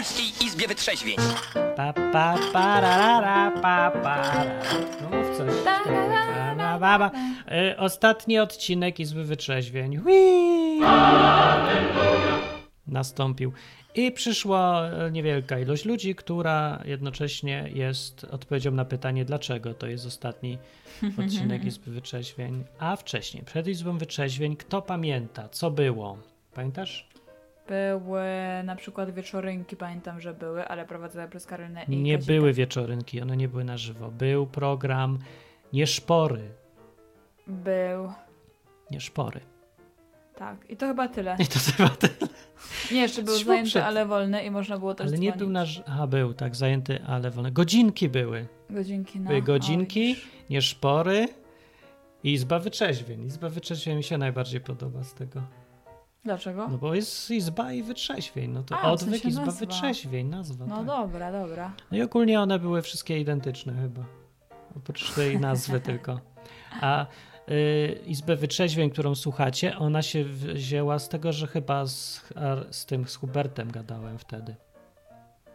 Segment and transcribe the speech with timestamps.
[0.00, 1.16] Polskiej Izbie Wytrzeźwień.
[1.76, 4.44] Pa, pa, pa, ra, ra, ra, pa, pa, ra.
[5.02, 5.54] No mów coś.
[6.80, 7.10] Pa.
[7.72, 9.96] Y, Ostatni odcinek Izby Wytrzeźwień.
[9.96, 10.80] Hui!
[12.86, 13.52] Nastąpił.
[13.94, 20.06] I przyszła e, niewielka ilość ludzi, która jednocześnie jest odpowiedzią na pytanie, dlaczego to jest
[20.06, 20.58] ostatni
[21.18, 22.64] odcinek Izby Wytrzeźwień.
[22.78, 26.18] A wcześniej, przed Izbą Wytrzeźwień, kto pamięta, co było?
[26.54, 27.09] Pamiętasz?
[27.74, 28.22] Były
[28.64, 32.32] na przykład wieczorynki, pamiętam, że były, ale prowadzone przez Karolynę i Nie Kazika.
[32.32, 34.10] były wieczorynki, one nie były na żywo.
[34.10, 35.18] Był program
[35.72, 36.40] Nieszpory.
[37.46, 38.12] Był,
[38.90, 39.40] Nieszpory.
[40.36, 40.56] tak.
[40.70, 41.36] I to chyba tyle.
[41.38, 42.14] I to chyba tyle.
[42.92, 45.38] Nie, jeszcze był zajęty, ale wolny i można było też Ale nie dzwonić.
[45.38, 45.82] był nasz.
[45.86, 47.52] Aha, był, tak, zajęty, ale wolne.
[47.52, 48.46] Godzinki były.
[48.70, 49.28] Godzinki, no.
[49.28, 50.28] Były O, godzinki, widzisz.
[50.50, 51.28] nieszpory
[52.24, 53.24] i Izba Wytrzeźwień.
[53.24, 55.42] Izba Wytrzeźwień mi się najbardziej podoba z tego.
[56.24, 56.68] Dlaczego?
[56.68, 58.50] No bo jest Izba i Wytrzeźwień.
[58.50, 59.60] No to A, w odwyk sensie Izba nazwa.
[59.60, 60.66] Wytrzeźwień, nazwa.
[60.66, 60.86] No tak.
[60.86, 61.72] dobra, dobra.
[61.90, 64.04] No i ogólnie one były wszystkie identyczne chyba.
[64.76, 66.20] Oprócz tej nazwy tylko.
[66.80, 67.06] A
[67.50, 72.24] y, Izbę Wytrzeźwień, którą słuchacie, ona się wzięła z tego, że chyba z,
[72.70, 74.56] z tym, z Hubertem gadałem wtedy.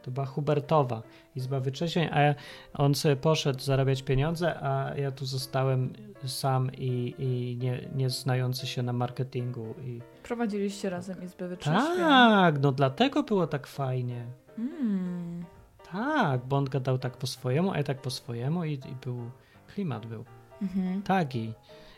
[0.01, 1.01] To była Hubertowa
[1.35, 2.35] Izba Wytrzeźwień, a ja,
[2.73, 5.93] on sobie poszedł zarabiać pieniądze, a ja tu zostałem
[6.25, 9.75] sam i, i nie, nie znający się na marketingu.
[9.83, 10.01] I...
[10.23, 11.97] Prowadziliście razem Izby Wytrzeźwień.
[11.97, 14.25] Tak, no dlatego było tak fajnie.
[14.57, 15.45] Mm.
[15.91, 19.31] Tak, bo on gadał tak po swojemu, a ja tak po swojemu i, i był,
[19.67, 20.25] klimat był.
[20.61, 21.01] Mhm.
[21.01, 21.53] Tak i,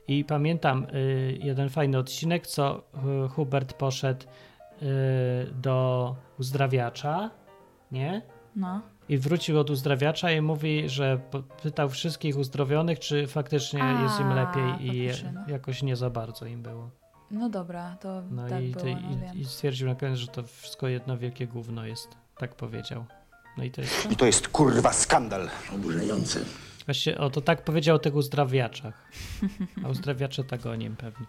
[0.07, 2.83] i pamiętam y, jeden fajny odcinek, co
[3.25, 4.85] y, Hubert poszedł y,
[5.53, 7.29] do uzdrawiacza,
[7.91, 8.21] nie?
[8.55, 8.81] No.
[9.09, 11.19] I wrócił od uzdrawiacza i mówi, że
[11.63, 15.41] pytał wszystkich uzdrowionych, czy faktycznie A, jest im lepiej i faktycznie, no.
[15.53, 16.89] jakoś nie za bardzo im było.
[17.31, 19.35] No dobra, to No tak i, było, no wiem.
[19.35, 22.07] i, i stwierdził na koniec, że to wszystko jedno wielkie gówno jest.
[22.37, 23.05] Tak powiedział.
[23.57, 24.09] No i to jest to.
[24.09, 25.49] I to jest kurwa skandal.
[25.75, 26.39] Oburzające.
[26.85, 29.11] Właśnie o to tak powiedział o tych uzdrawiaczach.
[29.83, 31.25] A uzdrawiacze tak o nim pewnie.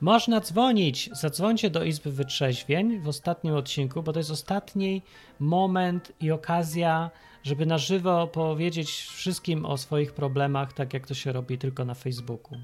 [0.00, 1.10] Można dzwonić.
[1.12, 5.02] Zadzwońcie do Izby Wytrzeźwień w ostatnim odcinku, bo to jest ostatni
[5.40, 7.10] moment i okazja,
[7.42, 11.94] żeby na żywo powiedzieć wszystkim o swoich problemach, tak jak to się robi tylko na
[11.94, 12.58] Facebooku.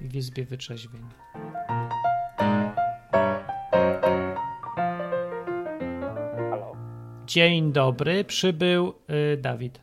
[0.00, 1.02] I w Izbie Wytrzeźwień.
[6.50, 6.76] Halo,
[7.26, 8.94] Dzień dobry, przybył
[9.34, 9.80] y, Dawid.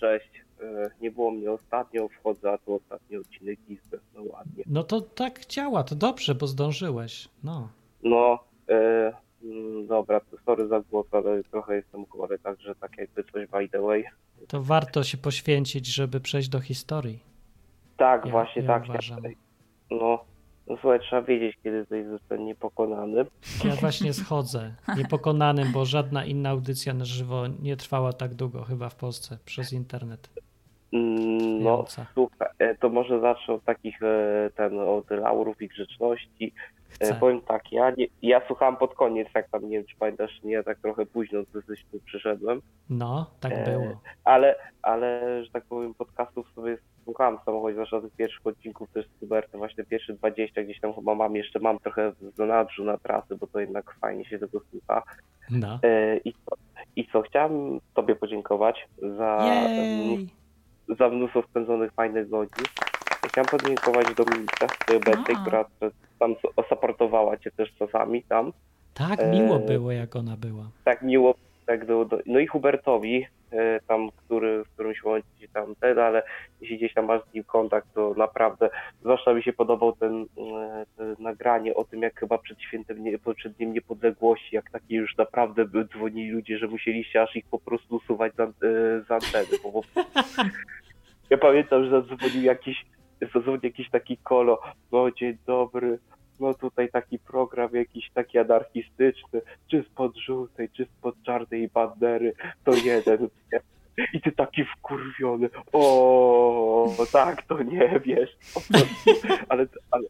[0.00, 0.29] cześć.
[0.62, 4.00] E, Nie było mnie ostatnio, wchodzę, a to ostatni odcinek Izby.
[4.14, 4.64] No ładnie.
[4.66, 7.28] No to tak działa, to dobrze, bo zdążyłeś.
[7.44, 7.68] No.
[8.02, 8.38] No,
[8.68, 9.12] e,
[9.44, 13.80] mm, dobra, sorry za głos, ale trochę jestem chory, także tak jakby coś by the
[13.82, 14.04] way.
[14.48, 17.18] To warto się poświęcić, żeby przejść do historii.
[17.96, 18.84] Tak, Ja- właśnie ja tak.
[18.88, 19.20] uważam.
[19.90, 20.24] No,
[20.66, 23.24] no słuchaj, trzeba wiedzieć, kiedy ktoś zostanie niepokonany.
[23.64, 28.88] Ja właśnie schodzę niepokonanym, bo żadna inna audycja na żywo nie trwała tak długo chyba
[28.88, 30.30] w Polsce przez internet.
[30.92, 31.84] Mm, No,
[32.14, 36.52] słuchaj, e, to może zacznę od takich, e, ten, od laurów i grzeczności.
[37.00, 37.14] E, Chcę.
[37.14, 40.52] Powiem tak, ja, nie, ja słuchałem pod koniec, jak tam, nie wiem, czy pamiętasz, nie,
[40.52, 42.62] ja tak trochę późno dosyć tu przyszedłem.
[42.90, 44.00] No, tak E, było.
[44.24, 49.06] ale, ale, że tak powiem, podcastów sobie słuchałem w samochodzie, zwłaszcza tych pierwszych odcinków też
[49.06, 52.98] z Hubertem, właśnie pierwsze 20 gdzieś tam chyba mam, jeszcze mam trochę w zanadrzu na
[52.98, 55.02] trasy, bo to jednak fajnie się tego słucha.
[55.50, 55.78] No.
[55.82, 56.56] E, I co,
[56.96, 60.28] i co chciałem Tobie podziękować za, Jej!
[60.98, 62.64] Za mnóstwo spędzonych fajnych godzin.
[63.26, 65.40] Chciałem podziękować Dominice, tej obecnej, A.
[65.42, 65.64] która
[66.18, 66.34] tam
[66.68, 68.52] supportowała Cię też czasami tam.
[68.94, 70.70] Tak e, miło było, jak ona była.
[70.84, 71.34] tak miło,
[71.66, 73.26] tak do, no i Hubertowi, e,
[73.86, 76.22] tam, który, w którym się łączy tam ten, ale
[76.60, 80.86] jeśli gdzieś tam masz z nim kontakt, to naprawdę, zwłaszcza mi się podobał ten, e,
[80.96, 85.16] te nagranie o tym, jak chyba przed świętem, nie, przed Dniem Niepodległości, jak takie już
[85.16, 88.46] naprawdę dzwonili ludzie, że musieliście aż ich po prostu usuwać z, e,
[89.04, 89.82] z anteny, bo, bo
[91.30, 92.86] ja pamiętam, że zadzwonił jakiś,
[93.34, 94.60] zadzwonił jakiś taki kolo,
[94.92, 95.98] no dzień dobry,
[96.40, 99.40] no tutaj taki program jakiś taki anarchistyczny,
[99.70, 102.32] czy spod żółtej, czy spod czarnej bandery,
[102.64, 103.28] to jeden.
[104.12, 108.36] I ty taki wkurwiony, o tak, to nie wiesz,
[109.48, 110.04] ale, ale,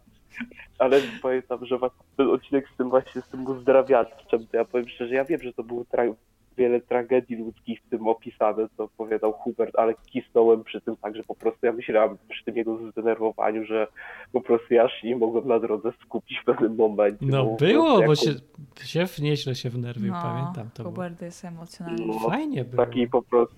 [0.78, 1.78] ale pamiętam, że
[2.16, 5.52] ten odcinek z tym właśnie z tym uzdrawiaczem, to ja powiem szczerze, ja wiem, że
[5.52, 6.14] to tra-
[6.60, 11.22] wiele tragedii ludzkich w tym opisane, co opowiadał Hubert, ale kisnąłem przy tym tak, że
[11.22, 13.86] po prostu ja myślałem przy tym jego zdenerwowaniu, że
[14.32, 17.26] po prostu ja się nie mogłem na drodze skupić w pewnym momencie.
[17.26, 20.82] No po było, prostu bo jako- się, się nieźle się wnerwił, no, pamiętam to.
[20.82, 20.94] Było.
[20.94, 22.06] Hubert jest emocjonalny.
[22.06, 22.84] No, Fajnie było.
[22.86, 23.54] Taki po prostu.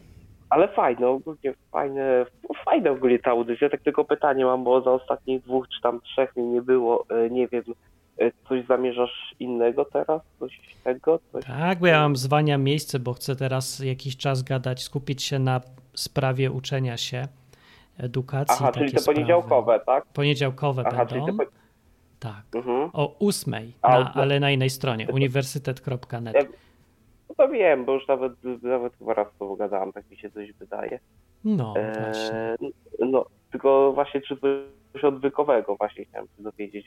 [0.51, 3.71] Ale fajne, ogólnie fajne, no fajne ogólnie ta audycja.
[3.71, 7.05] Tak tylko pytanie mam, bo za ostatnich dwóch czy tam trzech mnie nie było.
[7.11, 7.63] e, Nie wiem,
[8.49, 10.23] coś zamierzasz innego teraz?
[10.39, 11.19] Coś tego?
[11.33, 11.45] Coś...
[11.45, 15.61] Tak, bo ja mam zwania miejsce, bo chcę teraz jakiś czas gadać, skupić się na
[15.95, 17.29] sprawie uczenia się,
[17.99, 18.57] edukacji.
[18.61, 20.07] Aha, czyli te poniedziałkowe, tak?
[20.07, 21.27] Poniedziałkowe Aha, będą.
[21.27, 21.51] Czyli te po...
[22.21, 22.43] Tak.
[22.55, 22.91] Mhm.
[22.93, 26.37] O ósmej, na, ale na innej stronie, uniwersytet.net.
[27.29, 28.33] No to wiem, bo już nawet,
[28.63, 30.99] nawet chyba raz to gadałem, tak mi się coś wydaje.
[31.45, 32.57] No, e,
[32.99, 34.37] No, tylko właśnie czy
[34.93, 36.87] coś odwykowego właśnie chciałem się dowiedzieć.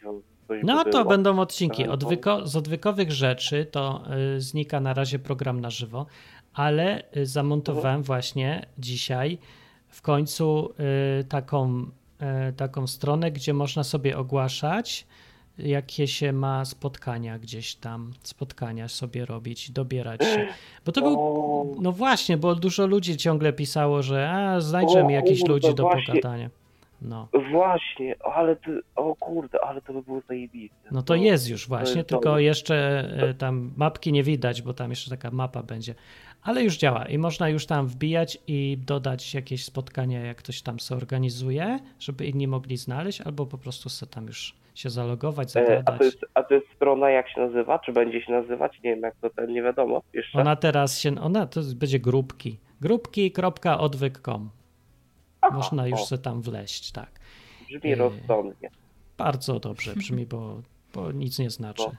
[0.64, 1.06] No to było.
[1.06, 1.88] będą odcinki.
[1.88, 4.04] Odwyko, z odwykowych rzeczy to
[4.36, 6.06] y, znika na razie program na żywo,
[6.54, 8.04] ale y, zamontowałem mhm.
[8.04, 9.38] właśnie dzisiaj
[9.88, 10.74] w końcu
[11.20, 11.86] y, taką,
[12.50, 15.08] y, taką stronę, gdzie można sobie ogłaszać
[15.58, 20.48] jakie się ma spotkania gdzieś tam, spotkania sobie robić, dobierać się.
[20.86, 25.46] Bo to był, no właśnie, bo dużo ludzi ciągle pisało, że a, znajdźmy mi jakichś
[25.46, 26.50] ludzi do właśnie, pogadania.
[27.10, 27.28] No.
[27.52, 30.90] Właśnie, ale ty, o kurde, ale to by było zajebiste.
[30.92, 32.40] No to jest już właśnie, to tylko to...
[32.40, 32.76] jeszcze
[33.18, 35.96] e, tam mapki nie widać, bo tam jeszcze taka mapa będzie.
[36.44, 40.80] Ale już działa i można już tam wbijać i dodać jakieś spotkania, jak ktoś tam
[40.80, 45.84] se organizuje, żeby inni mogli znaleźć, albo po prostu se tam już się zalogować, zagadać.
[45.86, 47.80] A to, jest, a to jest strona jak się nazywa?
[47.80, 48.80] Czy będzie się nazywać?
[48.84, 50.40] Nie wiem jak to ten, nie wiadomo jeszcze.
[50.40, 52.60] Ona teraz się, ona to będzie grupki.
[52.82, 54.50] Grupki.odwyk.com
[55.54, 56.06] Można już o.
[56.06, 57.20] se tam wleść, tak.
[57.68, 57.96] Brzmi e...
[57.96, 58.70] rozsądnie.
[59.18, 60.62] Bardzo dobrze brzmi, bo,
[60.94, 61.90] bo nic nie znaczy.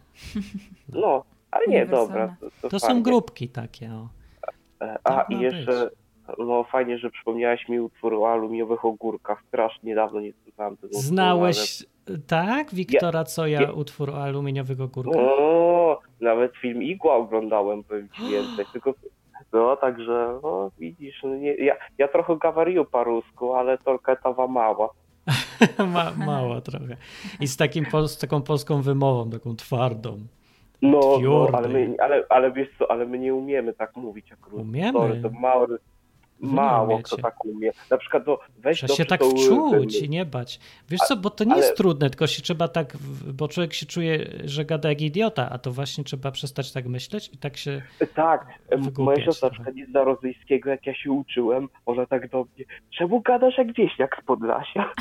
[0.88, 2.36] No, no ale nie, dobra.
[2.40, 3.90] To, to, to są grupki takie.
[3.92, 4.08] O.
[4.80, 5.90] E, a tak i jeszcze,
[6.26, 6.36] być.
[6.38, 9.42] no fajnie, że przypomniałeś mi utwór o aluminiowych ogórkach.
[9.48, 12.18] Strasznie dawno nie słyszałem tego Znałeś, ale...
[12.18, 12.74] tak?
[12.74, 15.16] Wiktora, co ja, utwór o aluminiowych ogórkach?
[15.16, 18.66] O, nawet film Igła oglądałem, powiem ci więcej.
[18.72, 18.94] Tylko,
[19.56, 24.46] no, także, no, widzisz, no nie, ja, ja trochę gawariu po rusku, ale tylko tawa
[24.46, 24.90] mała.
[25.94, 26.96] Ma, mała trochę.
[27.40, 30.18] I z, takim, z taką polską wymową, taką twardą.
[30.82, 34.60] No, no ale, my, ale, ale wiesz co, ale my nie umiemy tak mówić akurat.
[34.60, 34.98] Umiemy.
[34.98, 35.66] Sorry, to mało,
[36.40, 37.70] mało kto tak umie.
[37.90, 40.60] Na przykład to weź Trzeba się tak wczuć i nie bać.
[40.88, 41.62] Wiesz co, bo to nie ale...
[41.62, 42.96] jest trudne, tylko się trzeba tak,
[43.34, 47.30] bo człowiek się czuje, że gada jak idiota, a to właśnie trzeba przestać tak myśleć
[47.34, 47.82] i tak się
[48.14, 48.46] Tak,
[48.98, 52.64] moja siostra na przykład nie zna rosyjskiego, jak ja się uczyłem, ona tak do mnie,
[52.98, 54.92] czemu gadasz jak wieśniak z Podlasia?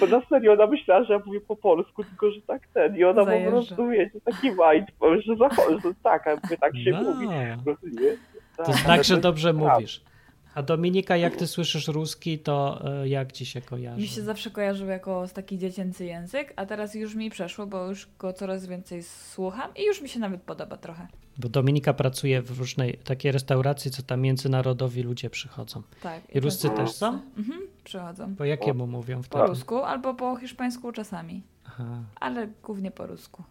[0.00, 3.04] bo na serio ona myślała, że ja mówię po polsku, tylko że tak ten i
[3.04, 3.50] ona Zajeżdża.
[3.50, 4.88] po prostu, wiecie, taki mind,
[5.26, 7.02] że, zachodzi, że tak, a mówię, tak się no.
[7.02, 7.28] mówi.
[7.28, 7.58] Nie?
[8.66, 10.02] To znaczy, że dobrze mówisz.
[10.54, 14.00] A Dominika, jak ty słyszysz ruski, to e, jak ci się kojarzy?
[14.00, 18.08] Mi się zawsze kojarzył jako taki dziecięcy język, a teraz już mi przeszło, bo już
[18.18, 21.08] go coraz więcej słucham i już mi się nawet podoba trochę.
[21.38, 25.82] Bo Dominika pracuje w różnej takiej restauracji, co tam międzynarodowi ludzie przychodzą.
[26.02, 26.34] Tak.
[26.34, 27.20] I Ruscy też są?
[27.36, 28.36] Mhm, przychodzą.
[28.36, 29.44] Po jakiemu mówią wtedy?
[29.44, 31.42] Po rusku albo po hiszpańsku czasami.
[31.66, 32.02] Aha.
[32.20, 33.42] Ale głównie po rusku.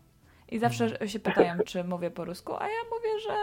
[0.50, 3.34] I zawsze się pytają, czy mówię po rusku, a ja mówię, że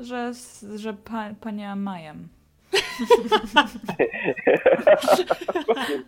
[0.00, 0.32] że,
[0.76, 2.28] że pa, pania Majem.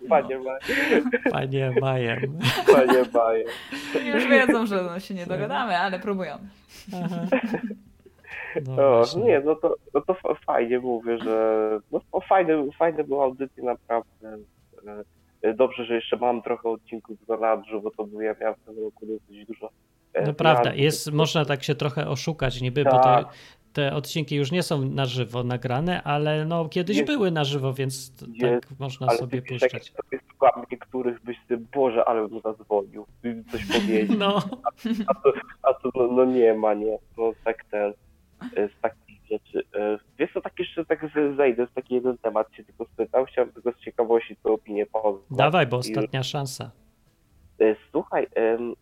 [0.09, 1.11] Panie Majem.
[1.31, 2.39] Panie Majem.
[2.67, 3.49] Panie Majem.
[4.15, 6.39] Już wiedzą, że no się nie dogadamy, ale próbują.
[8.67, 10.17] No, no nie, no to, no to
[10.47, 11.61] fajnie mówię, że
[11.93, 14.39] no, fajne, fajne były audycje naprawdę.
[15.43, 18.67] E, dobrze, że jeszcze mam trochę odcinków w zanadrzu, bo to było, ja miałem w
[18.67, 19.71] tym roku dosyć dużo.
[20.13, 22.93] E, no prawda, jest, można tak się trochę oszukać niby, tak.
[22.93, 23.27] bo to tak
[23.77, 27.73] te odcinki już nie są na żywo nagrane, ale no kiedyś jest, były na żywo,
[27.73, 29.93] więc jest, tak można sobie puszczać.
[30.13, 33.07] Ale słucham niektórych byś ty, Boże, ale mu zadzwonił,
[33.53, 34.17] coś powiedział.
[34.27, 34.43] No.
[34.65, 34.69] A,
[35.07, 36.99] a to, a to no, no, nie ma, nie.
[37.19, 37.93] No tak ten,
[38.57, 39.63] e, z takich rzeczy.
[39.75, 43.53] E, wiesz co, tak jeszcze tak zejdę z taki jeden temat, się tylko spytał, chciałem
[43.53, 45.39] tylko z ciekawości twoją opinię poznać.
[45.39, 46.71] Dawaj, bo ostatnia szansa.
[47.61, 48.27] E, słuchaj,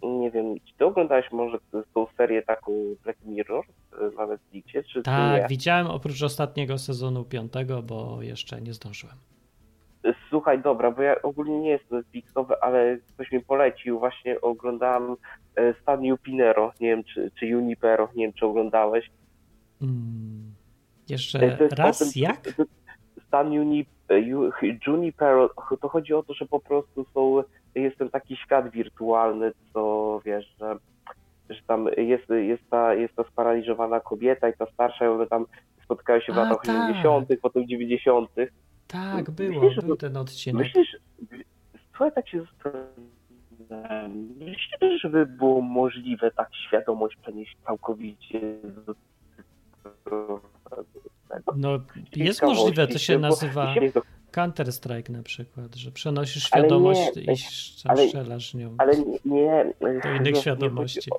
[0.02, 1.58] nie wiem, czy ty oglądałeś może
[1.94, 2.72] tą serię taką
[3.04, 5.48] Black Mirror e, na Netflixie, czy Tak, nie?
[5.48, 9.16] widziałem oprócz ostatniego sezonu piątego, bo jeszcze nie zdążyłem.
[10.04, 15.16] E, słuchaj, dobra, bo ja ogólnie nie jestem Netflixowy, ale ktoś mi polecił, właśnie oglądałem
[15.82, 19.10] Stan Jupinero, nie wiem, czy, czy Junipero, nie wiem, czy oglądałeś.
[19.80, 20.54] Hmm.
[21.08, 22.52] Jeszcze raz, tym, jak?
[23.26, 23.52] Stan
[24.86, 25.50] Junipero,
[25.80, 27.42] to chodzi o to, że po prostu są
[27.74, 30.76] jest ten taki świat wirtualny, co wiesz, że,
[31.50, 35.46] że tam jest, jest, ta, jest ta sparaliżowana kobieta i ta starsza, i one tam
[35.84, 36.90] spotkają się w latach tak.
[36.90, 38.30] 80., potem 90.
[38.86, 40.62] Tak, było, myślisz, był ten odcinek.
[40.66, 40.96] Myślisz,
[41.90, 48.40] słuchaj, tak się zastanawiam, myślisz, żeby było możliwe tak świadomość przenieść całkowicie
[48.86, 48.94] do
[51.56, 51.80] no,
[52.16, 53.74] jest możliwe, to się nazywa
[54.32, 60.36] Counter-Strike na przykład, że przenosisz świadomość nie, i strzelasz nią ale nie, nie do innych
[60.36, 61.10] świadomości.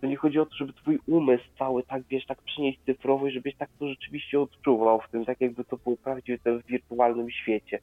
[0.00, 3.54] To nie chodzi o to, żeby twój umysł cały tak, wiesz, tak przynieść cyfrowo żebyś
[3.56, 7.78] tak to rzeczywiście odczuwał w tym, tak jakby to było prawdziwe w wirtualnym świecie.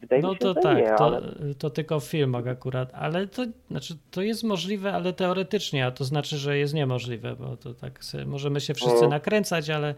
[0.00, 1.54] Wydaje no mi się, to tak, nie, to, ale...
[1.58, 6.04] to tylko w filmach akurat, ale to znaczy to jest możliwe, ale teoretycznie, a to
[6.04, 9.08] znaczy, że jest niemożliwe, bo to tak sobie, możemy się wszyscy no.
[9.08, 9.94] nakręcać, ale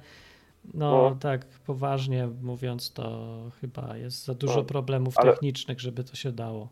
[0.75, 5.33] no, no, tak poważnie mówiąc, to chyba jest za dużo no, problemów ale...
[5.33, 6.69] technicznych, żeby to się dało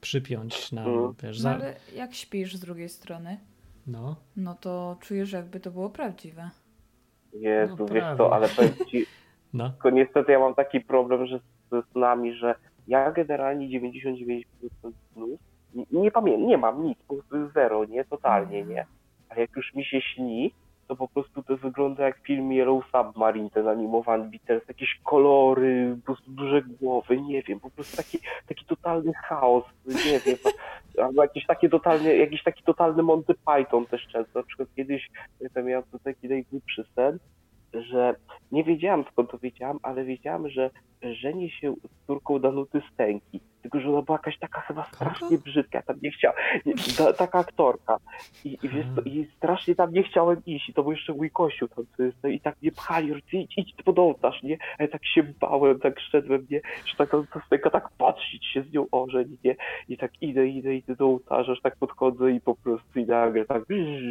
[0.00, 1.14] przypiąć na, mm.
[1.22, 1.50] wiesz, za...
[1.50, 3.38] no, ale jak śpisz z drugiej strony,
[3.86, 6.50] no, no to czujesz jakby to było prawdziwe.
[7.32, 9.06] Jezu, no, wiesz co, ale powiem ci,
[9.52, 9.70] no.
[9.70, 12.54] tylko niestety ja mam taki problem, że ze snami, że
[12.88, 14.44] ja generalnie 99%
[15.12, 15.40] snów
[15.74, 18.86] nie, nie pamiętam, nie mam nic, po prostu zero, nie, totalnie nie.
[19.28, 20.54] Ale jak już mi się śni,
[20.88, 26.06] to po prostu to wygląda jak film Yellow Submarine, ten animowany Beatles, jakieś kolory, po
[26.06, 30.36] prostu duże głowy, nie wiem, po prostu taki, taki totalny chaos, nie wiem,
[31.04, 35.10] albo jakiś taki totalny, jakiś taki totalny Monty Python też często, na przykład kiedyś
[35.56, 37.18] ja miałem taki najgłupszy sen,
[37.74, 38.14] że
[38.52, 40.70] nie wiedziałam skąd to wiedziałam, ale wiedziałam, że
[41.02, 43.40] żeni się z córką Danuty Stęki.
[43.70, 46.10] Tylko, że ona była jakaś taka chyba strasznie brzydka, tam nie
[46.98, 47.98] ta, taka aktorka.
[48.44, 51.30] I, i, wiesz co, I strasznie tam nie chciałem iść i to był jeszcze mój
[51.30, 54.58] kościół tam, co jest, no i tak mnie pchali, idź, idź pod ołtarz, nie?
[54.78, 56.60] A ja tak się bałem, tak szedłem, nie?
[56.86, 59.56] Że tak Stęka tak patrzeć się z nią ożeń, nie?
[59.88, 63.44] I tak idę, idę, idę do ołtarza, że tak podchodzę i po prostu i nagle
[63.44, 63.62] tak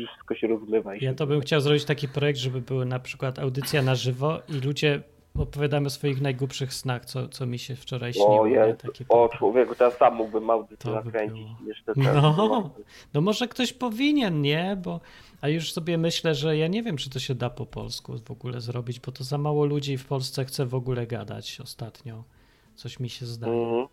[0.07, 0.95] wszystko się rozlewa.
[0.95, 4.65] Ja to bym chciał zrobić taki projekt, żeby były na przykład audycja na żywo i
[4.65, 5.01] ludzie
[5.37, 8.41] opowiadamy o swoich najgłupszych snach, co, co mi się wczoraj śniło.
[8.41, 11.47] O, jest, Takie o człowieku, teraz sam mógłbym audycję nakręcić.
[11.67, 12.69] Jeszcze no,
[13.13, 14.77] no może ktoś powinien, nie?
[14.83, 14.99] Bo,
[15.41, 18.31] a już sobie myślę, że ja nie wiem, czy to się da po polsku w
[18.31, 22.23] ogóle zrobić, bo to za mało ludzi w Polsce chce w ogóle gadać ostatnio.
[22.75, 23.53] Coś mi się zdaje.
[23.53, 23.87] Mm.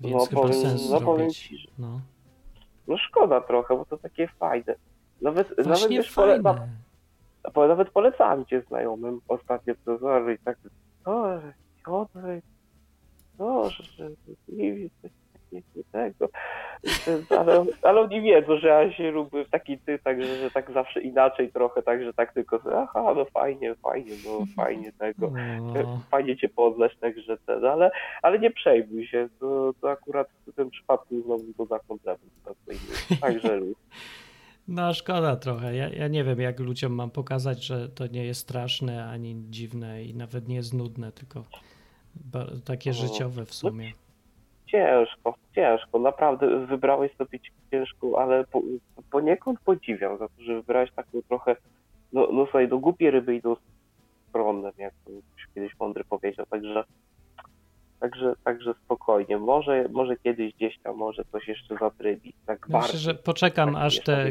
[0.00, 1.38] Więc no, chyba powiem, sens no, zrobić.
[1.38, 2.00] Ci, no.
[2.88, 4.74] no szkoda trochę, bo to takie fajne.
[5.22, 6.42] Nawet, Właśnie nawet fajne.
[6.42, 6.89] Pole, bo
[7.56, 10.58] nawet polecałem cię znajomym ostatnio profesor i tak,
[11.04, 11.38] o,
[11.86, 12.44] Piotrek,
[13.96, 14.10] że
[14.48, 15.10] nie wiem, coś
[15.92, 16.28] takiego,
[17.38, 21.00] ale, ale oni wiedzą, że ja się lubię w taki ty, także, że tak zawsze
[21.00, 26.00] inaczej trochę, także tak tylko, aha, no fajnie, fajnie, no fajnie tego, no.
[26.10, 27.90] fajnie cię poznać, także ten, ale,
[28.22, 32.30] ale nie przejmuj się, to, to akurat w tym przypadku znowu to za kompletem,
[33.20, 33.60] także
[34.70, 35.76] no szkoda trochę.
[35.76, 40.04] Ja, ja nie wiem, jak ludziom mam pokazać, że to nie jest straszne ani dziwne
[40.04, 41.44] i nawet nie jest nudne, tylko
[42.64, 43.92] takie życiowe w sumie.
[44.66, 45.98] Ciężko, ciężko.
[45.98, 47.38] Naprawdę wybrałeś sobie
[47.70, 48.62] ciężką, ale po,
[49.10, 51.56] poniekąd podziwiam za to, że wybrałeś taką trochę,
[52.12, 53.56] no, no słuchaj, do głupie ryby idą
[54.32, 55.10] prądem, jak to
[55.54, 56.84] kiedyś mądry powiedział, także
[58.00, 59.38] Także, także spokojnie.
[59.38, 62.32] Może, może kiedyś gdzieś tam może coś jeszcze zatrybi.
[62.46, 64.30] Tak Myślę, że poczekam, tak aż, te,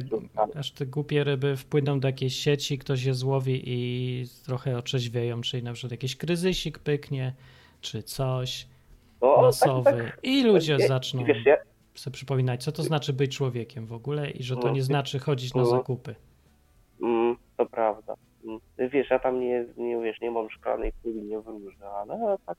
[0.55, 5.63] aż te głupie ryby wpłyną do jakiejś sieci, ktoś je złowi i trochę otrzeźwieją, czyli
[5.63, 7.33] na przykład jakiś kryzysik pyknie,
[7.81, 8.67] czy coś
[9.21, 9.83] o, masowy.
[9.83, 10.19] Tak, tak.
[10.23, 11.57] I ludzie tak, zaczną wiesz, ja...
[11.95, 15.19] sobie przypominać, co to znaczy być człowiekiem w ogóle i że to no, nie znaczy
[15.19, 16.15] chodzić na zakupy.
[17.01, 18.15] Mm, to prawda.
[18.45, 18.59] Mm,
[18.91, 22.57] wiesz, ja tam nie, nie, wiesz, nie mam szklanej kuli, nie wróżę, ale tak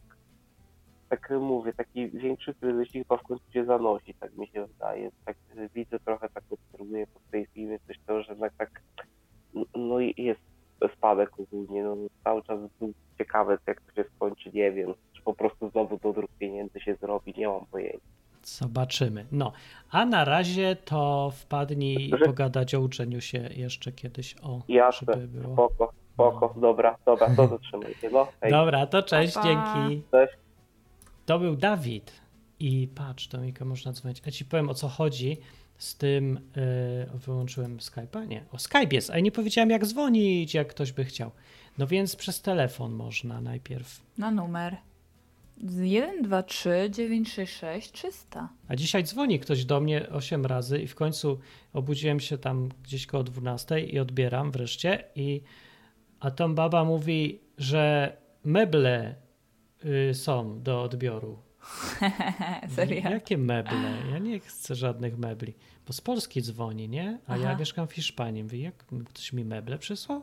[1.10, 5.10] tak mówię, taki większy kryzys chyba w końcu się zanosi, tak mi się wydaje.
[5.24, 5.36] Tak
[5.74, 8.82] widzę trochę, tak obserwuję po tej filmie coś to, że jednak tak
[9.74, 10.40] no i jest
[10.96, 15.34] spadek ogólnie, no cały czas był ciekawe, jak to się skończy, nie wiem, czy po
[15.34, 18.06] prostu znowu do dróg pieniędzy się zrobi, nie mam pojęcia.
[18.42, 19.26] Zobaczymy.
[19.32, 19.52] No,
[19.90, 22.24] a na razie to wpadnij że...
[22.24, 24.60] pogadać o uczeniu się jeszcze kiedyś o.
[24.68, 25.52] Jasne, żeby było.
[25.54, 26.60] spoko, spoko, no.
[26.60, 28.26] dobra, dobra, to zatrzymaj się, no.
[28.40, 28.50] Hej.
[28.50, 29.48] Dobra, to cześć, pa, pa.
[29.48, 30.02] dzięki.
[30.10, 30.49] Cześć.
[31.30, 32.12] To był Dawid.
[32.60, 34.22] I patrz, to Mika można dzwonić.
[34.26, 35.36] Ja ci powiem o co chodzi
[35.78, 36.40] z tym.
[37.12, 38.28] Yy, wyłączyłem Skype'a?
[38.28, 38.44] Nie.
[38.52, 41.30] O Skype jest, a nie powiedziałem jak dzwonić, jak ktoś by chciał.
[41.78, 44.02] No więc przez telefon można najpierw.
[44.18, 44.76] Na numer
[45.56, 48.48] 123 966 300.
[48.68, 51.38] A dzisiaj dzwoni ktoś do mnie 8 razy i w końcu
[51.72, 55.42] obudziłem się tam gdzieś koło 12 i odbieram wreszcie i
[56.20, 59.14] a tam baba mówi, że meble
[59.84, 61.38] y, są do odbioru.
[62.76, 63.10] Serio?
[63.10, 63.92] Jakie meble?
[64.12, 65.54] Ja nie chcę żadnych mebli.
[65.86, 67.18] Bo z Polski dzwoni, nie?
[67.26, 67.42] A Aha.
[67.42, 68.44] ja mieszkam w Hiszpanii.
[68.44, 70.22] Wie, jak ktoś mi meble przysłał?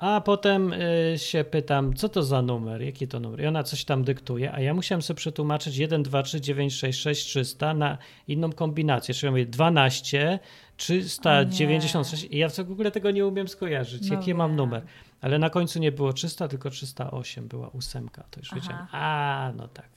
[0.00, 3.40] A potem y, się pytam, co to za numer, jaki to numer?
[3.40, 7.00] I ona coś tam dyktuje, a ja musiałem sobie przetłumaczyć 1, 2, 3, 9, 6,
[7.00, 9.14] 6, 300 na inną kombinację.
[9.14, 10.38] Czyli mówię 12,
[10.76, 12.24] 396.
[12.24, 14.82] I ja w ogóle tego nie umiem skojarzyć, No jaki mam numer.
[15.20, 18.24] Ale na końcu nie było 300, tylko 308 była ósemka.
[18.30, 18.60] To już Aha.
[18.60, 18.86] wiedziałem.
[18.92, 19.88] A, no tak.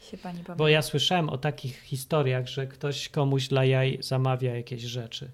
[0.00, 0.54] Się pani pamięta.
[0.54, 5.30] Bo ja słyszałem o takich historiach, że ktoś komuś dla jaj zamawia jakieś rzeczy,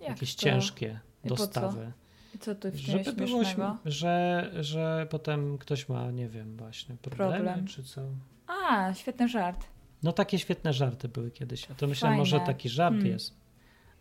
[0.00, 0.42] Jak jakieś to?
[0.42, 1.92] ciężkie I dostawy.
[2.34, 3.42] I co tu w Żeby było,
[3.84, 7.66] że, że potem ktoś ma, nie wiem, właśnie problemy Problem.
[7.66, 8.00] czy co.
[8.46, 9.64] A, świetny żart.
[10.02, 11.70] No takie świetne żarty były kiedyś.
[11.70, 12.18] A to myślałem, Fajne.
[12.36, 13.12] może taki żart Hmm.
[13.12, 13.34] jest.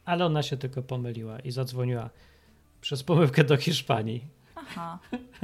[0.06, 2.10] Ale ona się tylko pomyliła i zadzwoniła
[2.86, 5.00] przez pomyłkę do Hiszpanii Aha.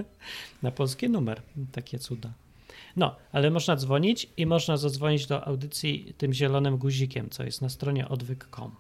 [0.64, 1.42] na polski numer.
[1.72, 2.34] Takie cuda.
[2.96, 7.70] No, ale można dzwonić i można zadzwonić do audycji tym zielonym guzikiem, co jest na
[7.70, 8.76] stronie odwyk.com.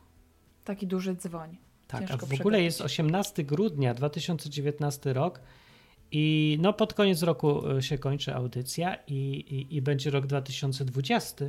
[0.64, 1.58] Taki duży dzwoń.
[1.88, 5.42] Tak, a Ciężko w ogóle jest 18 grudnia 2019 rok
[6.12, 11.46] i no pod koniec roku y, się kończy audycja i, i, i będzie rok 2020.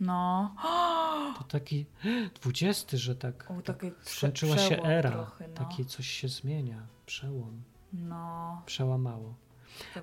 [0.00, 0.54] No.
[1.42, 1.86] To taki
[2.42, 5.10] 20, że tak taki prze- skończyła się era.
[5.10, 5.54] Trochę, no.
[5.54, 8.62] Taki coś się zmienia, przełom, no.
[8.66, 9.34] przełamało.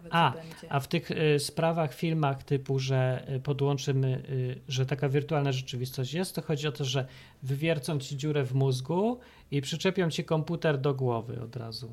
[0.10, 0.34] A.
[0.69, 6.13] A w tych y, sprawach, filmach typu, że y, podłączymy, y, że taka wirtualna rzeczywistość
[6.13, 7.05] jest, to chodzi o to, że
[7.43, 9.19] wywiercą ci dziurę w mózgu
[9.51, 11.91] i przyczepią ci komputer do głowy od razu.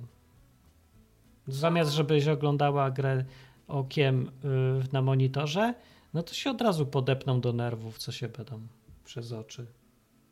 [1.48, 3.24] Zamiast, żebyś oglądała grę
[3.68, 5.74] okiem y, na monitorze,
[6.14, 8.60] no to się od razu podepną do nerwów, co się będą
[9.06, 9.66] przez oczy.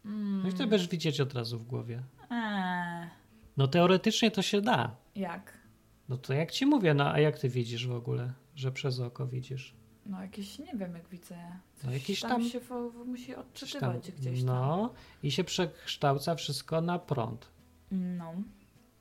[0.04, 0.52] No i Mm.
[0.52, 2.02] to będziesz widzieć od razu w głowie.
[2.31, 3.09] Eee,
[3.57, 4.97] No teoretycznie to się da.
[5.16, 5.52] jak?
[6.09, 9.26] No to jak ci mówię, no a jak ty widzisz w ogóle, że przez oko
[9.26, 9.75] widzisz?
[10.07, 11.37] No jakieś, nie wiem jak widzę.
[11.76, 14.47] Coś No jakiś tam, tam- się fo- musi Coś tam- odczytywać gdzieś tam.
[14.47, 17.49] No i się przekształca wszystko na prąd.
[17.90, 18.35] No.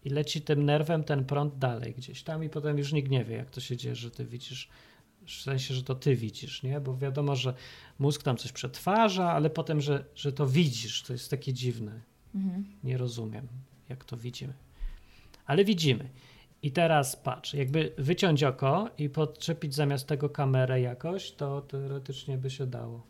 [0.06, 3.36] I leci tym nerwem ten prąd dalej gdzieś tam i potem już nikt nie wie,
[3.36, 4.70] jak to się dzieje, że ty widzisz.
[5.26, 6.82] W sensie, że to ty widzisz, nie?
[6.82, 7.54] Bo wiadomo, że
[8.00, 12.02] mózg tam coś przetwarza, ale potem, że, że to widzisz, to jest takie dziwne.
[12.36, 12.66] Mhm.
[12.84, 13.48] Nie rozumiem,
[13.90, 14.54] jak to widzimy.
[15.46, 16.10] Ale widzimy.
[16.62, 22.50] I teraz patrz, jakby wyciąć oko i podczepić zamiast tego kamerę jakoś, to teoretycznie by
[22.50, 23.08] się dało.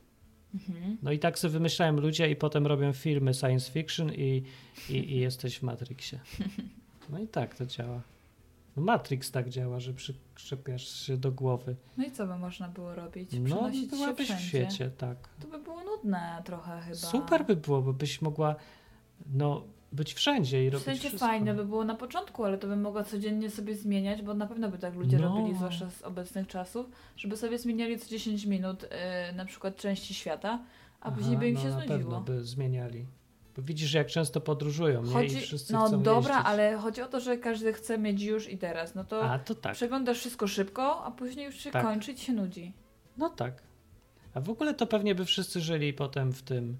[0.54, 0.98] Mhm.
[1.04, 4.44] No i tak sobie wymyślają ludzie i potem robią filmy science fiction i,
[4.90, 6.20] i, i jesteś w Matrixie.
[7.10, 8.02] No i tak to działa.
[8.78, 9.94] No Matrix tak działa, że
[10.36, 11.76] przyczepiasz się do głowy.
[11.98, 13.30] No i co by można było robić?
[13.40, 14.48] No Przenosić się byłabyś w wszędzie.
[14.48, 15.18] świecie, tak.
[15.42, 16.96] To by było nudne trochę chyba.
[16.96, 18.56] Super by było, bo byś mogła
[19.34, 21.20] no, być wszędzie i W robić sensie wszystko.
[21.28, 24.70] fajne by było na początku, ale to bym mogła codziennie sobie zmieniać, bo na pewno
[24.70, 25.36] by tak ludzie No.
[25.36, 26.86] robili, zwłaszcza z obecnych czasów,
[27.18, 28.88] żeby sobie zmieniali co 10 minut y,
[29.36, 30.50] na przykład części świata,
[31.02, 32.22] a Aha, później by im no się na pewno znudziło.
[32.22, 33.06] by zmieniali.
[33.58, 35.10] Bo widzisz, jak często podróżują, nie?
[35.10, 36.48] I Chodzi, wszyscy no chcą dobra, jeździć.
[36.48, 38.96] ale chodzi o to, że każdy chce mieć już i teraz.
[38.96, 39.74] No to A, to tak.
[39.74, 41.84] przeglądasz wszystko szybko, a później już się Tak.
[41.86, 42.74] kończy się nudzi.
[43.18, 43.64] No tak.
[44.34, 46.78] A w ogóle to pewnie by wszyscy żyli potem w tym,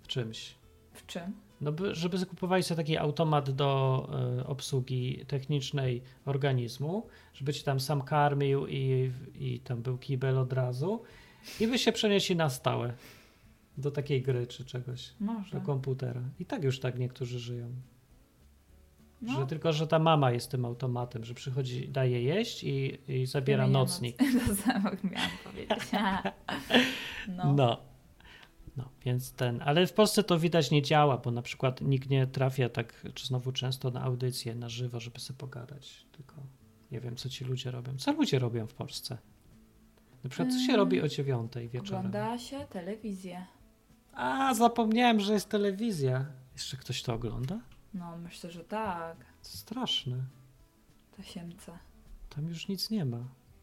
[0.00, 0.54] w czymś.
[0.92, 1.22] W czym?
[1.60, 4.08] No, by, żeby zakupowali sobie taki automat do
[4.40, 10.52] e, obsługi technicznej organizmu, żeby ci tam sam karmił i, i tam był kibel od
[10.52, 11.02] razu
[11.60, 12.92] i by się przenieśli na stałe
[13.78, 15.50] do takiej gry czy czegoś, Może.
[15.58, 16.22] do komputera.
[16.40, 17.70] I tak już tak niektórzy żyją.
[19.22, 23.26] No, Że tylko, że ta mama jest tym automatem, że przychodzi, daje jeść i, i
[23.26, 24.20] zabiera Zmienia nocnik.
[24.20, 24.28] noc.
[24.48, 25.78] To samo miałam powiedzieć.
[27.28, 27.54] no.
[27.54, 27.80] No.
[28.76, 32.26] No, więc ten, ale w Polsce to widać nie działa, bo na przykład nikt nie
[32.26, 36.06] trafia tak czy znowu często na audycję na żywo, żeby sobie pogadać.
[36.12, 36.34] Tylko
[36.92, 37.96] nie wiem, co ci ludzie robią.
[37.98, 39.18] Co ludzie robią w Polsce?
[40.24, 42.06] Na przykład, co się robi o dziewiątej wieczorem?
[42.06, 43.46] Ogląda się telewizję.
[44.16, 46.26] A, zapomniałem, że jest telewizja.
[46.52, 47.60] Jeszcze ktoś to ogląda?
[47.94, 49.16] No, myślę, że tak.
[49.42, 50.16] Straszne.
[51.16, 51.78] To siemce.
[52.30, 53.18] Tam już nic nie ma.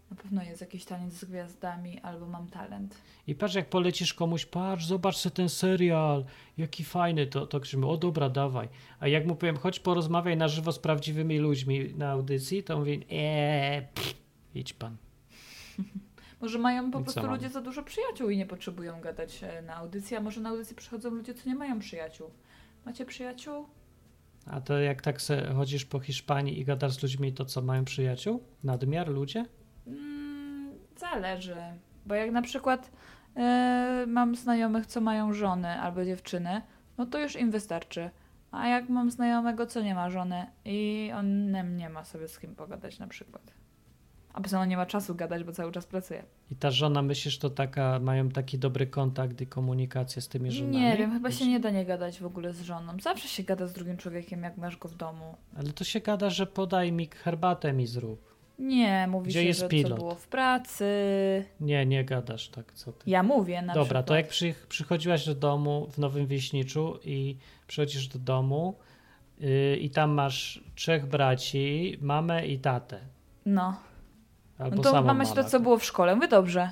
[0.10, 2.96] Na pewno jest jakiś taniec z gwiazdami albo mam talent.
[3.28, 6.26] I patrz, jak polecisz komuś, patrz, zobacz sobie ten serial,
[6.58, 8.70] jaki fajny, to, to krzyczymy, o dobra, dawaj.
[9.00, 13.06] A jak mu powiem, chodź porozmawiaj na żywo z prawdziwymi ludźmi na audycji, to mówi,
[13.10, 14.13] eee, pff,
[14.56, 14.98] idź pan.
[16.44, 19.76] Może mają po I prostu ludzie za dużo przyjaciół i nie potrzebują gadać e, na
[19.76, 22.30] audycji, a może na audycji przychodzą ludzie, co nie mają przyjaciół.
[22.86, 23.66] Macie przyjaciół?
[24.46, 27.86] A to jak tak se chodzisz po Hiszpanii i gadasz z ludźmi, to co, mają
[27.86, 28.44] przyjaciół?
[28.64, 29.46] Nadmiar ludzie?
[29.88, 31.56] Mm, zależy.
[32.06, 32.92] Bo jak na przykład
[33.36, 36.62] e, mam znajomych, co mają żony albo dziewczyny,
[36.98, 38.10] no to już im wystarczy.
[38.52, 42.56] A jak mam znajomego, co nie ma żony i on nie ma sobie z kim
[42.56, 43.62] pogadać na przykład.
[44.34, 46.24] A poza tym nie ma czasu gadać, bo cały czas pracuje.
[46.52, 50.78] I ta żona, myślisz, to taka, mają taki dobry kontakt i komunikację z tymi żonami?
[50.78, 52.93] Nie wiem, chyba się nie da nie gadać w ogóle z żoną.
[53.02, 55.36] Zawsze się gada z drugim człowiekiem, jak masz go w domu.
[55.58, 58.34] Ale to się gada, że podaj mi herbatę mi zrób.
[58.60, 59.91] Nie, mówi Gdzie się, jest że pilot?
[59.91, 60.86] co było w pracy.
[61.60, 63.10] Nie, nie gadasz tak, co ty.
[63.10, 64.06] Ja mówię na Dobra, przykład.
[64.06, 68.76] to jak przy, przychodziłaś do domu w Nowym Wieśniczu i przychodzisz do domu
[69.39, 73.00] yy, i tam masz trzech braci, mamę i tatę.
[73.46, 73.76] No.
[74.58, 76.16] Albo No to mamy to, co było w szkole.
[76.16, 76.72] Mówię dobrze.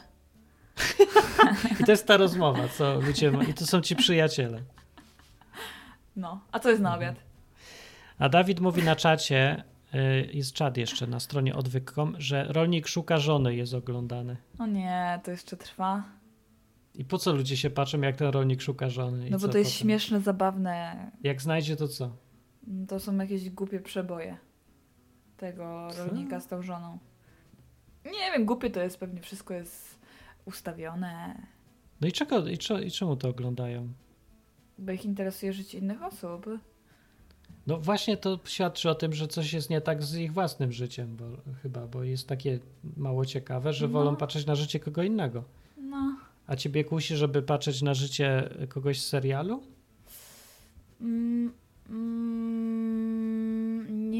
[1.81, 3.43] I to jest ta rozmowa, co ludzie ma.
[3.43, 4.61] I to są ci przyjaciele.
[6.15, 6.41] No.
[6.51, 7.15] A co jest na obiad?
[8.19, 9.63] A Dawid mówi na czacie,
[9.93, 14.37] yy, jest czat jeszcze na stronie odwyk.com, że rolnik szuka żony jest oglądany.
[14.59, 16.03] O nie, to jeszcze trwa.
[16.95, 19.29] I po co ludzie się patrzą, jak ten rolnik szuka żony?
[19.29, 19.81] No bo to jest potem?
[19.81, 21.11] śmieszne, zabawne.
[21.23, 22.15] Jak znajdzie, to co?
[22.87, 24.37] To są jakieś głupie przeboje.
[25.37, 26.05] Tego Co?
[26.05, 26.97] rolnika z tą żoną.
[28.05, 29.99] Nie wiem, głupie to jest, pewnie wszystko jest
[30.45, 31.41] ustawione.
[32.01, 33.87] No i czego, i, cze- i czemu to oglądają?
[34.79, 36.45] Bo ich interesuje życie innych osób.
[37.67, 41.15] No właśnie to świadczy o tym, że coś jest nie tak z ich własnym życiem,
[41.17, 41.25] bo
[41.63, 42.59] chyba, bo jest takie
[42.97, 43.93] mało ciekawe, że No.
[43.93, 45.43] wolą patrzeć na życie kogo innego.
[45.77, 46.17] No.
[46.47, 49.63] A ciebie kusi, żeby patrzeć na życie kogoś z serialu?
[51.01, 51.53] Mm,
[51.89, 52.70] mm,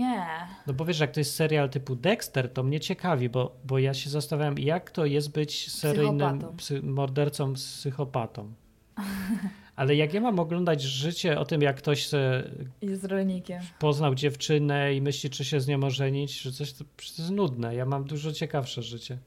[0.02, 0.26] nie.
[0.68, 3.94] No bo wiesz, jak to jest serial typu Dexter, to mnie ciekawi, bo, bo ja
[3.94, 8.54] się zastanawiam, jak to jest być seryjnym psy, mordercą, psychopatą.
[9.76, 13.62] Ale jak ja mam oglądać życie o tym, jak ktoś se Jest rolnikiem.
[13.80, 17.76] poznał dziewczynę i myśli, czy się z nią ożenić, czy coś, to to jest nudne.
[17.76, 19.18] Ja mam dużo ciekawsze życie.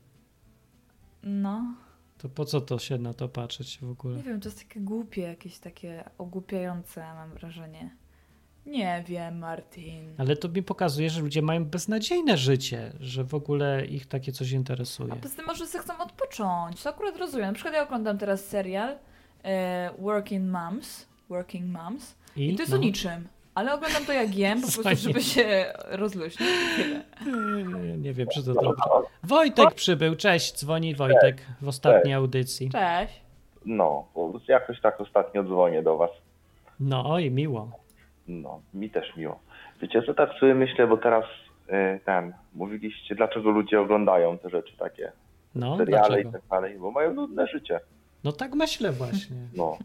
[1.22, 1.74] No.
[2.18, 4.16] To po co to się na to patrzeć w ogóle?
[4.16, 7.96] Nie wiem, to jest takie głupie, jakieś takie ogłupiające, mam wrażenie.
[8.66, 10.14] Nie wiem, Martin.
[10.18, 14.50] Ale to mi pokazuje, że ludzie mają beznadziejne życie, że w ogóle ich takie coś
[14.50, 15.12] interesuje.
[15.12, 16.82] A poza tym może sobie chcą odpocząć.
[16.82, 17.46] To akurat rozumiem.
[17.46, 18.96] Na przykład ja oglądam teraz serial
[19.44, 21.06] e, Working Moms.
[21.28, 22.14] Working Moms.
[22.36, 23.28] I to jest no, o niczym.
[23.54, 26.50] Ale oglądam to jak jem, po prostu, żeby się rozluźnić.
[27.26, 28.72] I nie, nie wiem, czy to dobre.
[29.22, 32.70] Wojtek przybył, cześć, dzwoni Wojtek w ostatniej audycji.
[32.70, 33.20] Cześć.
[33.66, 34.06] No,
[34.48, 36.10] jakoś tak ostatnio dzwonię do was.
[36.80, 37.83] No oj, miło.
[38.28, 39.38] No, mi też miło.
[39.82, 41.24] Wiecie, co tak sobie myślę, bo teraz
[41.68, 45.12] y, ten, mówiliście, dlaczego ludzie oglądają te rzeczy takie,
[45.54, 46.28] No, seriale dlaczego?
[46.28, 47.80] i tak dalej, bo mają nudne życie.
[48.24, 49.36] No tak myślę właśnie.
[49.56, 49.78] No.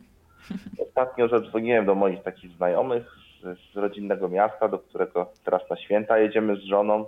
[0.87, 6.17] Ostatnio zadzwoniłem do moich takich znajomych z, z rodzinnego miasta, do którego teraz na święta
[6.19, 7.05] jedziemy z żoną.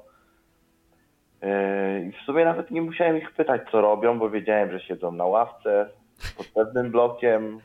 [1.42, 5.12] Yy, I w sumie nawet nie musiałem ich pytać, co robią, bo wiedziałem, że siedzą
[5.12, 5.90] na ławce
[6.38, 7.60] pod pewnym blokiem,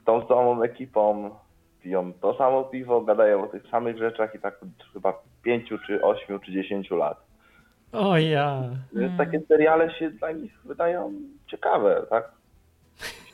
[0.00, 1.30] z tą samą ekipą,
[1.82, 4.60] piją to samo piwo, gadają o tych samych rzeczach i tak
[4.92, 7.20] chyba pięciu, czy ośmiu, czy dziesięciu lat.
[7.92, 8.62] O ja.
[8.92, 11.12] Więc takie seriale się dla nich wydają
[11.46, 12.32] ciekawe, tak?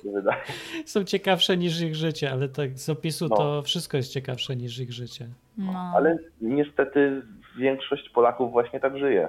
[0.86, 3.36] Są ciekawsze niż ich życie, ale tak z opisu No.
[3.36, 5.28] to wszystko jest ciekawsze niż ich życie.
[5.58, 5.92] No.
[5.96, 7.22] Ale niestety
[7.58, 9.28] większość Polaków właśnie tak żyje.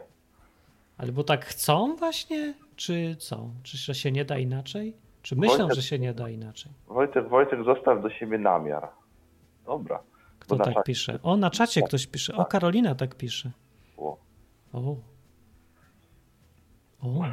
[0.97, 2.53] Ale bo tak chcą właśnie?
[2.75, 3.49] Czy co?
[3.63, 4.93] Czy że się nie da inaczej?
[5.21, 6.71] Czy myślą, Wojtek- że się nie da inaczej?
[6.87, 8.87] Wojtek, Wojtek, zostaw do siebie namiar.
[9.67, 9.99] Dobra.
[10.39, 11.19] Kto tak czacie- pisze?
[11.23, 12.35] O, na czacie ktoś pisze.
[12.35, 13.51] O, Karolina tak pisze.
[13.97, 14.17] O.
[14.73, 14.95] O.
[17.01, 17.23] O.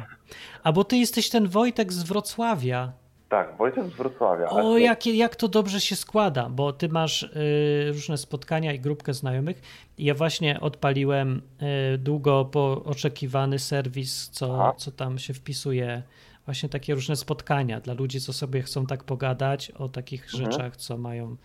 [0.63, 2.93] A bo ty jesteś ten Wojtek z Wrocławia.
[3.29, 4.49] Tak, Wojtek z Wrocławia.
[4.49, 8.79] O, to- jakie, jak to dobrze się składa, bo ty masz y, różne spotkania i
[8.79, 9.61] grupkę znajomych.
[9.97, 11.41] Ja właśnie odpaliłem
[11.93, 14.73] y, długo po oczekiwany serwis, co, Aha.
[14.77, 16.03] co tam się wpisuje.
[16.45, 20.51] Właśnie takie różne spotkania dla ludzi, co sobie chcą tak pogadać o takich Mhm.
[20.51, 21.35] rzeczach, co mają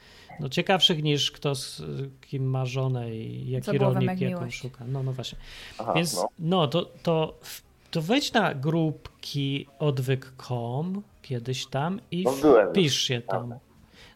[0.41, 1.83] no, ciekawszych niż kto z
[2.21, 4.85] kim ma żonę i jaki Co rolnik jak jaką szuka.
[4.89, 5.39] No, no właśnie.
[5.79, 6.29] Aha, Więc no.
[6.39, 7.39] no, to, to,
[7.91, 12.33] to wejdź na grupki odwyk.com kiedyś tam i No,
[12.71, 13.55] wpisz się tam.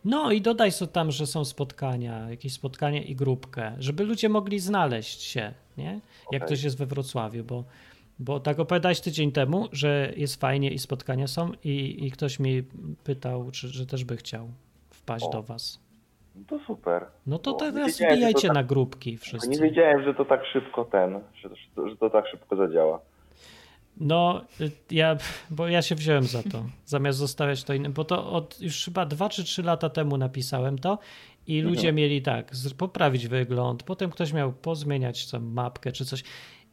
[0.05, 4.61] No i dodaj sobie tam, że są spotkania, jakieś spotkanie i grupkę, żeby ludzie mogli
[4.61, 5.85] znaleźć się, nie?
[5.85, 6.41] Jak Okej.
[6.41, 7.65] ktoś jest we Wrocławiu, bo,
[8.19, 12.63] bo tak opowiadałeś tydzień temu, że jest fajnie i spotkania są i, i ktoś mi
[13.05, 14.49] pytał, czy, że też by chciał
[14.91, 15.31] wpaść O.
[15.31, 15.81] do was.
[16.37, 17.07] No to super.
[17.27, 19.63] No to nie teraz wbijajcie tak- na grupki Nie wszyscy.
[19.63, 23.01] wiedziałem, że to tak szybko ten, że, to- że to tak szybko zadziała.
[23.97, 25.17] No, y, ja,
[25.51, 29.07] bo ja się wziąłem za to, zamiast zostawiać to innym, bo to od już chyba
[29.07, 30.99] dwa czy trzy lata temu napisałem to
[31.47, 31.75] i Mhm.
[31.75, 36.23] ludzie mieli tak, poprawić wygląd, potem ktoś miał pozmieniać tam mapkę czy coś.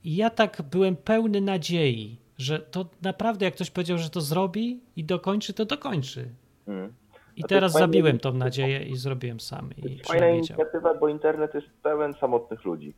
[0.04, 4.80] I ja tak byłem pełny nadziei, że to naprawdę jak ktoś powiedział, że to zrobi
[4.96, 6.30] i dokończy, to dokończy.
[6.68, 6.94] Mm.
[7.38, 11.08] I teraz fajne- zabiłem tą nadzieję i zrobiłem sam To i jest fajna inicjatywa, bo
[11.08, 12.94] internet jest pełen samotnych ludzi.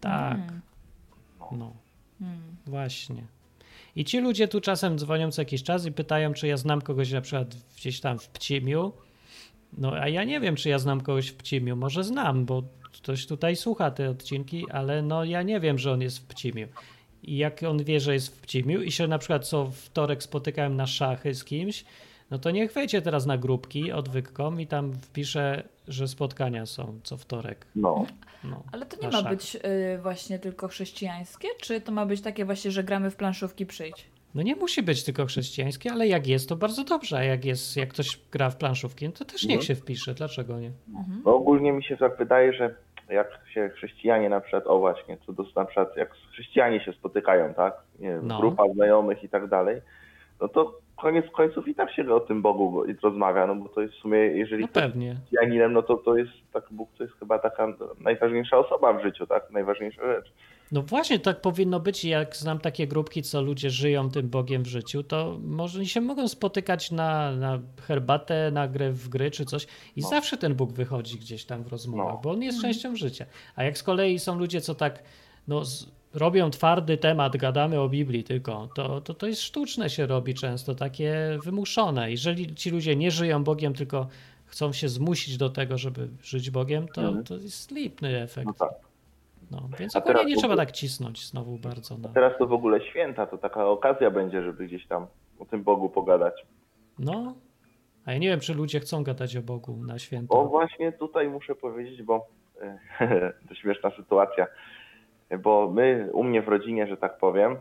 [0.00, 0.60] Tak, Mm.
[1.52, 1.72] no.
[2.18, 2.40] Hmm.
[2.66, 3.22] Właśnie.
[3.96, 7.12] I ci ludzie tu czasem dzwonią co jakiś czas i pytają, czy ja znam kogoś
[7.12, 8.92] na przykład gdzieś tam w Pcimiu.
[9.78, 11.76] No a ja nie wiem, czy ja znam kogoś w Pcimiu.
[11.76, 16.00] Może znam, bo ktoś tutaj słucha te odcinki, ale no ja nie wiem, że on
[16.00, 16.68] jest w Pcimiu.
[17.22, 20.76] I jak on wie, że jest w Pcimiu i się na przykład co wtorek spotykałem
[20.76, 21.84] na szachy z kimś,
[22.30, 27.16] no to niech wejdzie teraz na grupki odwyk.com i tam wpisze, że spotkania są co
[27.16, 27.66] wtorek.
[27.76, 28.06] No.
[28.44, 29.30] no Ale to nie ma szach.
[29.30, 33.66] być y, właśnie tylko chrześcijańskie, czy to ma być takie właśnie, że gramy w planszówki
[33.66, 34.11] przyjdź?
[34.34, 37.16] No nie musi być tylko chrześcijańskie, ale jak jest, to bardzo dobrze.
[37.16, 39.62] A jak jest, jak ktoś gra w planszówki, no to też niech no.
[39.62, 40.14] się wpisze.
[40.14, 40.70] Dlaczego nie?
[40.88, 41.22] Mhm.
[41.24, 42.74] No ogólnie mi się tak wydaje, że
[43.08, 47.54] jak się chrześcijanie na przykład, o właśnie, co do na przykład jak chrześcijanie się spotykają,
[47.54, 47.74] tak?
[47.98, 48.40] Nie no.
[48.40, 49.80] grupa znajomych i tak dalej,
[50.40, 53.94] no to koniec końców i tak się o tym Bogu rozmawia, no bo to jest
[53.94, 55.16] w sumie, jeżeli no pewnie.
[55.32, 57.68] Janinem, no to to jest tak, Bóg to jest chyba taka
[58.00, 59.50] najważniejsza osoba w życiu, tak?
[59.50, 60.32] Najważniejsza rzecz.
[60.72, 62.04] No właśnie, tak powinno być.
[62.04, 66.28] Jak znam takie grupki, co ludzie żyją tym Bogiem w życiu, to może się mogą
[66.28, 70.08] spotykać na, na herbatę, na grę w gry czy coś i no.
[70.08, 72.20] zawsze ten Bóg wychodzi gdzieś tam w rozmowach, no.
[72.22, 72.74] bo on jest mhm.
[72.74, 73.26] częścią życia.
[73.56, 75.02] A jak z kolei są ludzie, co tak
[75.48, 75.62] no,
[76.14, 80.74] robią twardy temat, gadamy o Biblii tylko, to, to to jest sztuczne się robi często,
[80.74, 82.10] takie wymuszone.
[82.10, 84.08] Jeżeli ci ludzie nie żyją Bogiem, tylko
[84.46, 87.24] chcą się zmusić do tego, żeby żyć Bogiem, to, mhm.
[87.24, 88.46] to jest lipny efekt.
[88.46, 88.72] No tak.
[89.52, 91.98] No, więc ogólnie nie trzeba tak cisnąć znowu bardzo.
[91.98, 92.08] No.
[92.08, 95.06] teraz to w ogóle święta, to taka okazja będzie, żeby gdzieś tam
[95.38, 96.46] o tym Bogu pogadać.
[96.98, 97.34] No,
[98.04, 100.34] a ja nie wiem, czy ludzie chcą gadać o Bogu na święta.
[100.34, 102.26] O właśnie tutaj muszę powiedzieć, bo
[103.48, 104.46] to śmieszna sytuacja,
[105.42, 107.56] bo my u mnie w rodzinie, że tak powiem,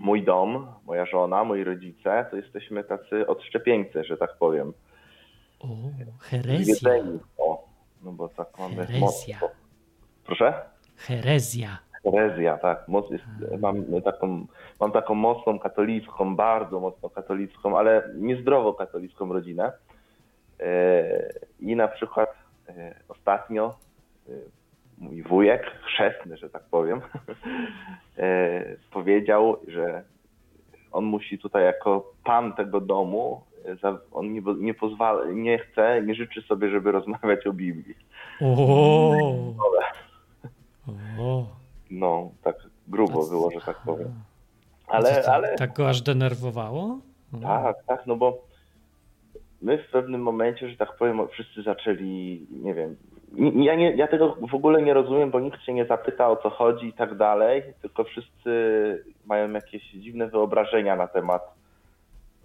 [0.00, 4.72] mój dom, moja żona, moi rodzice, to jesteśmy tacy odszczepieńcy, że tak powiem.
[5.60, 5.66] O,
[6.20, 6.90] herezja.
[7.38, 7.64] O,
[8.02, 8.86] no bo tak mamy.
[9.00, 9.34] Mocno.
[10.24, 10.54] Proszę?
[10.98, 11.78] Herezja.
[12.04, 12.88] Herezja, tak.
[12.88, 13.24] Moc jest,
[13.58, 14.46] mam, taką,
[14.80, 19.72] mam taką mocną katolicką, bardzo mocno katolicką, ale niezdrowo katolicką rodzinę.
[20.60, 22.30] E, I na przykład
[22.68, 23.74] e, ostatnio
[24.28, 24.32] e,
[24.98, 27.00] mój wujek, chrzestny, że tak powiem,
[28.90, 30.02] powiedział, że
[30.92, 33.42] on musi tutaj jako pan tego domu,
[34.12, 37.94] on nie, nie pozwala, nie chce, nie życzy sobie, żeby rozmawiać o Biblii.
[38.40, 39.14] O.
[41.90, 42.56] No, tak
[42.88, 44.12] grubo było, że tak powiem.
[44.86, 45.54] Ale, tak, ale...
[45.54, 46.98] Tak go aż denerwowało?
[47.42, 48.44] Tak, tak, no bo
[49.62, 52.96] my w pewnym momencie, że tak powiem, wszyscy zaczęli, nie wiem,
[53.64, 56.50] ja, nie, ja tego w ogóle nie rozumiem, bo nikt się nie zapyta o co
[56.50, 58.52] chodzi i tak dalej, tylko wszyscy
[59.26, 61.54] mają jakieś dziwne wyobrażenia na temat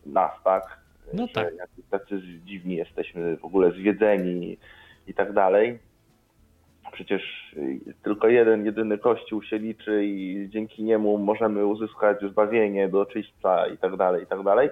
[0.05, 0.77] nas, tak?
[1.13, 1.53] No że tak.
[1.89, 4.57] Tacy dziwni jesteśmy, w ogóle zwiedzeni
[5.07, 5.79] i tak dalej.
[6.93, 7.55] Przecież
[8.03, 13.77] tylko jeden, jedyny Kościół się liczy i dzięki niemu możemy uzyskać zbawienie do czyśćca i
[13.77, 14.69] tak dalej, i tak dalej.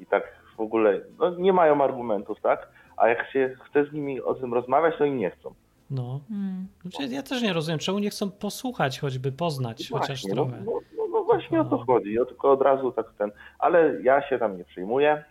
[0.00, 0.22] I tak
[0.56, 2.68] w ogóle no, nie mają argumentów, tak?
[2.96, 5.54] A jak się chce z nimi o tym rozmawiać, to im nie chcą.
[5.90, 6.20] No.
[6.28, 6.66] Hmm.
[6.82, 10.62] Znaczy, ja też nie rozumiem, czemu nie chcą posłuchać, choćby poznać właśnie, chociaż no, trochę.
[10.64, 11.64] No, no, no właśnie no.
[11.64, 11.84] o to no.
[11.84, 12.14] chodzi.
[12.14, 13.30] Ja tylko od razu tak ten.
[13.58, 15.24] Ale ja się tam nie przyjmuję.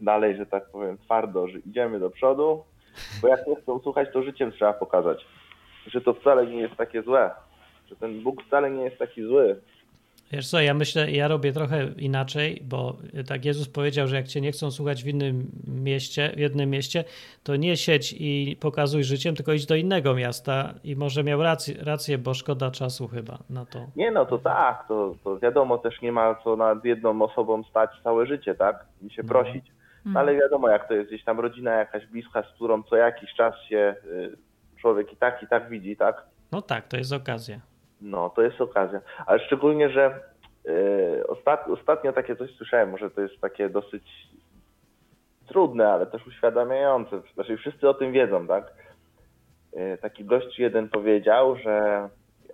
[0.00, 2.64] Dalej, że tak powiem, twardo, że idziemy do przodu
[3.22, 5.26] bo jak nie chcą słuchać, to życiem trzeba pokazać,
[5.86, 7.30] że to wcale nie jest takie złe.
[7.88, 9.60] Że ten Bóg wcale nie jest taki zły.
[10.32, 12.96] Wiesz co, ja myślę, ja robię trochę inaczej, bo
[13.28, 17.04] tak Jezus powiedział, że jak cię nie chcą słuchać w innym mieście, w jednym mieście,
[17.42, 21.74] to nie siedź i pokazuj życiem, tylko idź do innego miasta i może miał rację,
[21.82, 23.78] rację bo szkoda czasu chyba na to.
[23.96, 27.90] Nie no, to tak, to, to wiadomo, też nie ma co nad jedną osobą stać
[28.04, 28.84] całe życie, tak?
[29.02, 29.28] I się no.
[29.28, 29.64] prosić.
[30.04, 33.34] No, ale wiadomo, jak to jest gdzieś tam rodzina jakaś bliska, z którą co jakiś
[33.34, 34.36] czas się y,
[34.80, 36.22] człowiek i tak, i tak widzi, tak?
[36.52, 37.60] No tak, to jest okazja.
[38.00, 39.00] No, to jest okazja.
[39.26, 40.20] Ale szczególnie, że
[41.28, 44.04] ostat, ostatnio takie coś słyszałem, może to jest takie dosyć
[45.46, 47.20] trudne, ale też uświadamiające.
[47.34, 48.72] Znaczy wszyscy o tym wiedzą, tak?
[49.72, 52.08] Yy, taki gość jeden powiedział, że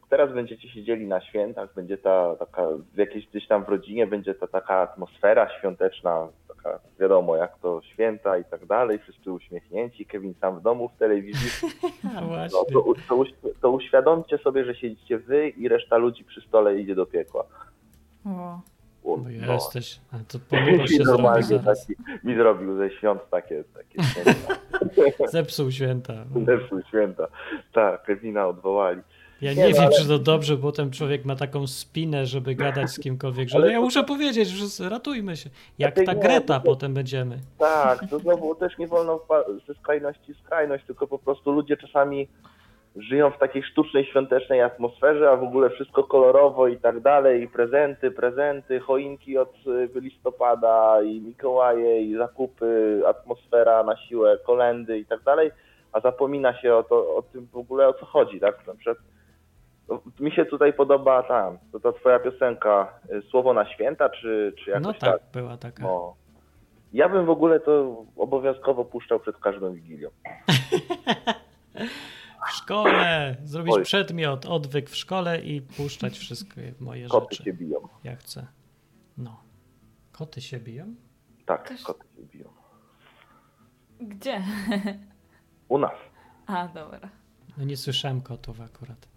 [0.09, 2.63] teraz będziecie siedzieli na świętach, będzie ta taka,
[2.95, 6.29] w jakiejś gdzieś tam w rodzinie będzie ta taka atmosfera świąteczna,
[6.63, 10.99] taka wiadomo jak to święta i tak dalej, wszyscy uśmiechnięci, Kevin sam w domu w
[10.99, 11.51] telewizji.
[12.53, 13.25] No, to, to,
[13.61, 17.45] to, uświadomcie sobie, że siedzicie wy i reszta ludzi przy stole idzie do piekła.
[18.27, 18.61] O.
[19.05, 19.53] No, no.
[19.53, 21.95] jesteś, a to ponuro się normalnie taki,
[22.25, 24.57] mi zrobił ze świąt takie, takie święta.
[25.33, 26.15] Zepsuł święta.
[26.47, 27.29] Zepsuł święta.
[27.73, 29.01] Tak, Kevina odwołali.
[29.43, 29.91] Ja nie, nie wiem, ale...
[29.91, 33.67] czy to dobrze, bo ten człowiek ma taką spinę, żeby gadać z kimkolwiek, że ale...
[33.67, 35.51] No ja muszę powiedzieć, że ratujmy się.
[35.79, 36.67] Jak ta Greta to...
[36.67, 37.39] potem będziemy.
[37.59, 39.21] Tak, to znowu też nie wolno
[39.67, 42.29] ze skrajności skrajność, tylko po prostu ludzie czasami
[42.97, 47.49] żyją w takiej sztucznej, świątecznej atmosferze, a w ogóle wszystko kolorowo i tak dalej, i
[47.49, 49.55] prezenty, prezenty, choinki od
[49.97, 55.51] y, listopada, i Mikołaje, i zakupy, atmosfera na siłę, kolendy i tak dalej,
[55.93, 58.67] a zapomina się o, to, o tym w ogóle o co chodzi, tak?
[58.67, 59.20] Na przykład, no,
[60.21, 64.71] mi się tutaj podoba ta, to ta twoja piosenka y, Słowo na święta, czy, czy
[64.71, 65.23] jakoś no tak, tak?
[65.33, 65.83] była taka.
[65.83, 66.15] No.
[66.93, 70.11] Ja bym w ogóle to obowiązkowo puszczał przed każdą Wigilią.
[72.47, 73.37] W szkole!
[73.45, 73.83] Zrobić Oj.
[73.83, 77.37] przedmiot, odwyk w szkole i puszczać wszystkie moje koty rzeczy.
[77.39, 77.89] Koty się biją.
[78.05, 78.47] Ja chcę.
[79.19, 79.43] No.
[80.13, 80.95] Koty się biją?
[81.47, 81.83] Tak, Też...
[81.83, 82.49] koty się biją.
[84.01, 84.43] Gdzie?
[85.69, 85.93] U nas.
[86.47, 87.09] A, dobra.
[87.59, 89.10] No nie słyszałem kotów akurat.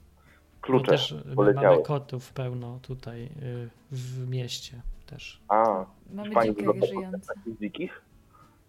[0.63, 5.41] Klucze też mamy kotów pełno tutaj y, w mieście też.
[5.47, 7.34] A, mamy dzikie żyjące.
[7.62, 8.02] Dzikich?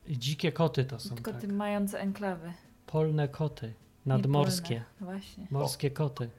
[0.09, 1.15] Dzikie koty to są.
[1.23, 1.53] Koty tak.
[1.53, 2.53] mające enklawy.
[2.87, 3.75] Polne koty.
[4.07, 4.85] Nadmorskie.
[5.01, 5.47] Właśnie.
[5.51, 6.31] Morskie koty.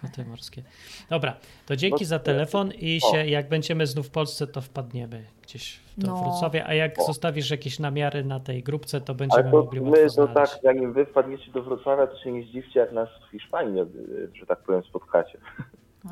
[0.00, 0.62] Koty morskie.
[1.10, 5.80] Dobra, to dzięki za telefon i się, jak będziemy znów w Polsce, to wpadniemy gdzieś
[5.98, 6.22] do no.
[6.22, 7.04] Wrocławia, a jak o.
[7.04, 11.06] zostawisz jakieś namiary na tej grupce, to będziemy to mogli my to tak, zanim wy
[11.06, 13.82] wpadniecie do Wrocławia, to się nie zdziwcie, jak nas w Hiszpanii,
[14.34, 15.38] że tak powiem, spotkacie.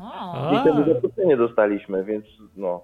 [0.01, 0.51] O.
[0.53, 2.81] I wtedy zaproszenie dostaliśmy, więc no,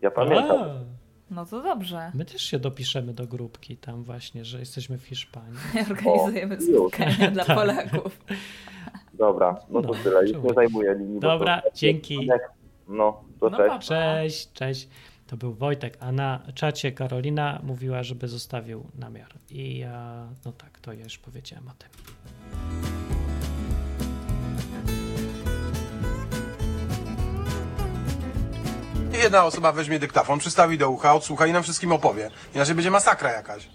[0.00, 0.60] ja pamiętam.
[0.62, 1.04] A.
[1.30, 2.10] No to dobrze.
[2.14, 5.58] My też się dopiszemy do grupki tam właśnie, że jesteśmy w Hiszpanii.
[5.90, 7.56] Organizujemy o, spotkania dla tak.
[7.56, 8.18] Polaków.
[9.18, 10.22] Dobra, no to no, tyle.
[10.22, 11.20] Już nie zajmuję linii.
[11.20, 12.28] Dobra, dzięki.
[12.88, 13.88] No, to no cześć.
[13.88, 14.88] Cześć, cześć.
[15.26, 19.28] To był Wojtek, a na czacie Karolina mówiła, żeby zostawił namiar.
[19.50, 21.88] I ja, no tak, to ja już powiedziałem o tym.
[29.22, 32.30] Jedna osoba weźmie dyktafon, przystawi do ucha, odsłucha i nam wszystkim opowie.
[32.54, 33.68] Inaczej będzie masakra jakaś.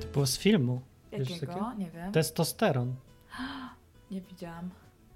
[0.00, 0.80] To było z filmu.
[1.12, 1.72] Jakiego?
[1.78, 2.12] Nie wiem.
[2.12, 2.94] Testosteron.
[4.10, 4.70] Nie widziałam.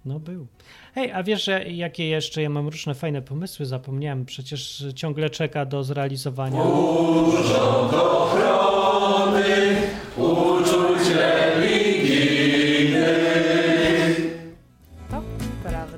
[0.05, 0.47] No był.
[0.95, 3.67] Hej, a wiesz, że jakie jeszcze ja mam różne fajne pomysły?
[3.67, 6.63] Zapomniałem, przecież ciągle czeka do zrealizowania.
[6.63, 9.77] Urząd ochrony
[10.17, 11.13] uczuć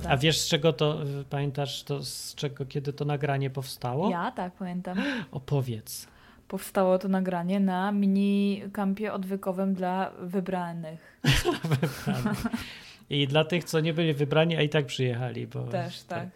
[0.09, 0.98] A wiesz z czego to,
[1.30, 4.11] pamiętasz to, z czego, kiedy to nagranie powstało?
[4.11, 4.98] Ja tak, pamiętam.
[5.30, 6.07] Opowiedz.
[6.55, 11.21] Powstało to nagranie na mini kampie odwykowym dla wybranych.
[11.81, 12.47] wybranych.
[13.11, 15.47] I dla tych, co nie byli wybrani, a i tak przyjechali.
[15.47, 16.29] Bo Też, tak.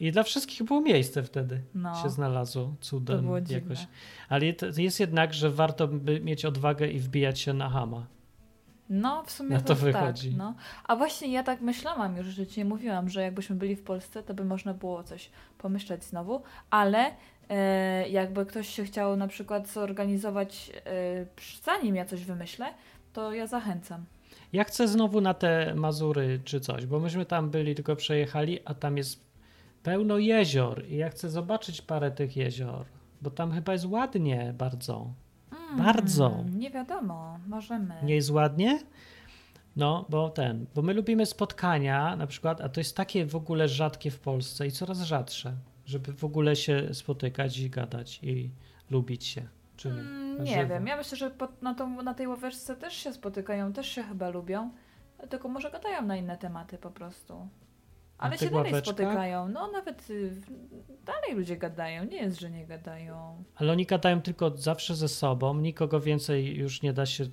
[0.00, 1.62] I dla wszystkich było miejsce wtedy.
[1.74, 3.86] No, się znalazło cudem to było jakoś.
[4.28, 8.06] Ale jest jednak, że warto by mieć odwagę i wbijać się na hama.
[8.90, 10.28] No, w sumie na to, to tak, wychodzi.
[10.28, 10.54] Tak, no.
[10.84, 14.34] A właśnie ja tak myślałam już, że ci mówiłam, że jakbyśmy byli w Polsce, to
[14.34, 17.10] by można było coś pomyśleć znowu, ale
[18.10, 21.26] jakby ktoś się chciał na przykład zorganizować, e,
[21.64, 22.66] zanim ja coś wymyślę,
[23.12, 24.04] to ja zachęcam.
[24.52, 28.74] Ja chcę znowu na te Mazury czy coś, bo myśmy tam byli, tylko przejechali, a
[28.74, 29.20] tam jest
[29.82, 32.86] pełno jezior i ja chcę zobaczyć parę tych jezior,
[33.22, 35.10] bo tam chyba jest ładnie bardzo.
[35.52, 36.44] Mm, Bardzo.
[36.58, 37.94] Nie wiadomo, możemy.
[38.02, 38.80] Nie jest ładnie?
[39.76, 43.68] No, bo ten, bo my lubimy spotkania na przykład, a to jest takie w ogóle
[43.68, 45.52] rzadkie w Polsce i coraz rzadsze,
[45.92, 48.50] żeby w ogóle się spotykać i gadać i
[48.90, 49.48] lubić się.
[49.76, 50.00] Czy nie?
[50.00, 53.72] Mm, nie wiem, ja myślę, że pod, na, tą, na tej łowieczce też się spotykają,
[53.72, 54.70] też się chyba lubią,
[55.28, 57.48] tylko może gadają na inne tematy po prostu.
[58.18, 59.48] Ale się dalej spotykają.
[59.48, 60.40] No nawet y,
[61.04, 62.04] dalej ludzie gadają.
[62.04, 63.44] Nie jest, że nie gadają.
[63.56, 65.54] Ale oni gadają tylko zawsze ze sobą.
[65.54, 67.24] Nikogo więcej już nie da się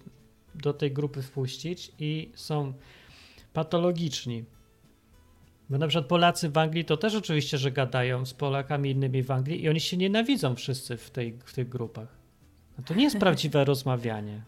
[0.55, 2.73] do tej grupy wpuścić i są
[3.53, 4.45] patologiczni.
[5.69, 9.31] Bo na przykład Polacy w Anglii to też oczywiście, że gadają z Polakami innymi w
[9.31, 12.17] Anglii i oni się nienawidzą wszyscy w, tej, w tych grupach.
[12.77, 14.41] No to nie jest prawdziwe rozmawianie.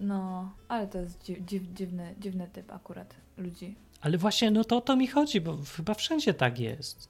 [0.00, 3.74] No, ale to jest dziw, dziwny, dziwny typ akurat ludzi.
[4.00, 7.08] Ale właśnie no to o to mi chodzi, bo chyba wszędzie tak jest.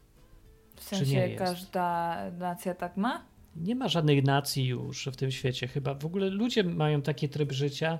[0.76, 3.24] W sensie każda nacja tak ma?
[3.56, 5.68] Nie ma żadnej nacji już w tym świecie.
[5.68, 7.98] Chyba w ogóle ludzie mają taki tryb życia,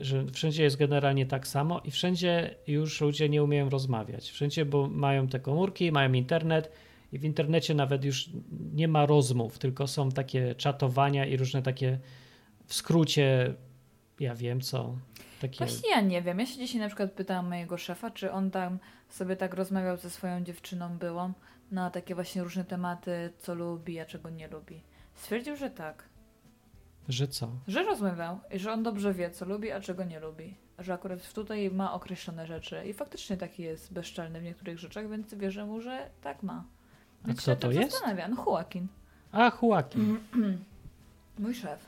[0.00, 4.30] że wszędzie jest generalnie tak samo i wszędzie już ludzie nie umieją rozmawiać.
[4.30, 6.72] Wszędzie, bo mają te komórki, mają internet
[7.12, 8.30] i w internecie nawet już
[8.72, 11.98] nie ma rozmów, tylko są takie czatowania i różne takie
[12.66, 13.54] w skrócie,
[14.20, 14.96] ja wiem co.
[15.40, 15.64] Takie...
[15.64, 16.38] Właśnie ja nie wiem.
[16.38, 20.10] Ja się dzisiaj na przykład pytałam mojego szefa, czy on tam sobie tak rozmawiał ze
[20.10, 21.32] swoją dziewczyną byłą
[21.70, 24.80] na takie właśnie różne tematy, co lubi, a czego nie lubi.
[25.14, 26.09] Stwierdził, że tak.
[27.10, 27.48] Że co?
[27.68, 30.54] Że rozmawiał i że on dobrze wie, co lubi, a czego nie lubi.
[30.78, 35.34] Że akurat tutaj ma określone rzeczy i faktycznie taki jest bezczelny w niektórych rzeczach, więc
[35.34, 36.64] wierzę mu, że tak ma.
[37.26, 37.92] Więc a kto to tak jest?
[37.92, 38.28] Zastanawia.
[38.28, 38.88] No Joaquin.
[39.32, 40.18] A, Joaquin.
[41.38, 41.86] Mój szef.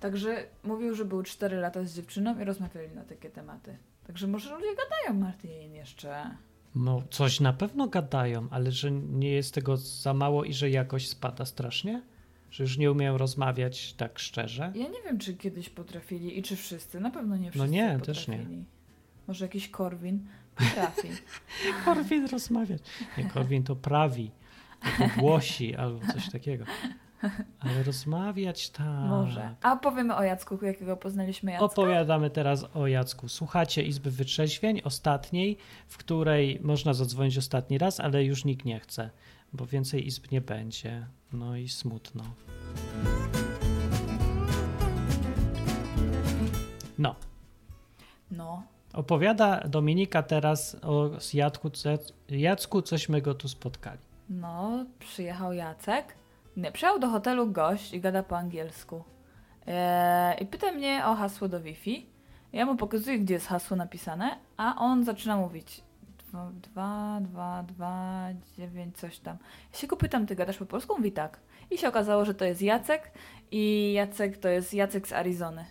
[0.00, 3.76] Także mówił, że był 4 lata z dziewczyną i rozmawiali na takie tematy.
[4.06, 6.30] Także może ludzie gadają, Martin, jeszcze.
[6.74, 11.08] No, coś na pewno gadają, ale że nie jest tego za mało i że jakość
[11.08, 12.02] spada strasznie?
[12.50, 14.72] Że już nie umieją rozmawiać tak szczerze?
[14.74, 17.00] Ja nie wiem, czy kiedyś potrafili i czy wszyscy.
[17.00, 18.06] Na pewno nie wszyscy No nie, potrafili.
[18.06, 18.46] też nie.
[19.28, 20.26] Może jakiś Korwin
[20.56, 21.08] potrafi.
[21.84, 22.82] Korwin rozmawiać.
[23.18, 24.30] Nie, Korwin to prawi,
[25.18, 26.64] głosi albo coś takiego.
[27.60, 28.86] Ale rozmawiać tak.
[29.08, 29.54] Może.
[29.62, 31.64] A powiemy o Jacku, jakiego poznaliśmy Jacka.
[31.64, 33.28] Opowiadamy teraz o Jacku.
[33.28, 39.10] Słuchacie Izby Wytrzeźwień, ostatniej, w której można zadzwonić ostatni raz, ale już nikt nie chce,
[39.52, 41.06] bo więcej izb nie będzie.
[41.32, 42.24] No i smutno.
[46.98, 47.14] No,
[48.30, 48.62] No.
[48.92, 51.70] opowiada Dominika teraz o Jacku,
[52.28, 53.98] Jacku cośmy go tu spotkali.
[54.28, 56.14] No, przyjechał Jacek.
[56.56, 59.04] Nie, przyjechał do hotelu gość i gada po angielsku.
[59.66, 62.06] Eee, I pyta mnie o hasło do Wi-Fi.
[62.52, 65.82] Ja mu pokazuję, gdzie jest hasło napisane, a on zaczyna mówić
[66.32, 68.28] 2, 2, 2,
[68.58, 69.36] 9, coś tam.
[69.72, 70.96] Ja się go pytam, ty gadasz po polsku?
[70.96, 71.40] Mówi tak.
[71.70, 73.12] I się okazało, że to jest Jacek
[73.50, 75.64] i Jacek to jest Jacek z Arizony.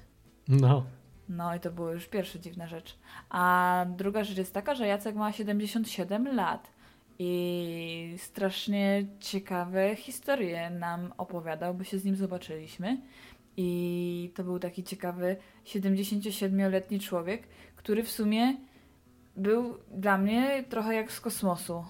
[0.47, 0.83] No,
[1.29, 2.97] No i to była już pierwsza dziwna rzecz.
[3.29, 6.71] A druga rzecz jest taka, że Jacek ma 77 lat
[7.19, 13.01] i strasznie ciekawe historie nam opowiadał, bo się z nim zobaczyliśmy.
[13.57, 18.57] I to był taki ciekawy 77-letni człowiek, który w sumie
[19.39, 21.85] był dla mnie trochę jak z kosmosu.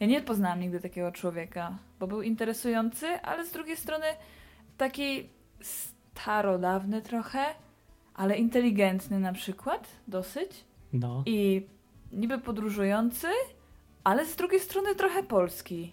[0.00, 4.06] Ja nie poznałam nigdy takiego człowieka, bo był interesujący, ale z drugiej strony
[4.76, 5.28] taki
[5.60, 7.44] starodawny trochę,
[8.14, 10.64] ale inteligentny na przykład, dosyć.
[10.92, 11.22] no.
[11.26, 11.66] I
[12.12, 13.26] niby podróżujący,
[14.04, 15.92] ale z drugiej strony trochę polski.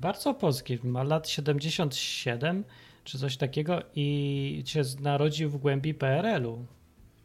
[0.00, 0.78] Bardzo polski.
[0.84, 2.64] Ma lat 77
[3.04, 6.64] czy coś takiego i się narodził w głębi PRL-u.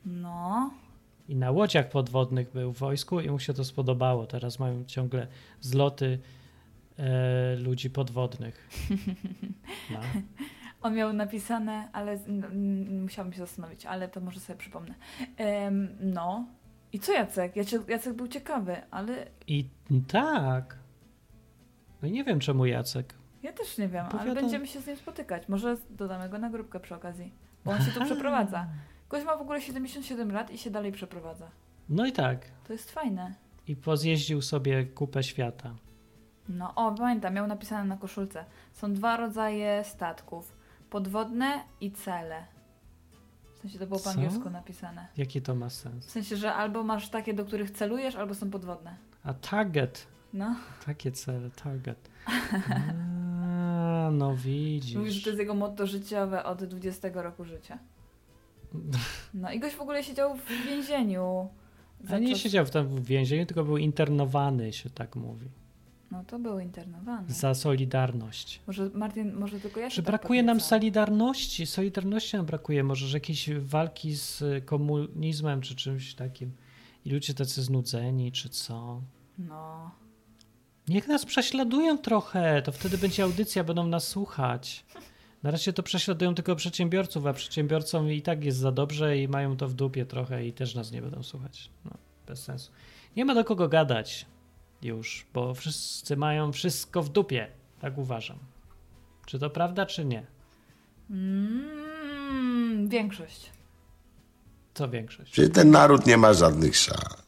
[0.05, 0.71] No,
[1.27, 4.25] I na łodziach podwodnych był w wojsku i mu się to spodobało.
[4.27, 5.27] Teraz mają ciągle
[5.61, 6.19] zloty
[6.99, 8.69] e, ludzi podwodnych.
[9.91, 9.99] No.
[10.81, 14.93] on miał napisane, ale z- n- n- musiałabym się zastanowić, ale to może sobie przypomnę.
[15.37, 16.45] Em, no.
[16.93, 17.55] I co Jacek?
[17.87, 18.13] Jacek?
[18.13, 19.69] Był ciekawy, ale I
[20.07, 20.77] tak.
[22.01, 23.13] No nie wiem czemu Jacek.
[23.43, 25.49] ja też nie wiem, ale Opowiada- będziemy się z nim spotykać.
[25.49, 27.33] Może dodamy go na grupkę przy okazji,
[27.65, 28.67] bo on się tu przeprowadza.
[29.11, 31.49] Gość ma w ogóle 77 lat i się dalej przeprowadza.
[31.89, 32.45] No i tak.
[32.67, 33.33] To jest fajne.
[33.67, 35.75] I pozjeździł sobie kupę świata.
[36.49, 38.45] No, o, pamiętam, miał napisane na koszulce.
[38.73, 40.55] Są dwa rodzaje statków:
[40.89, 42.43] podwodne i cele.
[43.55, 44.09] W sensie to było po Co?
[44.11, 45.07] angielsku napisane.
[45.17, 46.05] Jaki to ma sens?
[46.05, 48.95] W sensie, że albo masz takie, do których celujesz, albo są podwodne.
[49.23, 50.07] A target.
[50.33, 50.55] No,
[50.85, 52.09] Takie cele, target.
[54.07, 55.23] A, no mówi, że widzisz.
[55.23, 57.77] to jest jego motto życiowe od 20 roku życia.
[59.33, 61.49] No i gość w ogóle siedział w więzieniu.
[62.09, 65.47] A nie co- siedział tam w więzieniu, tylko był internowany, się tak mówi.
[66.11, 67.33] No to był internowany.
[67.33, 68.61] Za solidarność.
[68.67, 73.07] Może Martin, może tylko ja się Że tak brakuje nam solidarności, solidarności nam brakuje, może
[73.07, 76.51] że jakiejś walki z komunizmem czy czymś takim.
[77.05, 79.01] I ludzie tacy znudzeni, czy co.
[79.37, 79.91] No.
[80.87, 84.85] Niech nas prześladują trochę, to wtedy będzie audycja, będą nas słuchać.
[85.43, 89.57] Na razie to prześladują tylko przedsiębiorców, a przedsiębiorcom i tak jest za dobrze i mają
[89.57, 91.69] to w dupie trochę i też nas nie będą słuchać.
[91.85, 91.91] No,
[92.27, 92.71] bez sensu.
[93.15, 94.25] Nie ma do kogo gadać
[94.81, 97.47] już, bo wszyscy mają wszystko w dupie.
[97.79, 98.37] Tak uważam.
[99.25, 100.25] Czy to prawda, czy nie?
[101.09, 103.51] Mm, większość.
[104.73, 105.31] Co większość?
[105.31, 107.21] Przecież ten naród nie ma żadnych szans.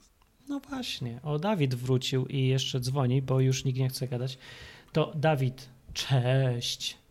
[0.49, 1.19] No właśnie.
[1.23, 4.37] O, Dawid wrócił i jeszcze dzwoni, bo już nikt nie chce gadać.
[4.91, 7.02] To Dawid, cześć.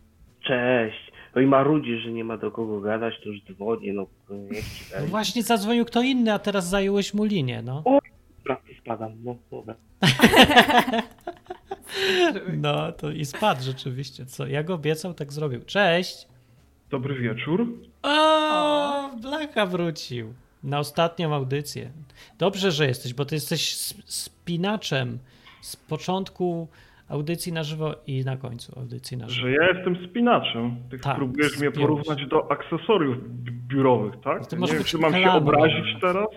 [0.46, 1.12] Cześć.
[1.34, 4.84] No i marudzi, że nie ma do kogo gadać, to już dzwonię, no niech ci
[5.00, 7.84] No właśnie zadzwonił kto inny, a teraz zająłeś mu linię, no.
[8.44, 9.74] Pracy spadam, no dobra.
[12.56, 14.26] No, to i spadł rzeczywiście.
[14.26, 15.60] Co, jak obiecał, tak zrobił.
[15.66, 16.26] Cześć!
[16.90, 17.66] Dobry wieczór.
[18.02, 21.90] O, Blacha wrócił na ostatnią audycję.
[22.38, 25.18] Dobrze, że jesteś, bo ty jesteś sp- spinaczem
[25.60, 26.68] z początku
[27.12, 29.46] audycji na żywo i na końcu audycji na żywo.
[29.48, 30.76] Że ja jestem spinaczem.
[30.90, 34.46] Ty Tak, próbujesz mnie porównać do akcesoriów bi- biurowych, tak?
[34.46, 35.38] To nie wiem, czy mam się klamrą.
[35.38, 36.28] obrazić teraz.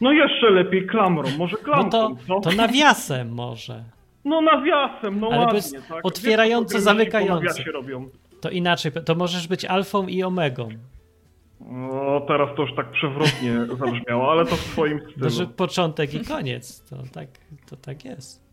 [0.00, 2.40] No jeszcze lepiej klamrą, może No klamką, to, co?
[2.40, 3.84] to nawiasem może.
[4.24, 6.04] No nawiasem, no Ale ładnie, bez tak?
[7.42, 8.08] Wiesz, nawiasie robią.
[8.40, 10.68] To inaczej, to możesz być alfą i omegą.
[11.60, 15.30] No teraz to już tak przewrotnie zabrzmiało, ale to w swoim To, stylu.
[15.30, 16.90] że początek i koniec.
[16.90, 17.28] To tak,
[17.70, 18.51] to tak jest.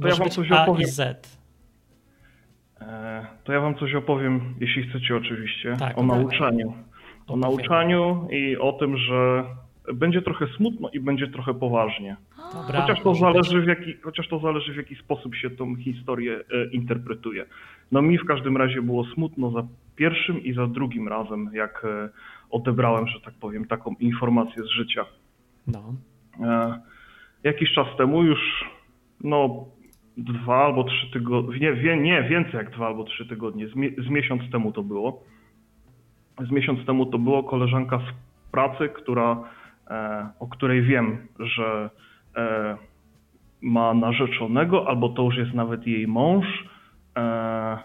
[0.00, 0.86] To ja wam coś A i opowiem.
[0.88, 1.38] Z.
[2.80, 6.74] E, To ja wam coś opowiem, jeśli chcecie oczywiście, Tak, o nauczaniu.
[7.26, 9.44] O nauczaniu i o tym, że
[9.94, 12.16] będzie trochę smutno i będzie trochę poważnie.
[12.54, 16.36] Dobra, Chociaż to, zależy w jaki, chociaż to zależy w jaki sposób się tą historię
[16.36, 17.46] e, interpretuje.
[17.92, 19.62] No mi w każdym razie było smutno za
[19.96, 22.08] pierwszym i za drugim razem, jak e,
[22.50, 25.04] odebrałem, że tak powiem, taką informację z życia.
[25.66, 25.94] No.
[27.44, 28.64] Jakiś czas temu już,
[29.24, 29.64] no
[30.18, 34.08] dwa albo trzy tygodnie, nie, nie więcej jak dwa albo trzy tygodnie, z, mie- z
[34.08, 35.22] miesiąc temu to było.
[36.48, 38.12] Z miesiąc temu to było koleżanka z
[38.52, 39.36] pracy, która,
[39.90, 41.90] e, o której wiem, że
[42.36, 42.76] e,
[43.62, 46.46] ma narzeczonego, albo to już jest nawet jej mąż.
[47.16, 47.78] E,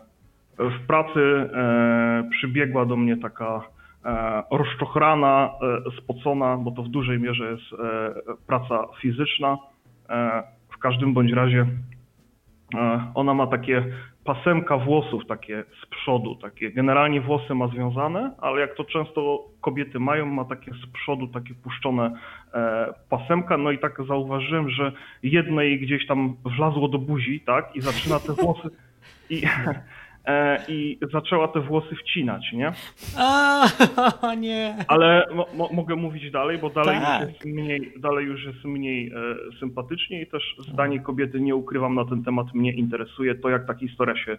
[0.60, 3.62] w pracy e, przybiegła do mnie taka
[4.06, 5.50] e, rozczochrana,
[5.88, 7.82] e, spocona, bo to w dużej mierze jest
[8.48, 9.58] praca fizyczna.
[10.70, 11.66] W każdym bądź razie
[13.16, 13.84] ona ma takie
[14.24, 20.00] pasemka włosów takie z przodu, takie generalnie włosy ma związane, ale jak to często kobiety
[20.00, 22.12] mają, ma takie z przodu takie puszczone
[22.54, 24.92] e, pasemka, no i tak zauważyłem, że
[25.24, 28.70] jednej gdzieś tam wlazło do buzi, tak, i zaczyna te włosy
[29.30, 29.42] i,
[30.68, 32.72] i zaczęła te włosy wcinać, nie?
[33.18, 33.66] A,
[34.40, 34.76] nie.
[34.88, 37.22] Ale mo, mo, mogę mówić dalej, bo dalej, Tak.
[37.22, 39.12] już jest mniej, dalej już jest mniej e,
[39.60, 43.74] sympatycznie i też zdanie kobiety, nie ukrywam, na ten temat mnie interesuje, to jak ta
[43.74, 44.38] historia się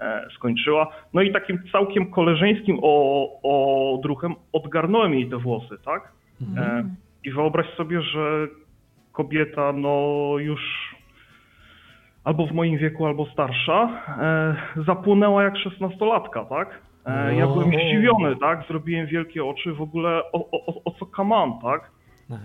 [0.00, 0.92] e, skończyła.
[1.14, 6.12] No i takim całkiem koleżeńskim o, odruchem odgarnąłem jej te włosy, tak?
[6.56, 6.84] E,
[7.24, 8.48] I wyobraź sobie, że
[9.12, 10.60] kobieta no już
[12.28, 13.88] albo w moim wieku, albo starsza,
[14.76, 16.68] e, zapłonęła jak szesnastolatka, tak?
[17.06, 17.72] E, ja byłem O.
[17.72, 18.64] zdziwiony, tak?
[18.68, 21.90] Zrobiłem wielkie oczy, w ogóle o, o, o- co kaman, tak?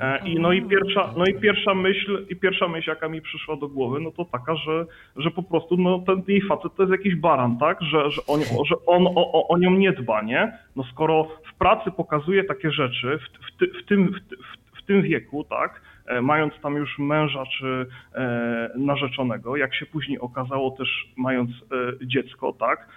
[0.01, 3.55] E, I no i pierwsza, no i pierwsza myśl, i pierwsza myśl, jaka mi przyszła
[3.55, 6.91] do głowy, no to taka, że, że po prostu no ten jej facet to jest
[6.91, 7.81] jakiś baran, tak?
[7.81, 10.57] Że, że on, że on o, o, o nią nie dba, nie?
[10.75, 14.79] No skoro w pracy pokazuje takie rzeczy, w, w, ty, w, tym, w, ty- w,
[14.79, 15.81] w tym wieku, tak?
[16.07, 17.85] E, Mając tam już męża czy
[18.15, 22.87] e, narzeczonego, jak się później okazało też mając e, dziecko, tak?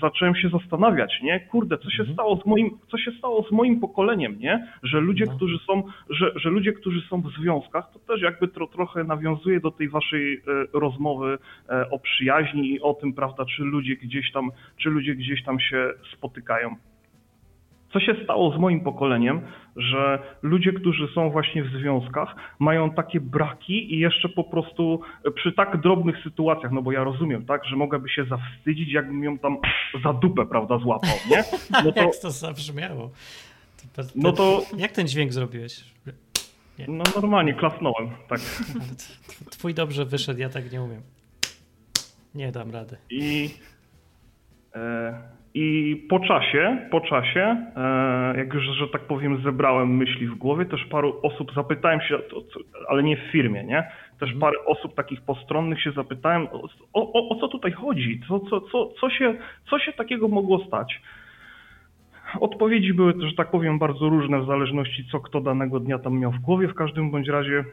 [0.00, 1.40] Zacząłem się zastanawiać, nie?
[1.40, 4.66] Kurde, co się stało z moim, co się stało z moim pokoleniem, nie?
[4.82, 5.36] Że ludzie, No.
[5.36, 9.60] którzy są, że, że ludzie, którzy są w związkach, to też jakby tro, trochę nawiązuje
[9.60, 10.42] do tej waszej
[10.72, 11.38] rozmowy
[11.90, 15.90] o przyjaźni i o tym, prawda, czy ludzie gdzieś tam, czy ludzie gdzieś tam się
[16.12, 16.76] spotykają.
[17.92, 19.40] Co się stało z moim pokoleniem,
[19.76, 25.00] że ludzie, którzy są właśnie w związkach, mają takie braki i jeszcze po prostu
[25.34, 29.38] przy tak drobnych sytuacjach, no bo ja rozumiem, tak, że mogłaby się zawstydzić, jakbym ją
[29.38, 29.58] tam
[30.04, 31.44] za dupę, prawda, złapał, nie?
[31.84, 33.10] No to, Jak to zabrzmiało?
[33.96, 35.84] To, to, no to Jak ten dźwięk zrobiłeś?
[36.88, 38.40] no normalnie klasnąłem, tak.
[39.50, 41.02] Twój dobrze wyszedł, ja tak nie umiem.
[42.34, 42.96] Nie dam rady.
[43.10, 43.50] I,
[44.74, 45.22] e,
[45.54, 50.64] I po czasie, po czasie, e, jak już, że tak powiem, zebrałem myśli w głowie,
[50.64, 52.18] też paru osób zapytałem się,
[52.88, 53.90] ale nie w firmie, nie?
[54.20, 56.48] Też parę osób takich postronnych się zapytałem,
[56.92, 58.20] o, o, o co tutaj chodzi?
[58.28, 59.34] Co, co, co, co, się,
[59.70, 61.00] co się takiego mogło stać?
[62.40, 66.32] Odpowiedzi były, że tak powiem, bardzo różne w zależności co kto danego dnia tam miał
[66.32, 66.68] w głowie.
[66.68, 67.64] W każdym bądź razie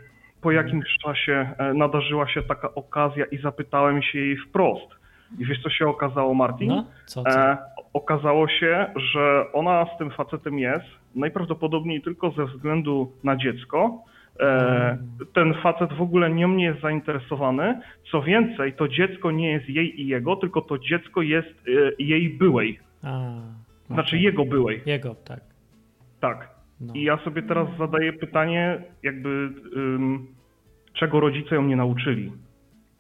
[0.41, 5.06] po jakimś czasie e, nadarzyła się taka okazja i zapytałem się jej wprost.
[5.39, 6.67] I wiesz co się okazało, Martin?
[6.67, 7.29] No, co, co?
[7.29, 7.57] E,
[7.93, 14.03] okazało się, że ona z tym facetem jest najprawdopodobniej tylko ze względu na dziecko.
[14.39, 14.97] E,
[15.33, 17.81] ten facet w ogóle nią nie jest zainteresowany.
[18.11, 22.29] Co więcej, to dziecko nie jest jej i jego, tylko to dziecko jest e, jej
[22.29, 22.79] byłej.
[23.03, 23.31] A,
[23.89, 24.81] Znaczy jego byłej.
[24.85, 25.39] Jego, tak.
[26.19, 26.49] Tak.
[26.81, 26.93] No.
[26.93, 29.29] I ja sobie teraz zadaję pytanie, jakby
[29.75, 30.27] ym,
[30.93, 32.31] czego rodzice ją nie nauczyli?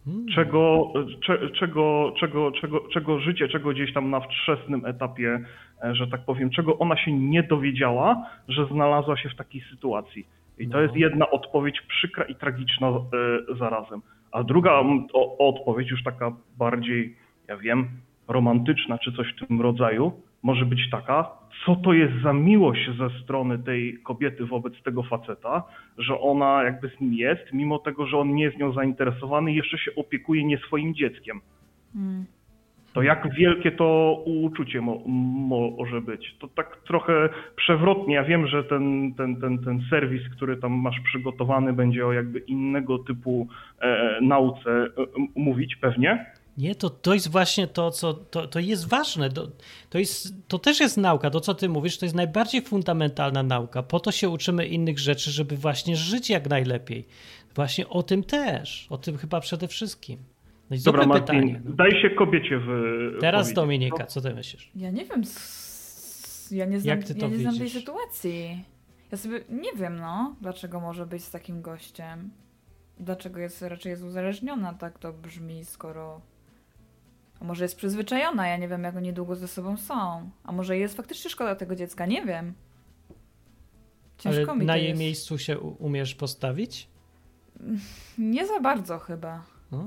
[0.07, 0.25] Mm.
[0.35, 0.93] Czego,
[1.25, 5.39] cze, czego, czego, czego, czego życie, czego gdzieś tam na wczesnym etapie,
[5.83, 10.27] e, że tak powiem, czego ona się nie dowiedziała, że znalazła się w takiej sytuacji.
[10.59, 10.83] I to No.
[10.83, 12.93] jest jedna odpowiedź przykra i tragiczna e,
[13.55, 14.01] zarazem.
[14.31, 14.83] A druga
[15.13, 17.15] o, odpowiedź, już taka bardziej,
[17.47, 17.87] ja wiem,
[18.27, 20.11] romantyczna czy coś w tym rodzaju,
[20.43, 21.31] może być taka,
[21.65, 25.63] co to jest za miłość ze strony tej kobiety wobec tego faceta,
[25.97, 29.77] że ona jakby z nim jest, mimo tego, że on nie jest nią zainteresowany jeszcze
[29.77, 31.41] się opiekuje nie swoim dzieckiem.
[31.95, 32.25] Mm.
[32.93, 35.01] To jak wielkie to uczucie mo,
[35.77, 36.35] może być.
[36.39, 38.15] To tak trochę przewrotnie.
[38.15, 42.39] Ja wiem, że ten, ten, ten, ten serwis, który tam masz przygotowany, będzie o jakby
[42.39, 43.47] innego typu
[43.79, 44.89] e, nauce e,
[45.35, 46.25] mówić pewnie.
[46.57, 49.29] Nie, to, to jest właśnie to, co to, to jest ważne.
[49.29, 49.47] To,
[49.89, 51.29] to, jest, to też jest nauka.
[51.29, 53.83] To, co ty mówisz, to jest najbardziej fundamentalna nauka.
[53.83, 57.07] Po to się uczymy innych rzeczy, żeby właśnie żyć jak najlepiej.
[57.55, 58.87] Właśnie o tym też.
[58.89, 60.19] O tym chyba przede wszystkim.
[60.69, 61.61] No i Dobra, Martin, pytanie.
[61.65, 61.75] no.
[61.75, 62.67] daj się kobiecie w.
[63.21, 63.55] Teraz powiedzieć.
[63.55, 64.71] Dominika, co ty myślisz?
[64.75, 65.23] Ja nie wiem,
[66.51, 68.63] Ja nie znam, Jak ty to ja nie znam tej sytuacji.
[69.11, 72.31] Ja sobie nie wiem, no, dlaczego może być z takim gościem.
[72.99, 76.21] Dlaczego jest raczej jest uzależniona, tak to brzmi, skoro.
[77.41, 80.29] A może jest przyzwyczajona, ja nie wiem, jak oni długo ze sobą są.
[80.43, 82.53] A może jest faktycznie szkoda tego dziecka, nie wiem.
[84.17, 84.99] Ciężko Ale mi na jej jest.
[84.99, 86.87] miejscu się umiesz postawić?
[88.17, 89.43] Nie za bardzo chyba.
[89.71, 89.77] O,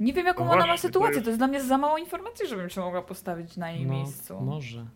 [0.00, 1.14] Nie wiem, jaką No ona ma właśnie, to sytuację.
[1.14, 3.92] jest- To jest dla mnie za mało informacji, żebym się mogła postawić na jej no,
[3.94, 4.40] miejscu.
[4.40, 4.86] może.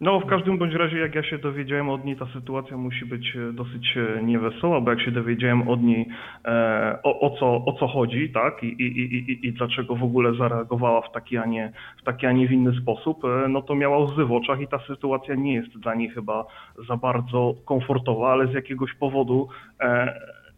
[0.00, 3.36] No, w każdym bądź razie, jak ja się dowiedziałem od niej, ta sytuacja musi być
[3.36, 6.08] e, dosyć e, niewesoła, bo jak się dowiedziałem od niej
[6.44, 10.34] e, o, o, co, o co chodzi, tak, i, i, i, i, dlaczego w ogóle
[10.34, 13.74] zareagowała w taki, a nie, w taki, a nie w inny sposób, e, no to
[13.74, 16.46] miała łzy w oczach i ta sytuacja nie jest dla niej chyba
[16.88, 19.48] za bardzo komfortowa, ale z jakiegoś powodu
[19.80, 20.14] e,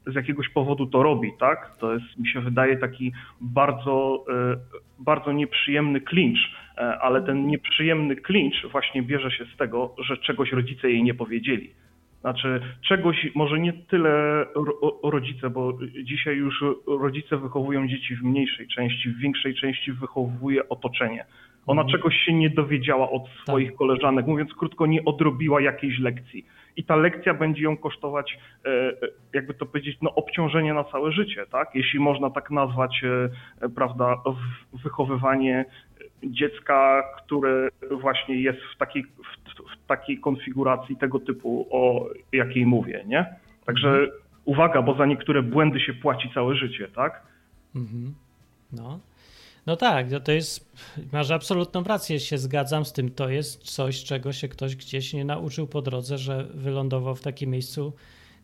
[0.06, 1.76] z jakiegoś powodu to robi, tak?
[1.80, 4.56] To jest, mi się wydaje, taki bardzo, e,
[4.98, 6.38] bardzo nieprzyjemny klincz,
[6.76, 11.14] e, ale ten nieprzyjemny klincz właśnie bierze się z tego, że czegoś rodzice jej nie
[11.14, 11.70] powiedzieli.
[12.20, 18.68] Znaczy, czegoś, może nie tyle ro, rodzice, bo dzisiaj już rodzice wychowują dzieci w mniejszej
[18.68, 21.24] części, w większej części wychowuje otoczenie.
[21.66, 21.98] Ona Mhm.
[21.98, 26.44] czegoś się nie dowiedziała od swoich koleżanek, mówiąc krótko, nie odrobiła jakiejś lekcji.
[26.76, 28.94] I ta lekcja będzie ją kosztować, e, e,
[29.32, 31.74] jakby to powiedzieć, no obciążenie na całe życie, tak?
[31.74, 33.02] Jeśli można tak nazwać,
[33.62, 34.16] e, prawda,
[34.72, 35.64] wychowywanie
[36.24, 43.04] dziecka, które właśnie jest w takiej, w, w takiej konfiguracji tego typu, o jakiej mówię,
[43.06, 43.26] nie?
[43.66, 44.08] Także
[44.44, 47.22] uwaga, bo za niektóre błędy się płaci całe życie, tak?
[47.74, 48.14] Mhm.
[48.72, 49.00] No.
[49.66, 50.72] No tak, no to jest,
[51.12, 53.10] masz absolutną rację, się zgadzam z tym.
[53.10, 57.50] To jest coś, czego się ktoś gdzieś nie nauczył po drodze, że wylądował w takim
[57.50, 57.92] miejscu,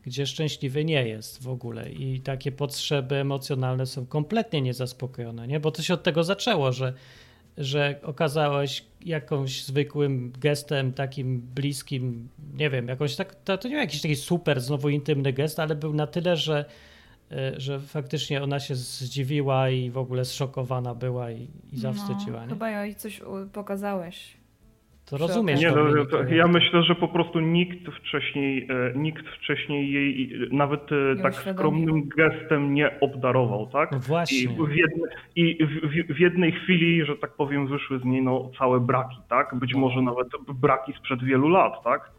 [0.07, 5.61] gdzie szczęśliwy nie jest w ogóle i takie potrzeby emocjonalne są kompletnie niezaspokojone, nie?
[5.61, 6.93] Bo to się od tego zaczęło, że,
[7.59, 13.81] że okazałeś jakąś zwykłym gestem, takim bliskim, nie wiem, jakoś tak, to, to nie był
[13.81, 16.65] jakiś taki super, znowu intymny gest, ale był na tyle, że
[17.57, 22.37] że faktycznie ona się zdziwiła i w ogóle zszokowana była i, i zawstydziła.
[22.41, 22.49] No, nie?
[22.49, 23.21] chyba jej coś
[23.53, 24.39] pokazałeś.
[25.11, 25.61] To rozumiesz.
[25.61, 26.37] Nie, to, no, to, nie?
[26.37, 31.23] ja myślę, że po prostu nikt wcześniej, e, nikt wcześniej jej e, nawet e, Nie
[31.23, 31.55] tak uświadomił.
[31.87, 33.93] skromnym gestem nie obdarował, tak?
[33.93, 34.39] No właśnie.
[34.39, 38.23] I, w jedne, i w, w, w jednej chwili, że tak powiem, wyszły z niej
[38.23, 39.55] no, całe braki, tak?
[39.55, 39.81] Być No.
[39.81, 42.11] może nawet braki sprzed wielu lat, tak?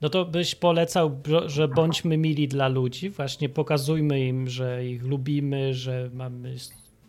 [0.00, 5.74] No to byś polecał, że bądźmy mili dla ludzi, właśnie pokazujmy im, że ich lubimy,
[5.74, 6.54] że mamy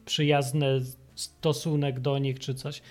[0.05, 0.81] przyjazny
[1.15, 2.81] stosunek do nich czy coś.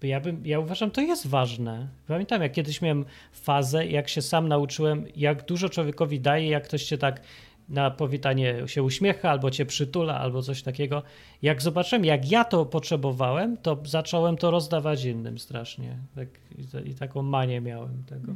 [0.00, 1.88] Bo ja, bym, ja uważam, to jest ważne.
[2.06, 6.84] Pamiętam, jak kiedyś miałem fazę, jak się sam nauczyłem, jak dużo człowiekowi daje, jak ktoś
[6.84, 7.20] cię tak
[7.68, 11.02] na powitanie się uśmiecha, albo cię przytula, albo coś takiego.
[11.42, 15.98] Jak zobaczyłem, jak ja to potrzebowałem, to zacząłem to rozdawać innym strasznie.
[16.14, 16.28] Tak,
[16.58, 18.32] i, I taką manię miałem tego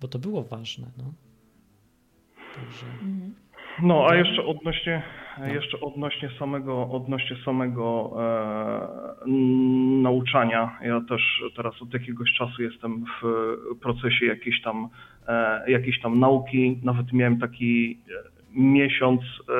[0.00, 0.86] bo to było ważne.
[0.98, 1.04] No.
[2.54, 2.86] Także,
[3.82, 5.02] No, a jeszcze odnośnie,
[5.52, 9.28] jeszcze odnośnie samego, odnośnie samego e,
[10.02, 10.78] nauczania.
[10.82, 13.24] Ja też teraz od jakiegoś czasu jestem w
[13.80, 14.88] procesie jakiejś tam,
[15.28, 16.80] e, jakiejś tam nauki.
[16.84, 19.52] Nawet miałem taki e, miesiąc e,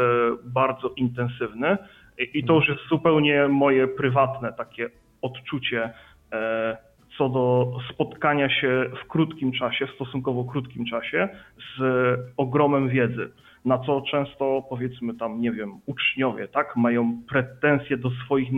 [0.45, 1.76] bardzo intensywny
[2.18, 4.91] i, i to już jest zupełnie moje prywatne takie
[5.22, 5.93] odczucie
[6.32, 6.88] e,
[7.19, 11.29] co do spotkania się w krótkim czasie, w stosunkowo krótkim czasie
[11.79, 11.83] z
[12.37, 13.31] ogromem wiedzy
[13.64, 18.49] na co często powiedzmy tam, nie wiem, uczniowie, tak, mają pretensje do swoich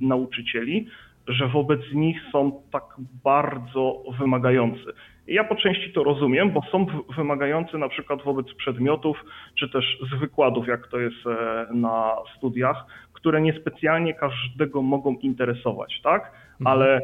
[0.00, 0.86] nauczycieli,
[1.28, 2.84] że wobec nich są tak
[3.24, 4.92] bardzo wymagający.
[5.26, 6.86] Ja po części to rozumiem, bo są
[7.16, 9.24] wymagający na przykład wobec przedmiotów,
[9.58, 16.00] czy też z wykładów, jak to jest e, na studiach, które niespecjalnie każdego mogą interesować,
[16.02, 16.32] tak?
[16.64, 17.02] Ale e,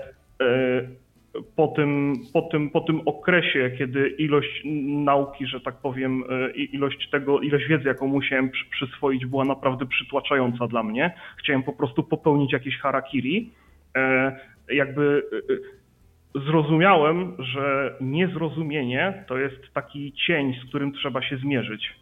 [1.56, 4.62] po tym, po, tym, po tym okresie, kiedy ilość
[5.04, 9.86] nauki, że tak powiem, e, ilość tego, ilość wiedzy, jaką musiałem przy, przyswoić, była naprawdę
[9.86, 11.14] przytłaczająca dla mnie.
[11.38, 13.50] Chciałem po prostu popełnić jakieś harakiri.
[13.96, 14.36] E,
[14.68, 21.94] Jakby e, e, zrozumiałem, że niezrozumienie to jest taki cień, z którym trzeba się zmierzyć.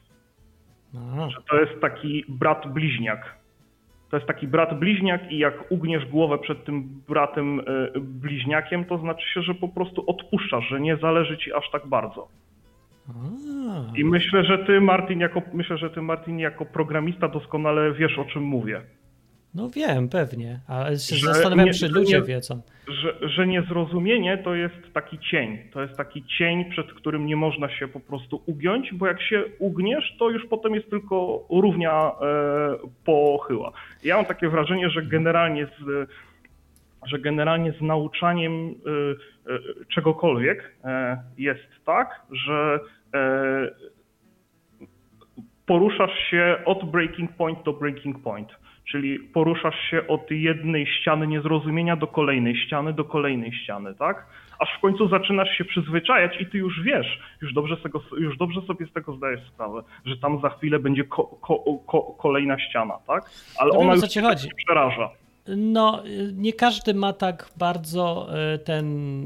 [0.95, 3.44] a, Że to jest taki brat bliźniak.
[4.11, 8.99] To jest taki brat bliźniak i jak ugniesz głowę przed tym bratem e, bliźniakiem, to
[8.99, 12.29] znaczy się, że po prostu odpuszczasz, że nie zależy ci aż tak bardzo.
[13.97, 18.25] I myślę, że ty Martin jako myślę, że ty Martin jako programista doskonale wiesz o
[18.25, 18.81] czym mówię.
[19.55, 22.61] no wiem, pewnie, ale się Że zastanawiam, nie- czy ludzie nie- wiedzą.
[22.89, 25.59] Że, że niezrozumienie to jest taki cień.
[25.73, 29.45] To jest taki cień, przed którym nie można się po prostu ugiąć, bo jak się
[29.59, 32.13] ugniesz, to już potem jest tylko równia e,
[33.05, 33.73] pochyła.
[34.05, 36.09] Ja mam takie wrażenie, że generalnie z
[37.07, 38.73] że generalnie z nauczaniem y,
[39.53, 42.81] y, czegokolwiek e, jest tak, że
[43.15, 43.71] e,
[45.67, 48.49] poruszasz się od breaking point do breaking point.
[48.91, 54.27] Czyli poruszasz się od jednej ściany niezrozumienia do kolejnej ściany, do kolejnej ściany, tak?
[54.59, 58.61] Aż w końcu zaczynasz się przyzwyczajać i ty już wiesz, już dobrze, tego, już dobrze
[58.67, 62.99] sobie z tego zdajesz sprawę, że tam za chwilę będzie ko, ko, ko, kolejna ściana,
[63.07, 63.31] tak?
[63.59, 64.49] Ale No wiem, ona o już cię chodzi.
[64.67, 65.11] przeraża.
[65.57, 69.25] No, nie każdy ma tak bardzo y, ten,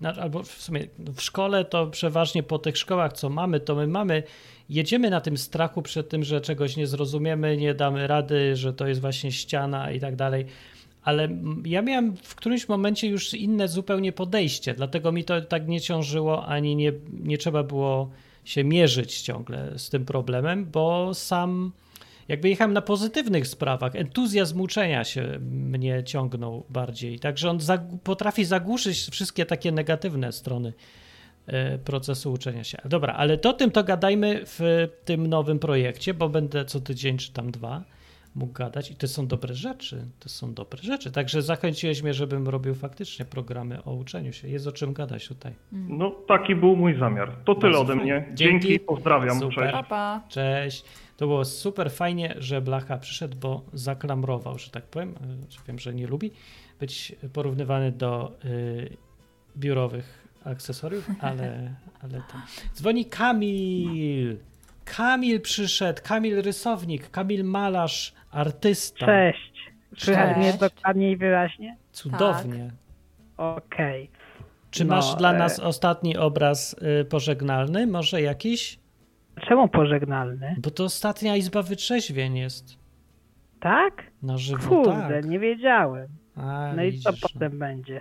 [0.00, 3.86] na- albo w sumie w szkole to przeważnie po tych szkołach, co mamy, to my
[3.86, 4.22] mamy,
[4.68, 8.86] jedziemy na tym strachu przed tym, że czegoś nie zrozumiemy, nie damy rady, że to
[8.86, 10.46] jest właśnie ściana i tak dalej.
[11.02, 11.28] Ale
[11.64, 16.46] ja miałem w którymś momencie już inne zupełnie podejście, dlatego mi to tak nie ciążyło,
[16.46, 18.10] ani nie, nie trzeba było
[18.44, 21.72] się mierzyć ciągle z tym problemem, bo sam
[22.28, 23.96] jakby jechałem na pozytywnych sprawach.
[23.96, 27.18] Entuzjazm uczenia się mnie ciągnął bardziej.
[27.18, 27.58] Także on
[28.02, 30.72] potrafi zagłuszyć wszystkie takie negatywne strony
[31.84, 32.78] procesu uczenia się.
[32.84, 37.32] Dobra, ale to tym to gadajmy w tym nowym projekcie, bo będę co tydzień czy
[37.32, 37.84] tam dwa
[38.34, 40.06] mógł gadać i to są dobre rzeczy.
[40.20, 41.12] To są dobre rzeczy.
[41.12, 44.48] Także zachęciłeś mnie, żebym robił faktycznie programy o uczeniu się.
[44.48, 45.52] Jest o czym gadać tutaj.
[45.72, 47.36] No taki był mój zamiar.
[47.44, 48.24] To tyle Bardzo ode mnie.
[48.34, 48.68] Dzięki.
[48.68, 49.40] Dzięki, pozdrawiam.
[49.40, 49.54] Super.
[49.54, 49.72] Cześć.
[49.72, 50.22] Pa, pa.
[50.28, 50.84] Cześć.
[51.16, 55.10] To było super fajnie, że Blacha przyszedł, bo zaklamrował, że tak powiem.
[55.10, 56.30] Y, Wiem, że nie lubi
[56.80, 58.96] być porównywany do y,
[59.56, 61.70] biurowych akcesoriów, ale,
[62.02, 62.34] ale to.
[62.74, 64.36] Dzwoni Kamil.
[64.84, 66.00] Kamil przyszedł.
[66.04, 69.06] Kamil rysownik, Kamil malarz, artysta.
[69.06, 69.54] Cześć.
[69.98, 71.76] Słychać mnie dokładnie i wyraźnie?
[71.92, 72.70] Cudownie.
[73.36, 74.10] Okej.
[74.70, 77.86] Czy No, masz dla e- nas ostatni obraz y, pożegnalny?
[77.86, 78.78] Może jakiś?
[79.48, 80.56] Czemu pożegnalny?
[80.58, 82.78] Bo to ostatnia izba wytrzeźwień jest.
[83.60, 84.02] Tak?
[84.22, 85.24] Na żywo, Kurde, tak.
[85.24, 86.08] nie wiedziałem.
[86.36, 87.28] A, No i co widzisz, no.
[87.32, 88.00] potem będzie?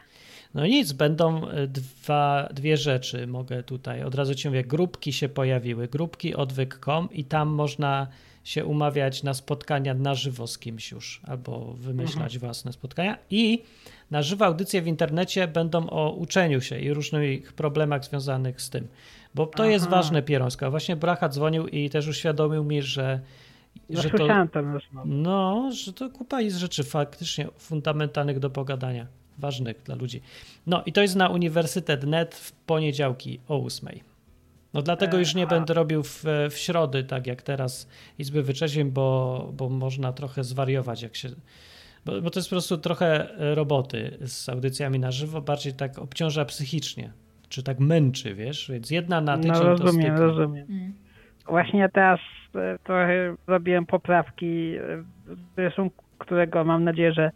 [0.53, 5.29] No nic, będą y, dwa, dwie rzeczy, mogę tutaj, od razu ci mówię, grupki się
[5.29, 8.07] pojawiły, grupki odwyk.com i tam można
[8.43, 13.63] się umawiać na spotkania na żywo z kimś już, albo wymyślać własne spotkania i
[14.11, 18.87] na żywo audycje w internecie będą o uczeniu się i różnych problemach związanych z tym,
[19.35, 19.95] bo to jest Aha.
[19.95, 20.71] ważne pierońsko.
[20.71, 23.19] Właśnie Bracha dzwonił i też uświadomił mi, że,
[23.89, 24.27] No że to...
[24.53, 25.05] rozmowę.
[25.05, 30.21] No, że to kupa jest rzeczy faktycznie fundamentalnych do pogadania, ważnych dla ludzi.
[30.67, 33.89] No i to jest na Uniwersytet.net w poniedziałki o 8.
[34.73, 39.49] No dlatego już nie będę robił w, w środy, tak jak teraz Izby Wyczeźwień, bo,
[39.57, 41.29] bo można trochę zwariować, jak się...
[42.05, 45.99] Bo, bo to jest po prostu trochę e, roboty z audycjami na żywo, bardziej tak
[45.99, 47.11] obciąża psychicznie,
[47.49, 48.71] czy tak męczy, wiesz?
[48.71, 50.11] Więc jedna na tydzień No to rozumiem, styknie.
[50.11, 50.65] rozumiem.
[50.69, 50.93] Mm.
[51.47, 52.19] Właśnie teraz
[52.55, 57.31] e, trochę zrobiłem poprawki e, w rysunku, którego mam nadzieję, że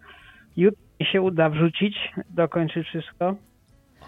[1.04, 1.98] się uda wrzucić,
[2.30, 3.36] dokończyć wszystko.
[4.02, 4.08] O,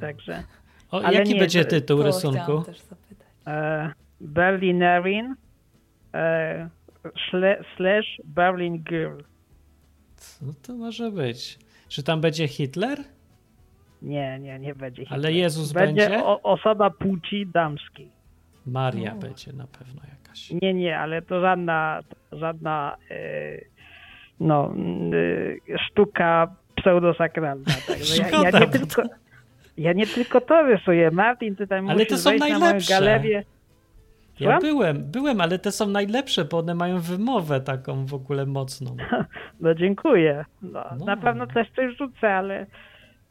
[0.00, 0.42] Także
[0.90, 2.62] o Ale jaki nie, będzie tytuł To rysunku?
[2.62, 3.26] też zapytać.
[3.46, 5.34] e, Berlinerin
[6.14, 6.68] e,
[7.76, 9.20] slash Berlin Girl.
[10.16, 11.58] Co to może być?
[11.88, 12.98] Czy tam będzie Hitler?
[14.02, 15.02] Nie, nie, nie będzie.
[15.10, 15.32] Ale Hitler.
[15.34, 16.08] Jezus będzie.
[16.08, 16.24] będzie?
[16.24, 18.10] O, osoba płci damskiej.
[18.66, 19.16] Maria O.
[19.16, 20.50] będzie na pewno jakaś.
[20.62, 22.00] Nie, nie, ale to żadna,
[22.32, 23.16] żadna e,
[24.40, 24.74] no,
[25.72, 27.64] e, sztuka pseudosakralna.
[27.88, 29.02] Także ja, ja, Szkoda, nie tylko,
[29.78, 31.10] ja nie tylko to rysuję.
[31.10, 32.94] Martin, ty tam Ale musisz te są wejść na moją najlepsze.
[32.94, 33.44] galerię.
[34.40, 38.96] Ja byłem, byłem, ale te są najlepsze, bo one mają wymowę taką w ogóle mocną.
[39.60, 40.44] No dziękuję.
[40.62, 41.04] No, No.
[41.04, 42.66] Na pewno coś coś rzucę, ale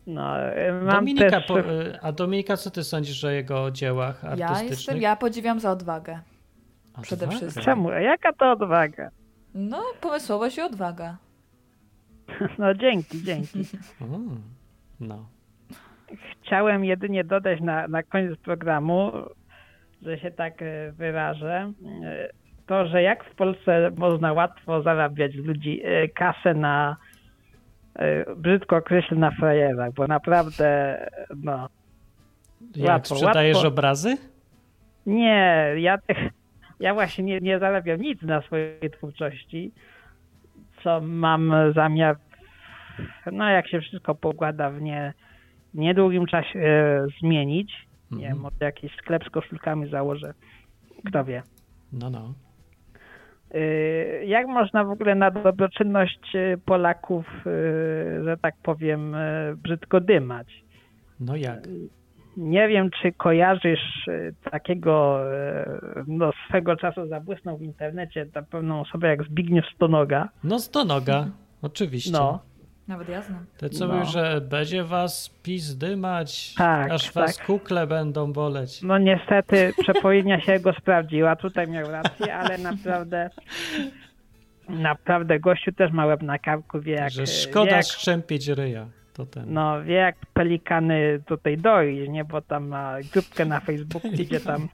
[0.08, 0.34] no,
[0.84, 1.46] mam Dominika, też...
[1.46, 4.70] po, y, a Dominika, co ty sądzisz o jego dziełach Ja artystycznych?
[4.70, 6.20] jestem, ja podziwiam za odwagę.
[7.02, 7.64] Przede wszystkim.
[7.64, 7.92] Czemu?
[7.92, 9.10] Jaka to odwaga?
[9.56, 11.18] No, pomysłowość i odwaga.
[12.60, 13.60] No dzięki, dzięki.
[14.02, 14.42] Mm,
[15.00, 15.26] No.
[16.44, 19.12] Chciałem jedynie dodać na, na koniec programu,
[20.02, 21.72] że się tak e, wyrażę,
[22.04, 22.30] e,
[22.68, 26.98] to, że jak w Polsce można łatwo zarabiać ludzi e, kasę na,
[28.38, 30.98] brzydko określę, na frajerach, bo naprawdę,
[31.44, 31.70] no,
[32.76, 33.68] Jak Łatwo, sprzedajesz łatwo.
[33.70, 34.18] obrazy?
[35.06, 35.98] nie, ja,
[36.80, 39.72] ja właśnie nie, nie zarabiam nic na swojej twórczości,
[40.84, 42.16] co mam zamiar,
[43.32, 45.14] no jak się wszystko pokłada w nie,
[45.74, 47.90] niedługim czasie e, zmienić.
[48.12, 50.34] Nie wiem, może jakiś sklep z koszulkami założę.
[51.06, 51.44] Kto wie.
[51.94, 52.34] No, no.
[53.56, 60.02] Y, Jak można w ogóle na dobroczynność y, Polaków, y, że tak powiem, y, brzydko
[60.02, 60.64] dymać?
[61.20, 61.60] No jak?
[62.38, 68.82] Nie wiem, czy kojarzysz y, takiego, y, no swego czasu zabłysnął w internecie na pewną
[68.82, 70.30] osobę jak Zbigniew Stonoga.
[70.44, 71.28] No z do noga,
[71.62, 72.12] oczywiście.
[72.12, 72.40] No,
[72.88, 73.46] Nawet ja znam.
[73.58, 73.94] Te co No.
[73.94, 77.46] mówią, że będzie was pizdymać, Tak, aż was tak.
[77.46, 78.82] kukle będą boleć.
[78.82, 83.30] No niestety przepowiednia się go sprawdziła, tutaj miał rację, ale naprawdę
[84.70, 88.88] naprawdę gościu też ma łeb na karku, wie jak, że wie szkoda jak, szczępić ryja.
[89.20, 89.54] To ten.
[89.54, 94.68] no, wie jak pelikany tutaj doi, nie, bo tam ma grupkę na Facebooku, gdzie tam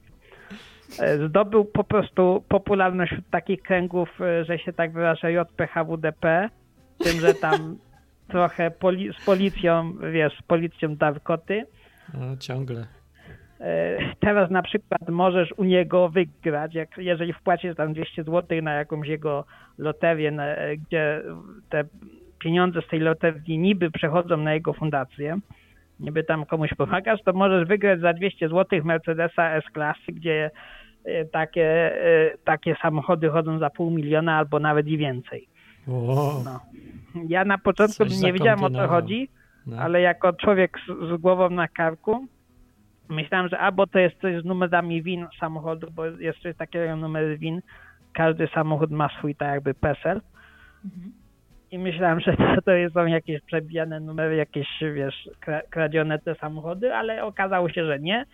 [0.98, 6.50] e, zdobył po prostu popularność wśród takich kręgów, e, że się tak wyrażę JPHWDP,
[6.98, 7.76] tym, że tam
[8.32, 11.66] trochę poli z policją, wiesz, z policją dawkoty.
[12.14, 12.86] No, ciągle.
[13.60, 18.72] E, Teraz na przykład możesz u niego wygrać, jak, jeżeli wpłacisz tam 200 zł na
[18.72, 19.44] jakąś jego
[19.78, 20.44] loterię, na,
[20.86, 21.22] gdzie
[21.68, 21.84] te
[22.46, 25.38] pieniądze z tej loterii niby przechodzą na jego fundację,
[26.00, 30.50] niby tam komuś pomagasz, to możesz wygrać za 200 zł Mercedesa S-klasy, gdzie
[31.04, 31.66] e, takie,
[32.04, 35.48] e, takie samochody chodzą za pół miliona albo nawet i więcej.
[35.88, 36.60] O, No.
[37.28, 39.28] Ja na początku Coś nie wiedziałem o co chodzi,
[39.66, 39.76] no.
[39.76, 42.26] ale jako człowiek z, z głową na karku
[43.08, 46.98] myślałem, że albo to jest coś z numerami win samochodu, bo jest coś takiego jak
[46.98, 47.60] numer win.
[48.12, 50.20] Każdy samochód ma swój tak jakby PESEL.
[50.84, 51.12] Mhm.
[51.70, 56.94] I myślałem, że to, to są jakieś przebijane numery, jakieś, wiesz, kra, kradzione te samochody,
[56.94, 58.26] ale okazało się, że nie.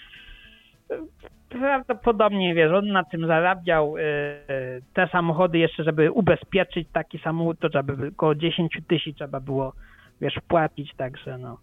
[1.49, 3.97] Prawdopodobnie, wiesz, on na tym zarabiał.
[3.97, 9.19] y, y, Te samochody jeszcze, żeby ubezpieczyć taki samochód, to trzeba by około 10 tysięcy
[9.19, 9.73] trzeba było,
[10.21, 11.59] wiesz, płacić, także no.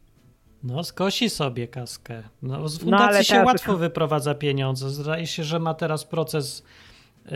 [0.63, 2.23] No, skosi sobie kaskę.
[2.43, 4.89] No, z No, fundacji ale się teraz- łatwo wyprowadza pieniądze.
[4.89, 6.65] Zdaje się, że ma teraz proces
[7.25, 7.31] y,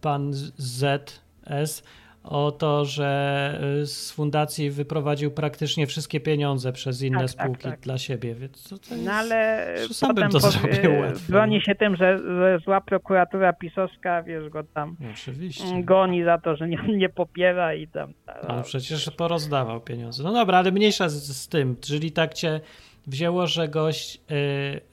[0.00, 1.82] pan ZS
[2.26, 7.62] o to, że y, z fundacji wyprowadził praktycznie wszystkie pieniądze przez inne Tak, tak, spółki
[7.62, 7.80] tak.
[7.80, 8.34] dla siebie.
[8.34, 9.06] Więc to, to jest...
[9.06, 11.60] No ale sam bym to zrobił łatwo, broni no.
[11.60, 15.64] się tym, że, że zła prokuratura pisowska, wiesz, go tam Oczywiście.
[15.64, 18.12] mm, goni za to, że nie, nie popiera i tam.
[18.48, 20.22] Ale przecież porozdawał pieniądze.
[20.22, 21.76] No dobra, ale mniejsza z, z tym.
[21.80, 22.60] Czyli tak cię
[23.06, 24.20] wzięło, że gość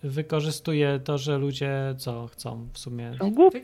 [0.04, 3.12] y, wykorzystuje to, że ludzie co chcą w sumie.
[3.20, 3.62] Są głupi.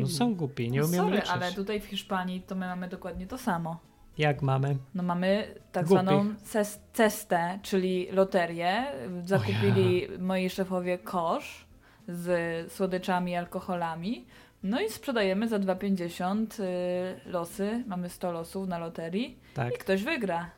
[0.00, 1.30] No są głupi, nie No umieją sorry, liczyć.
[1.30, 3.80] ale tutaj w Hiszpanii to my mamy dokładnie to samo.
[4.18, 4.76] Jak mamy?
[4.94, 6.02] No mamy tak Głupich.
[6.04, 8.84] zwaną ces- cestę, czyli loterię.
[9.24, 11.66] Zakupili moi szefowie kosz
[12.08, 14.26] z słodyczami i alkoholami.
[14.62, 17.84] No i sprzedajemy za 2,50 y, losy.
[17.86, 19.74] Mamy 100 losów na loterii Tak.
[19.74, 20.50] i ktoś wygra.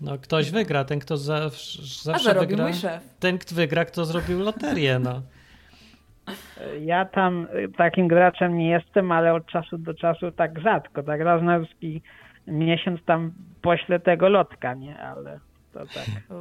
[0.00, 2.64] No ktoś wygra, ten kto zawsze, A zawsze wygra.
[2.64, 3.14] mój szef.
[3.20, 5.22] Ten kto wygra, kto zrobił loterię, no.
[6.80, 11.20] Ja tam y, takim graczem nie jestem, ale od czasu do czasu tak rzadko, tak
[11.20, 12.02] raz na ruski
[12.46, 13.32] miesiąc tam
[13.62, 15.40] poślę tego lotka, nie, ale
[15.72, 16.36] to tak.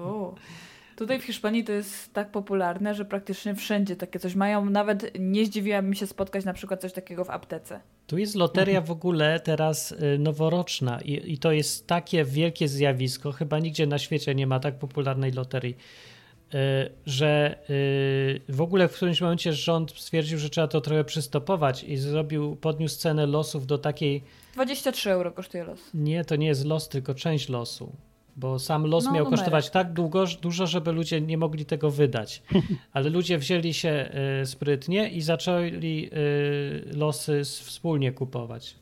[0.95, 4.69] Tutaj w Hiszpanii to jest tak popularne, że praktycznie wszędzie takie coś mają.
[4.69, 7.79] Nawet nie zdziwiłam się spotkać na przykład coś takiego w aptece.
[8.07, 13.31] Tu jest loteria w ogóle teraz y, noworoczna i, i to jest takie wielkie zjawisko,
[13.31, 15.77] chyba nigdzie na świecie nie ma tak popularnej loterii,
[16.53, 16.57] y,
[17.05, 21.97] że y, w ogóle w którymś momencie rząd stwierdził, że trzeba to trochę przystopować i
[21.97, 24.23] zrobił, podniósł cenę losów do takiej,
[24.53, 25.79] 23 euro kosztuje los.
[25.93, 27.91] nie, to nie jest los, tylko część losu.
[28.35, 32.43] Bo sam los No, miał kosztować tak długo, dużo, żeby ludzie nie mogli tego wydać.
[32.93, 34.09] Ale ludzie wzięli się
[34.41, 38.75] y, sprytnie i zaczęli y, losy wspólnie kupować.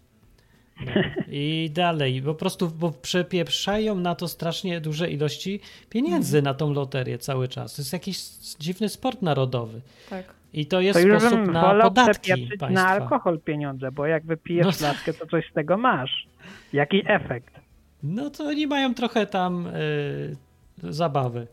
[0.85, 0.91] No.
[1.31, 6.43] I dalej, po prostu bo przepieprzają na to strasznie duże ilości pieniędzy Mhm.
[6.53, 7.75] na tą loterię cały czas.
[7.75, 8.19] To jest jakiś
[8.59, 9.81] dziwny sport narodowy.
[10.09, 10.33] Tak.
[10.53, 12.69] I to jest To już sposób bym na podatki państwa.
[12.69, 14.71] na alkohol pieniądze, bo jak wypijesz No.
[14.71, 16.27] flaszkę, to coś z tego masz.
[16.73, 17.60] Jaki efekt?
[18.03, 20.35] No to oni mają trochę tam y,
[20.83, 21.47] zabawy.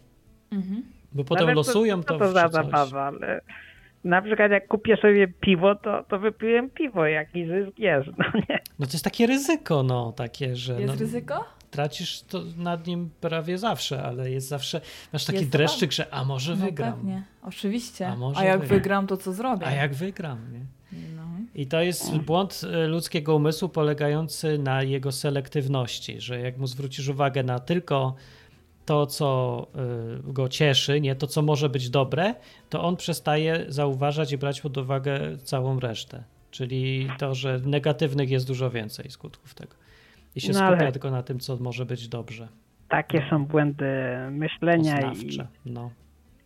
[0.53, 0.83] Mhm.
[1.13, 2.09] Bo potem Ale losują to.
[2.09, 3.41] to, Co to w za zabawa, ale
[4.05, 8.59] na przykład jak kupię sobie piwo, to, to wypiję piwo, jaki zysk jest, no nie.
[8.79, 11.45] No to jest takie ryzyko, no, takie, że Jest no, ryzyko?
[11.71, 14.81] Tracisz to nad nim prawie zawsze, ale jest zawsze,
[15.13, 18.09] masz taki Jest dreszczyk, że a może No wygram, pewnie, oczywiście.
[18.09, 18.79] A A, może jak wygram.
[18.79, 19.67] wygram, to co zrobię?
[19.67, 20.61] a jak wygram, nie?
[21.17, 21.23] No.
[21.55, 27.09] I to jest błąd e, ludzkiego umysłu polegający na jego selektywności, że jak mu zwrócisz
[27.09, 28.15] uwagę na tylko
[28.87, 29.67] to, co
[30.29, 32.35] y, go cieszy, nie to, co może być dobre,
[32.71, 36.25] to on przestaje zauważać i brać pod uwagę całą resztę.
[36.51, 39.75] Czyli to, że negatywnych jest dużo więcej skutków tego.
[40.39, 42.49] I się No skupia ale- tylko na tym, co może być dobrze.
[42.89, 43.87] Takie są błędy
[44.31, 45.47] myślenia i, Poznawcze.
[45.67, 45.91] No.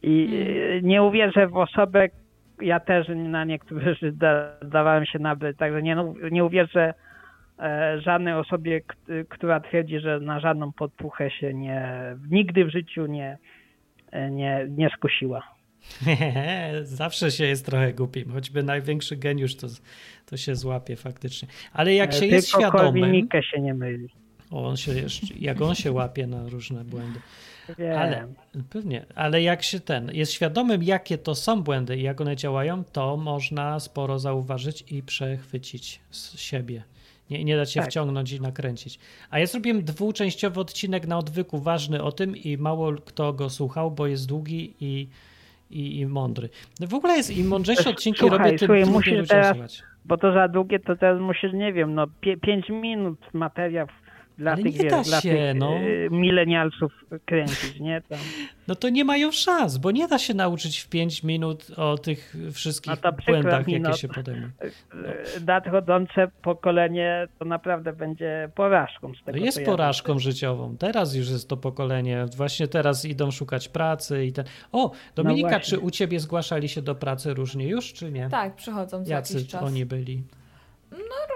[0.03, 0.29] i
[0.79, 2.09] e, nie uwierzę w osobę,
[2.63, 6.95] ja też na niektórych da, dawałem się nabyć, także nie, no, nie uwierzę
[7.59, 8.81] e, żadnej osobie,
[9.29, 11.93] która twierdzi, że na żadną podpuchę się nie,
[12.31, 13.39] nigdy w życiu nie,
[14.11, 15.43] e, nie, nie skusiła.
[16.85, 19.67] Zawsze się jest trochę głupim, choćby największy geniusz to,
[20.27, 21.49] to się złapie faktycznie.
[21.73, 23.03] Ale jak E, się Tylko jest świadomym...
[23.03, 24.09] Korwin-Mikke się nie myli.
[24.51, 27.21] O, on się jeszcze, jak on się łapie na różne błędy.
[27.79, 27.99] Wiem.
[27.99, 28.29] Ale
[28.71, 32.85] pewnie, ale jak się ten jest świadomym, jakie to są błędy i jak one działają,
[32.85, 36.83] to można sporo zauważyć i przechwycić z siebie.
[37.31, 37.91] Nie, nie dać się Tak.
[37.91, 38.99] wciągnąć i nakręcić.
[39.31, 43.91] A ja zrobiłem dwuczęściowy odcinek na odwyku, ważny o tym i mało kto go słuchał,
[43.91, 45.09] bo jest długi i,
[45.73, 46.49] i, i mądry.
[46.81, 49.53] No w ogóle jest im mądrzejsze odcinki Słuchaj, robię, tym słuchaj, trudniej musisz ludziom teraz-
[49.57, 49.83] słuchać.
[50.05, 52.07] Bo to za długie, to teraz musisz, nie wiem, no
[52.43, 53.87] 5 minut materiał
[54.39, 55.77] dla Ale tych, nie wiesz, da dla się, tych no.
[55.77, 56.93] y, milenialsów
[57.27, 58.03] kręcić, nie?
[58.09, 58.19] Tam.
[58.69, 62.37] No to nie mają szans, bo nie da się nauczyć w 5 minut o tych
[62.53, 63.97] wszystkich No błędach, mi, jakie no.
[63.97, 64.47] się podejmą.
[64.47, 64.73] Y,
[65.47, 70.77] Nadchodzące pokolenie to naprawdę będzie porażką z tego, No jest ja porażką życiową.
[70.77, 72.27] Teraz już jest to pokolenie.
[72.37, 74.45] Właśnie teraz idą szukać pracy i ten.
[74.73, 78.29] O, Dominika, No czy u ciebie zgłaszali się do pracy różnie już, czy nie?
[78.29, 79.63] Tak, przychodzą co Jacy jakiś czas.
[79.63, 80.23] oni byli?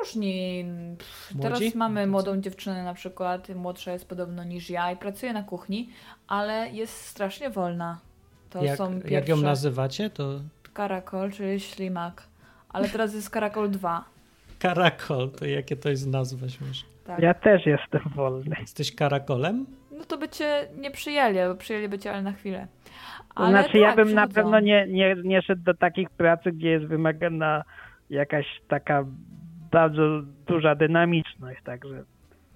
[0.00, 0.64] Różni.
[0.98, 1.32] Pff?
[1.42, 5.88] Teraz mamy młodą dziewczynę na przykład, młodsza jest podobno niż ja i pracuje na kuchni,
[6.28, 7.98] ale jest strasznie wolna.
[8.50, 10.40] To Jak, są jak ją pierwsze- nazywacie, to
[10.72, 12.22] Karakol, czyli ślimak.
[12.68, 14.04] Ale teraz jest Karakol 2.
[14.58, 15.30] karakol.
[15.30, 16.88] To jakie to jest nazwa śmieszna?
[17.04, 17.18] Tak.
[17.18, 18.56] Ja też jestem wolny.
[18.60, 19.66] Jesteś karakolem?
[19.98, 22.66] No to by cię nie przyjęli, bo przyjęliby cię ale na chwilę.
[23.34, 26.52] To Ale znaczy, ja tak, bym na pewno nie, nie, nie szedł do takich pracy,
[26.52, 27.64] gdzie jest wymagana
[28.10, 29.04] jakaś taka
[29.70, 32.04] bardzo duża dynamiczność, także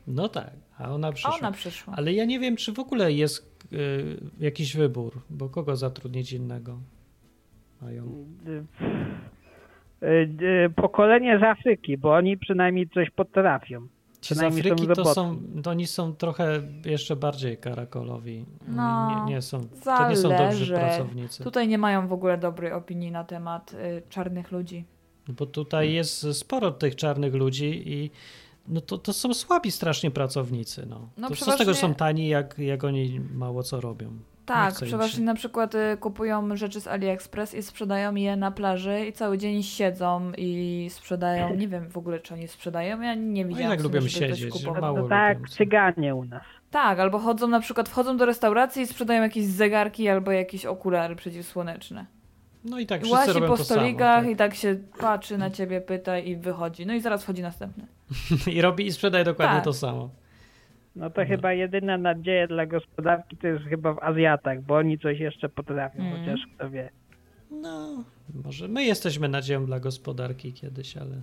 [0.06, 1.38] No tak, a ona przyszła.
[1.38, 1.94] ona przyszła.
[1.96, 6.78] Ale ja nie wiem, czy w ogóle jest y, jakiś wybór, bo kogo zatrudnić innego?
[7.82, 8.04] Mają.
[10.02, 13.80] y, y, pokolenie z Afryki, bo oni przynajmniej coś potrafią.
[14.20, 18.44] Ci z Przynajmniej są Afryki to są, to oni są trochę jeszcze bardziej karakolowi.
[18.68, 21.44] No, nie, nie są, to nie są dobrzy pracownicy.
[21.44, 24.84] Tutaj nie mają w ogóle dobrej opinii na temat y, czarnych ludzi.
[25.30, 28.10] Bo tutaj jest sporo tych czarnych ludzi i
[28.68, 30.86] no to, to są słabi strasznie pracownicy.
[30.86, 31.08] No.
[31.16, 34.10] No to co z tego, że przeważnie- są tani, jak, jak oni mało co robią?
[34.46, 39.12] Tak, przeważnie na przykład y, kupują rzeczy z AliExpress i sprzedają je na plaży i
[39.12, 41.54] cały dzień siedzą i sprzedają.
[41.54, 43.00] Nie wiem w ogóle, czy oni sprzedają.
[43.00, 43.70] Ja nie No widziałam.
[43.70, 46.42] tak w sumie, lubią siedzieć, mało tak cyganie u nas.
[46.70, 51.16] Tak, albo chodzą na przykład, wchodzą do restauracji i sprzedają jakieś zegarki albo jakieś okulary
[51.16, 52.06] przeciwsłoneczne.
[52.64, 53.80] No i tak wszyscy robią po to samo.
[53.80, 54.32] stolikach Tak.
[54.32, 56.86] i tak się patrzy na ciebie, pyta i wychodzi.
[56.86, 57.86] No i zaraz wchodzi następny.
[58.54, 59.64] I robi i sprzedaje dokładnie Tak.
[59.64, 60.10] to samo.
[60.96, 65.20] No to chyba jedyna nadzieja dla gospodarki to jest chyba w Azjatach, bo oni coś
[65.20, 66.18] jeszcze potrafią, Mm.
[66.20, 66.90] chociaż kto wie.
[67.50, 68.04] No,
[68.44, 71.16] może my jesteśmy nadzieją dla gospodarki kiedyś, ale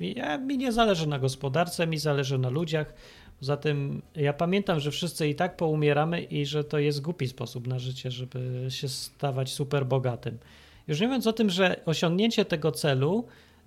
[0.00, 2.94] ja, mi nie zależy na gospodarce, mi zależy na ludziach.
[3.42, 7.66] Poza tym ja pamiętam, że wszyscy i tak poumieramy i że to jest głupi sposób
[7.66, 10.38] na życie, żeby się stawać super bogatym.
[10.88, 13.26] Już nie mówiąc o tym, że osiągnięcie tego celu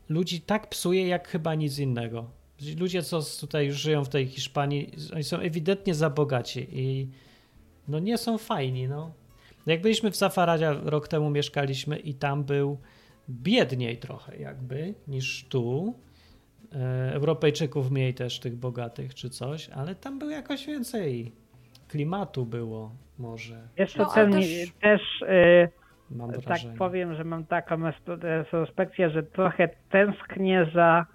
[0.09, 2.29] ludzi tak psuje jak chyba nic innego.
[2.77, 7.07] Ludzie, co tutaj już żyją w tej Hiszpanii, oni są ewidentnie za bogaci i
[7.87, 9.11] no nie są fajni, no.
[9.65, 12.77] Jak byliśmy w Safaradzie rok temu mieszkaliśmy i tam był
[13.29, 15.93] biedniej trochę jakby niż tu.
[16.75, 21.31] E, Europejczyków mniej też tych bogatych czy coś, ale tam było jakoś więcej
[21.87, 25.69] klimatu było może, Jeszcze No, ale ten, też- też, y,
[26.11, 26.77] mam tak wrażenie.
[26.77, 27.81] powiem, że mam taką
[28.21, 31.05] retrospekcję, że trochę tęsknię za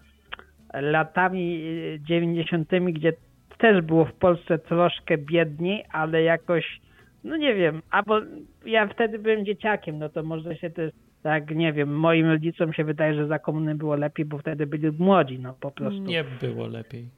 [0.74, 3.12] latami y, 90., gdzie
[3.58, 6.80] też było w Polsce troszkę biedniej, ale jakoś,
[7.24, 8.20] no nie wiem, albo
[8.66, 10.92] ja wtedy byłem dzieciakiem, no to może się też,
[11.22, 14.90] tak nie wiem, moim rodzicom się wydaje, że za komuny było lepiej, bo wtedy byli
[14.98, 16.00] młodzi, no po prostu.
[16.02, 17.08] Nie było lepiej.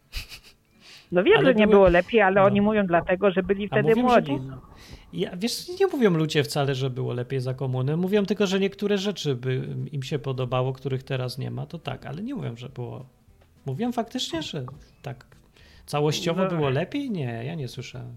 [1.12, 2.46] No wiem, Ale że nie były- było lepiej, ale no.
[2.46, 4.32] oni mówią dlatego, że byli wtedy mówią, młodzi.
[4.32, 4.61] było- No.
[5.12, 7.96] Ja, wiesz, nie mówią ludzie wcale, że było lepiej za komuny.
[7.96, 11.66] Mówią tylko, że niektóre rzeczy by im się podobało, których teraz nie ma.
[11.66, 13.07] To tak, ale nie mówią, że było.
[13.66, 14.64] Mówią faktycznie, że
[15.03, 15.26] tak
[15.86, 16.48] całościowo No.
[16.50, 17.11] było lepiej?
[17.11, 18.12] Nie, ja nie słyszałem.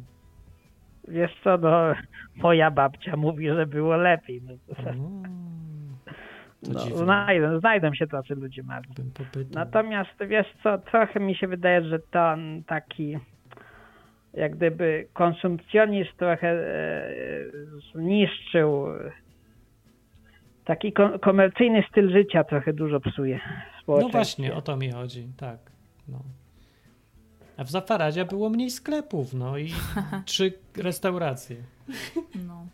[1.08, 1.94] Wiesz co, no,
[2.36, 4.42] moja babcia mówi, że było lepiej.
[4.42, 4.54] No,
[6.74, 7.04] no, dziwne.
[7.04, 8.96] znajdą, znajdą się tacy ludzie marni.
[9.52, 13.18] Natomiast wiesz co, trochę mi się wydaje, że ten taki
[14.34, 16.64] jak gdyby konsumpcjonizm trochę e,
[17.94, 18.88] zniszczył
[20.66, 23.40] taki ko- komercyjny styl życia trochę dużo psuje
[23.84, 25.60] w No właśnie, o to mi chodzi, tak.
[26.08, 26.20] No.
[27.58, 29.74] A w Zafaradzie było mniej sklepów, no i
[30.26, 31.56] trzy restauracje.
[32.48, 32.66] No.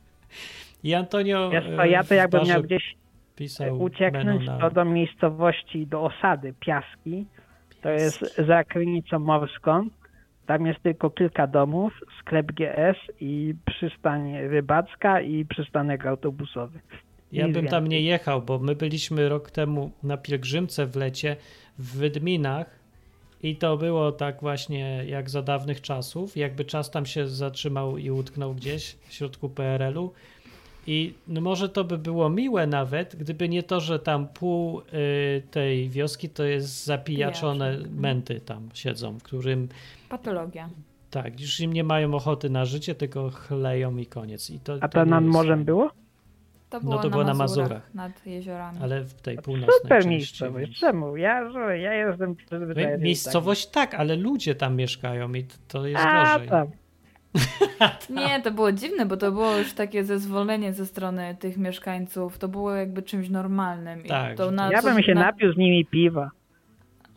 [0.83, 2.95] I Antonio Wiesz co, e, ja to jakbym barze miał gdzieś
[3.41, 4.57] pisał ucieknąć menu na...
[4.57, 7.25] to do miejscowości, do osady Piaski.
[7.81, 9.87] To jest za krynicą morską.
[10.45, 16.79] Tam jest tylko kilka domów, sklep GS i przystań rybacka i przystanek autobusowy.
[17.31, 21.35] Ja bym tam nie jechał, bo my byliśmy rok temu na pielgrzymce w lecie
[21.79, 22.81] w Wydminach
[23.43, 28.11] I to było tak właśnie jak za dawnych czasów, jakby czas tam się zatrzymał i
[28.11, 30.13] utknął gdzieś w środku PRL-u.
[30.87, 34.83] I no może to by było miłe nawet, gdyby nie to, że tam pół y,
[35.51, 37.89] tej wioski to jest zapijaczone Pijacze.
[37.95, 39.69] menty tam siedzą, którym
[40.09, 40.69] Patologia.
[41.09, 44.49] tak, już im nie mają ochoty na życie, tylko chleją i koniec.
[44.49, 45.91] I to, A to to nad jest morzem było?
[46.69, 47.69] To było, to było na na, Mazurach.
[47.69, 48.77] Mazurach, Nad jeziorami.
[48.81, 50.09] Ale w tej północnej Super części.
[50.09, 50.79] miejscowość.
[50.79, 51.17] Czemu?
[51.17, 51.41] Ja,
[51.75, 52.97] ja jestem przyzwyczajony.
[52.97, 56.03] do Miejscowość tak, ale ludzie tam mieszkają i to jest.
[56.05, 56.49] A, gorzej.
[56.49, 56.67] tam.
[58.09, 62.37] Nie, to było dziwne, bo to było już takie zezwolenie ze strony tych mieszkańców.
[62.37, 64.05] To było jakby czymś normalnym.
[64.05, 66.31] I Tak, to na Ja coś- bym się na- napił z nimi piwa.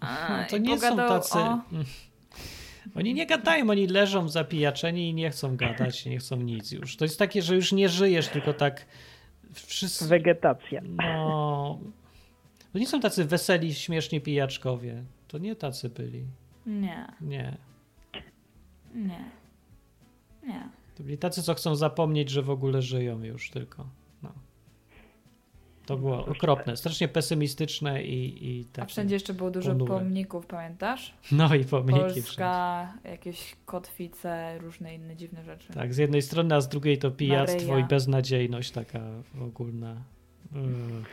[0.00, 1.38] A, No, to nie są tacy.
[1.38, 1.58] O...
[2.98, 6.96] Oni nie gadają, oni leżą zapijaczeni i nie chcą gadać, nie chcą nic już.
[6.96, 8.86] To jest takie, że już nie żyjesz, tylko tak
[9.54, 10.08] wszyscy.
[10.08, 10.80] Wegetacja.
[10.84, 11.78] No.
[12.72, 15.02] To nie są tacy weseli, śmieszni pijaczkowie.
[15.28, 16.24] To nie tacy byli.
[16.66, 17.56] Nie, Nie.
[18.94, 19.24] nie,
[20.45, 20.68] nie.
[20.95, 23.86] To byli tacy, co chcą zapomnieć, że w ogóle żyją już tylko.
[24.22, 24.32] No.
[25.86, 28.88] To było okropne, strasznie pesymistyczne i, i A takie.
[28.88, 29.92] wszędzie jeszcze było dużo ponure.
[29.95, 31.14] pomników, pamiętasz?
[31.32, 32.22] No i pomniki wszędzie.
[32.22, 35.72] Polska, jakieś kotwice, różne inne dziwne rzeczy.
[35.72, 37.78] Tak, z jednej strony, a z drugiej to pijactwo Maryja.
[37.86, 39.01] i beznadziejność taka
[39.40, 39.97] ogólna.
[40.53, 41.05] Mm.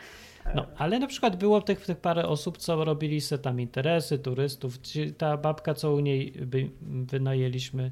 [0.55, 4.77] No, ale na przykład było tych, tych parę osób, co robili se tam interesy, turystów.
[5.17, 6.33] Ta babka, co u niej
[6.81, 7.91] wynajęliśmy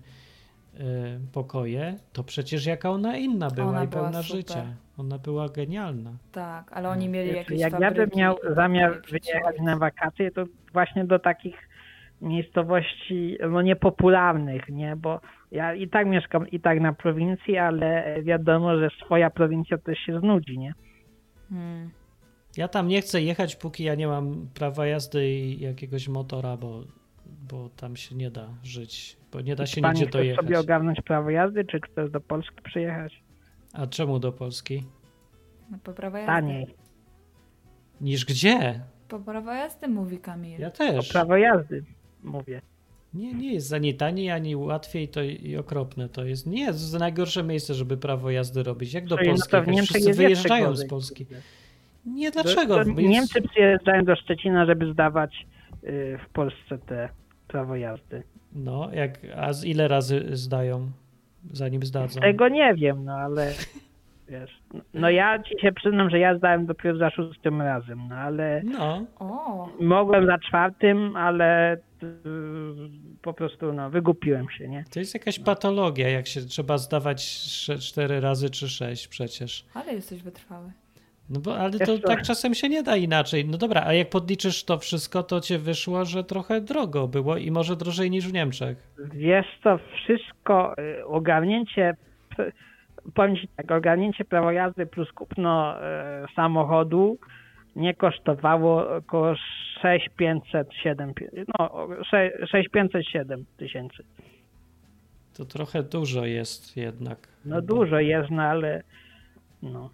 [1.32, 4.38] pokoje, to przecież jaka ona inna była Ona i była pełna super.
[4.38, 4.66] życia.
[4.98, 6.12] Ona była genialna.
[6.32, 11.06] Tak, ale oni mieli jakieś Jak ja bym miał zamiar wyjechać na wakacje, to właśnie
[11.06, 11.70] do takich
[12.22, 14.96] miejscowości no niepopularnych, nie?
[14.96, 15.20] Bo
[15.52, 20.20] ja i tak mieszkam i tak na prowincji, ale wiadomo, że swoja prowincja też się
[20.20, 20.74] znudzi, nie?
[21.50, 21.90] Hmm.
[22.58, 26.84] Ja tam nie chcę jechać, póki ja nie mam prawa jazdy i jakiegoś motora, bo,
[27.50, 30.46] bo tam się nie da żyć, bo nie da się Pani nigdzie chcesz dojechać.
[30.46, 33.24] sobie ogarnąć prawo jazdy, czy chcesz do Polski przyjechać?
[33.74, 34.84] A czemu do Polski?
[35.72, 36.32] No, poprawa jazdy.
[36.32, 36.68] Taniej.
[38.02, 38.82] Niż gdzie?
[39.08, 40.60] Poprawa jazdy, mówi Kamil.
[40.60, 41.10] Ja też.
[41.10, 41.84] prawo jazdy
[42.24, 42.62] mówię.
[43.14, 46.48] Nie, nie jest ani taniej, ani łatwiej to i okropne to jest.
[46.48, 48.94] Nie, to jest najgorsze miejsce, żeby prawo jazdy robić.
[48.94, 49.52] Jak do Czyli no Polski?
[49.52, 49.76] to w jechać?
[49.76, 51.26] Niemczech Wszyscy wyjeżdżają z Polski.
[52.06, 52.84] Nie, dlaczego?
[52.84, 55.48] Niemcy przyjeżdżają do Szczecina, żeby zdawać
[55.84, 57.10] y, w Polsce te
[57.50, 58.24] prawo jazdy.
[58.54, 60.92] No, jak, a z ile razy zdają,
[61.52, 62.22] zanim zdadzą?
[62.22, 63.54] Tego nie wiem, no ale
[64.30, 64.60] wiesz.
[64.94, 69.06] No ja ci się przyznam, że ja zdałem dopiero za szóstym razem, no ale No,
[69.80, 71.80] mogłem za czwartym, ale y,
[73.22, 74.84] po prostu no wygupiłem się, nie?
[74.94, 77.26] to jest jakaś patologia, jak się trzeba zdawać
[77.80, 79.66] cztery razy czy sześć przecież.
[79.74, 80.72] ale jesteś wytrwały.
[81.30, 83.46] No bo, ale to tak czasem się nie da inaczej.
[83.46, 87.52] No dobra, a jak podliczysz to wszystko, to cię wyszło, że trochę drogo było i
[87.52, 88.94] może drożej niż w Niemczech.
[89.14, 91.96] Wiesz co, wszystko y, ogarnięcie
[93.14, 95.82] powiem ci tak, ogarnięcie prawa jazdy plus kupno y,
[96.36, 97.18] samochodu
[97.76, 99.36] nie kosztowało około
[99.82, 101.14] 6507
[101.60, 101.88] no
[102.52, 104.04] 6507 tysięcy.
[105.38, 107.28] To trochę dużo jest jednak.
[107.46, 108.84] No dużo jest, no ale
[109.62, 109.90] no.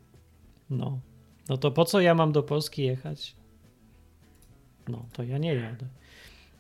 [0.70, 1.00] No.
[1.50, 3.36] No to po co ja mam do Polski jechać?
[4.88, 5.86] No, to ja nie jadę.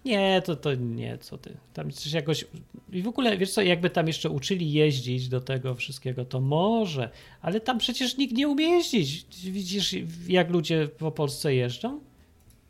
[0.05, 1.57] Nie, to, to nie, co ty.
[1.73, 2.45] Tam coś jakoś.
[2.91, 7.09] I w ogóle, wiesz co, jakby tam jeszcze uczyli jeździć do tego wszystkiego, to może,
[7.41, 9.25] ale tam przecież nikt nie umie jeździć.
[9.51, 9.95] Widzisz,
[10.27, 11.99] jak ludzie po Polsce jeżdżą?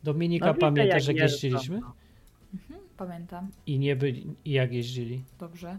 [0.04, 1.80] Dominika, No pamiętasz, jak, jeździliśmy?
[1.80, 1.94] no.
[2.96, 3.50] Pamiętam.
[3.66, 5.22] I nie byli, i jak jeździli?
[5.38, 5.78] Dobrze.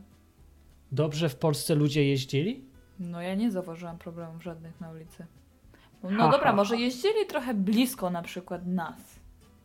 [0.92, 2.62] Dobrze w Polsce ludzie jeździli?
[3.00, 5.26] No ja nie zauważyłam problemów żadnych na ulicy.
[6.12, 9.20] No, Ha, dobra, ha, może jeździli trochę blisko na przykład nas.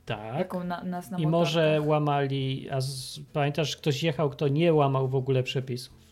[0.05, 0.38] Tak.
[0.38, 5.09] Jaką na, nas na I może łamali, a z, pamiętasz, ktoś jechał, kto nie łamał
[5.09, 6.03] w ogóle przepisów?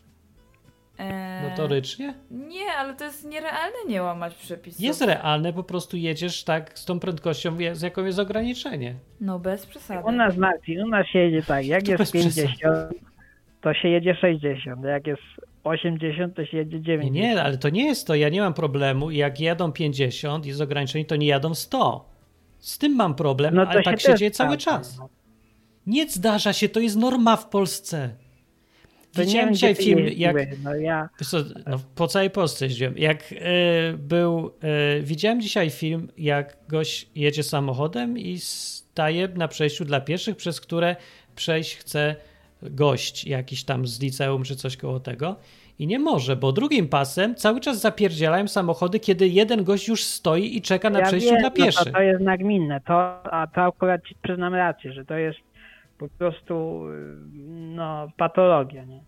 [0.98, 2.14] Eee, Notorycznie?
[2.30, 4.80] Nie, ale to jest nierealne nie łamać przepisów.
[4.80, 8.94] Jest realne, po prostu jedziesz tak z tą prędkością, z jaką jest ograniczenie.
[9.20, 10.08] No bez przesady.
[10.08, 12.46] U nas Marcin, u nas się jedzie tak, jak To jest bez przesady.
[12.46, 12.90] 50,
[13.60, 15.22] to się jedzie 60, jak jest
[15.64, 17.14] 80, to się jedzie Nie, 90.
[17.14, 19.10] nie, ale to nie jest to, ja nie mam problemu.
[19.10, 22.10] Jak jadą 50 i z ograniczeń, to nie jadą 100.
[22.58, 24.98] Z tym mam problem, No ale tak się dzieje cały czas.
[24.98, 25.08] no.
[25.86, 28.14] Nie zdarza się, to jest norma w Polsce.
[29.12, 32.98] To Widziałem wiem, dzisiaj film, jak No ja, co, no, po całej Polsce jeździłem.
[32.98, 33.36] Jak e,
[33.92, 40.36] był, e, widziałem dzisiaj film, jak gość jedzie samochodem i staje na przejściu dla pieszych,
[40.36, 40.96] przez które
[41.36, 42.16] przejść chce
[42.62, 45.36] gość jakiś tam z liceum czy coś koło tego.
[45.78, 50.56] I nie może, bo drugim pasem cały czas zapierdzielają samochody, kiedy jeden gość już stoi
[50.56, 53.62] i czeka na ja przejściu wiem, dla no to, to jest nagminne, to, a to
[53.62, 55.38] akurat ci przyznam rację, że to jest
[55.98, 57.16] po prostu y,
[57.74, 59.00] no, patologia, nie?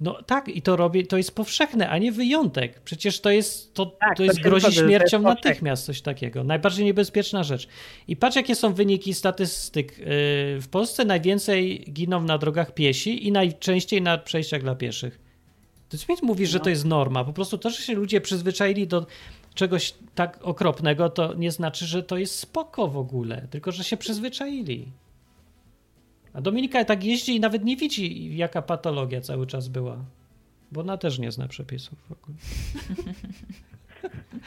[0.00, 2.80] No tak, i to robi, to jest powszechne, a nie wyjątek.
[2.80, 5.50] Przecież to jest, to, Tak, to jest grozi że jest śmiercią powszechne.
[5.50, 6.44] natychmiast, coś takiego.
[6.44, 7.68] Najbardziej niebezpieczna rzecz.
[8.08, 9.98] I patrz, jakie są wyniki statystyk.
[9.98, 10.04] Yy,
[10.60, 15.18] W Polsce najwięcej giną na drogach piesi i najczęściej na przejściach dla pieszych.
[15.88, 16.64] To Smith mówi, że No.
[16.64, 17.24] to jest norma.
[17.24, 19.06] Po prostu to, że się ludzie przyzwyczaili do
[19.54, 23.96] czegoś tak okropnego, to nie znaczy, że to jest spoko w ogóle, tylko że się
[23.96, 24.86] przyzwyczaili.
[26.32, 29.96] A Dominika tak jeździ i nawet nie widzi, jaka patologia cały czas była.
[30.72, 31.98] Bo ona też nie zna przepisów.
[32.08, 32.36] w ogóle.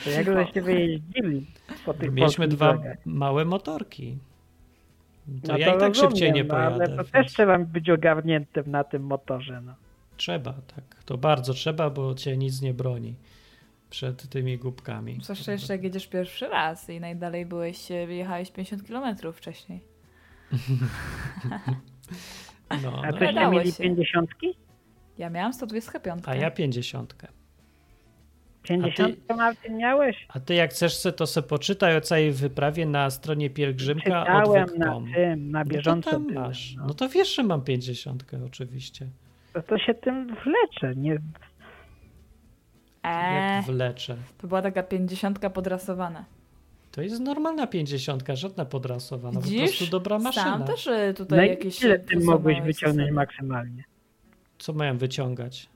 [0.03, 1.45] To jak żeście wyjeździli
[1.85, 2.97] po tych Mieliśmy dwa drogach?
[3.05, 4.17] małe motorki.
[5.43, 6.87] To No ja i tak rozumiem, szybciej nie no, Ale pojadę.
[6.97, 9.75] to więc też trzeba być ogarniętym na tym motorze, no.
[10.17, 11.03] Trzeba, tak.
[11.05, 13.15] To bardzo trzeba, bo cię nic nie broni
[13.89, 15.19] przed tymi głupkami.
[15.23, 19.79] Zwłaszcza jeszcze jak jedziesz pierwszy raz i najdalej byłeś, e, jechałeś 50 km wcześniej.
[22.83, 23.11] No, A no.
[23.11, 23.83] toście Dało mieli się.
[23.83, 24.57] pięćdziesiątki?
[25.17, 26.23] Ja miałam 125.
[26.27, 27.27] A ja pięćdziesiątkę.
[28.63, 30.27] Pięćdziesiątkę Martin miałeś?
[30.29, 34.67] A ty jak chcesz se, to se poczytaj o całej wyprawie na stronie pielgrzymka Czytałem
[34.77, 36.19] na tym, na No to bieżąco.
[36.19, 36.75] byłem, masz.
[36.75, 36.85] no.
[36.87, 39.07] No to wiesz, że mam pięćdziesiątkę oczywiście.
[39.53, 41.13] To, to się tym wleczę, nie?
[43.03, 44.17] Eee, Jak wleczę.
[44.37, 46.25] to była taka 50 podrasowana.
[46.93, 49.39] To jest normalna pięćdziesiątka, żadna podrasowana.
[49.39, 49.77] Po Widzisz?
[49.77, 50.43] prostu dobra maszyna.
[50.43, 51.81] Sam też e, tutaj No jakieś...
[51.81, 53.83] ile ty mogłeś wyciągnąć maksymalnie?
[54.57, 55.69] Co mają wyciągać?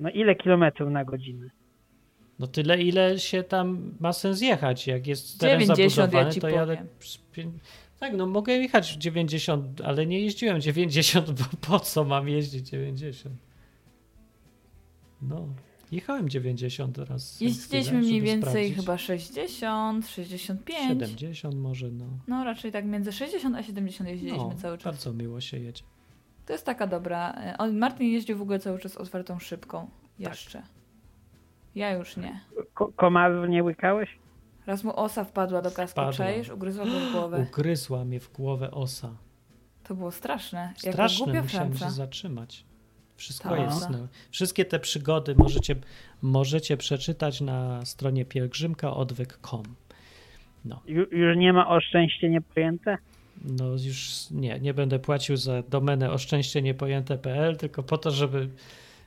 [0.00, 1.50] No ile kilometrów na godzinę?
[2.38, 4.86] No tyle, ile się tam ma sens jechać.
[4.86, 6.86] Jak jest teren 90 ja zabudowany, ci to jadę...
[7.30, 7.58] powiem.
[8.00, 13.34] Tak, no mogę jechać 90, ale nie jeździłem 90, bo po co mam jeździć 90?
[15.22, 15.48] No,
[15.92, 17.40] jechałem 90 raz.
[17.40, 18.76] Jeździliśmy mniej więcej sprawdzić.
[18.76, 20.88] chyba 60, 65.
[20.88, 22.04] 70 może, no.
[22.28, 24.84] No raczej tak między 60 a 70 jeździliśmy no cały czas.
[24.84, 25.82] Bardzo miło się jedzie.
[26.46, 27.32] To jest taka dobra.
[27.32, 29.80] e, Martin jeździł w ogóle cały czas otwartą szybką.
[29.86, 29.90] Tak.
[30.18, 30.62] Jeszcze.
[31.74, 32.40] Ja już nie.
[32.74, 34.18] Ko- komarów nie łykałeś?
[34.66, 36.12] Raz mu osa wpadła do kaski, Wpadła.
[36.12, 36.48] czaisz?
[36.50, 37.46] Ugryzła go w głowę.
[37.50, 39.16] Ugryzła mnie w głowę osa.
[39.84, 40.72] To było straszne.
[40.82, 41.84] Jaka Straszne, głupia musiałem Franca.
[41.86, 42.64] się zatrzymać.
[43.22, 43.90] Wszystko Ta jest.
[43.90, 43.98] No.
[44.30, 45.76] Wszystkie te przygody możecie,
[46.22, 49.62] możecie przeczytać na stronie pielgrzymkaodwyk.com.
[50.64, 52.98] No, Ju, już nie ma o szczęście niepojęte?
[53.44, 58.48] no już nie, nie będę płacił za domenę oszczęścieniepojęte.pl, tylko po to, żeby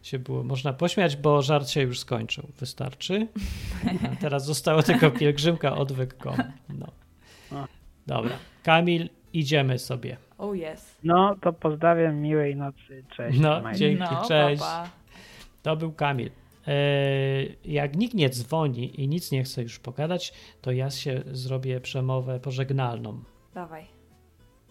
[0.04, 2.48] się było można pośmiać, bo żart się już skończył.
[2.60, 3.28] Wystarczy.
[4.12, 6.38] A teraz zostało tylko pielgrzymkaodwyk.com.
[6.70, 6.88] No.
[7.52, 7.68] A.
[8.08, 8.38] Dobra.
[8.64, 10.18] Kamil, idziemy sobie.
[10.38, 10.98] Oh yes.
[11.03, 13.40] No to pozdrawiam, miłej nocy, cześć.
[13.40, 13.99] No, dzięki.
[14.03, 14.62] no, cześć.
[14.62, 14.90] papa.
[15.64, 16.30] To był Kamil.
[16.68, 21.80] Eee, Jak nikt nie dzwoni i nic nie chce już pogadać, to ja się zrobię
[21.82, 23.24] przemowę pożegnalną.
[23.53, 23.86] Dawaj.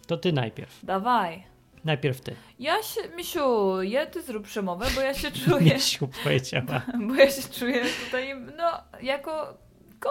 [0.07, 0.85] To ty najpierw.
[0.85, 1.43] Dawaj.
[1.85, 2.35] Najpierw ty.
[2.59, 6.81] Ja się, Misiu, ja ty zrób przemowę, bo ja się czuję, Misiu powiedziała.
[7.07, 8.71] bo ja się czuję tutaj, no,
[9.01, 9.57] jako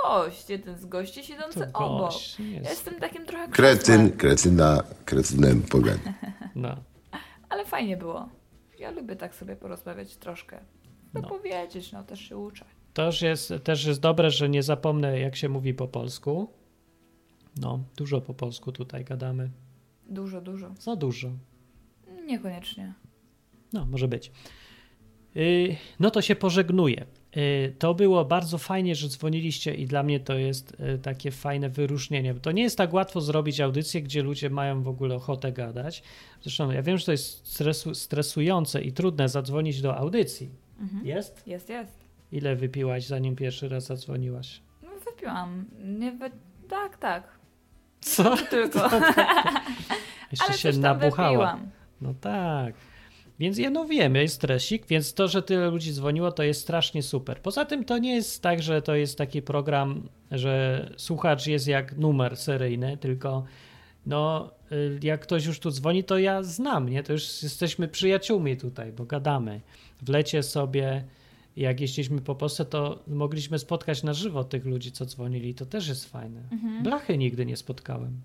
[0.03, 2.01] gość, jeden z gości siedzący To obok.
[2.13, 2.71] gość Ja jest.
[2.71, 6.15] jestem takim trochę Kretyn, kretyna, kretynem pogania.
[6.55, 6.77] No,
[7.49, 8.29] ale fajnie było.
[8.79, 10.61] Ja lubię tak sobie porozmawiać troszkę.
[11.15, 11.29] No, No.
[11.29, 12.65] powiedzieć, no też się uczę.
[12.95, 16.53] to już jest, też jest dobre, że nie zapomnę, jak się mówi po polsku.
[17.61, 19.51] No, dużo po polsku tutaj gadamy.
[20.07, 20.75] Dużo, dużo.
[20.81, 21.29] Za dużo.
[22.27, 22.95] Niekoniecznie.
[23.73, 24.33] No, może być.
[25.35, 27.07] Yy, No to się pożegnuję.
[27.37, 31.69] Yy, To było bardzo fajnie, że dzwoniliście i dla mnie to jest yy, takie fajne
[31.69, 32.35] wyróżnienie.
[32.35, 36.03] To nie jest tak łatwo zrobić audycję, gdzie ludzie mają w ogóle ochotę gadać.
[36.43, 40.51] Zresztą ja wiem, że to jest stresu, stresujące i trudne zadzwonić do audycji.
[40.81, 41.07] Mhm.
[41.07, 41.47] Jest?
[41.47, 42.05] Jest, jest.
[42.33, 44.61] Ile wypiłaś, zanim pierwszy raz zadzwoniłaś?
[44.83, 45.65] No wypiłam.
[45.85, 46.31] Nie wy...
[46.69, 47.39] Tak, tak.
[48.01, 48.37] Co?
[48.51, 48.79] Tylko.
[50.31, 51.29] Jeszcze Ale się coś tam nabuchała.
[51.31, 51.71] wypiłam.
[52.01, 52.75] No tak.
[53.39, 57.03] Więc ja no wiemy, jest stresik, więc to, że tyle ludzi dzwoniło, to jest strasznie
[57.03, 57.41] super.
[57.41, 61.97] Poza tym to nie jest tak, że to jest taki program, że słuchacz jest jak
[61.97, 63.45] numer seryjny, tylko
[64.07, 67.03] no y, jak ktoś już tu dzwoni, to ja znam, nie?
[67.03, 69.61] To już jesteśmy przyjaciółmi tutaj, bo gadamy.
[70.03, 71.05] W lecie sobie,
[71.57, 75.55] jak jeździliśmy po Polsce, to mogliśmy spotkać na żywo tych ludzi, co dzwonili.
[75.55, 76.43] To też jest fajne.
[76.53, 76.83] Mhm.
[76.83, 78.21] Blachy nigdy nie spotkałem,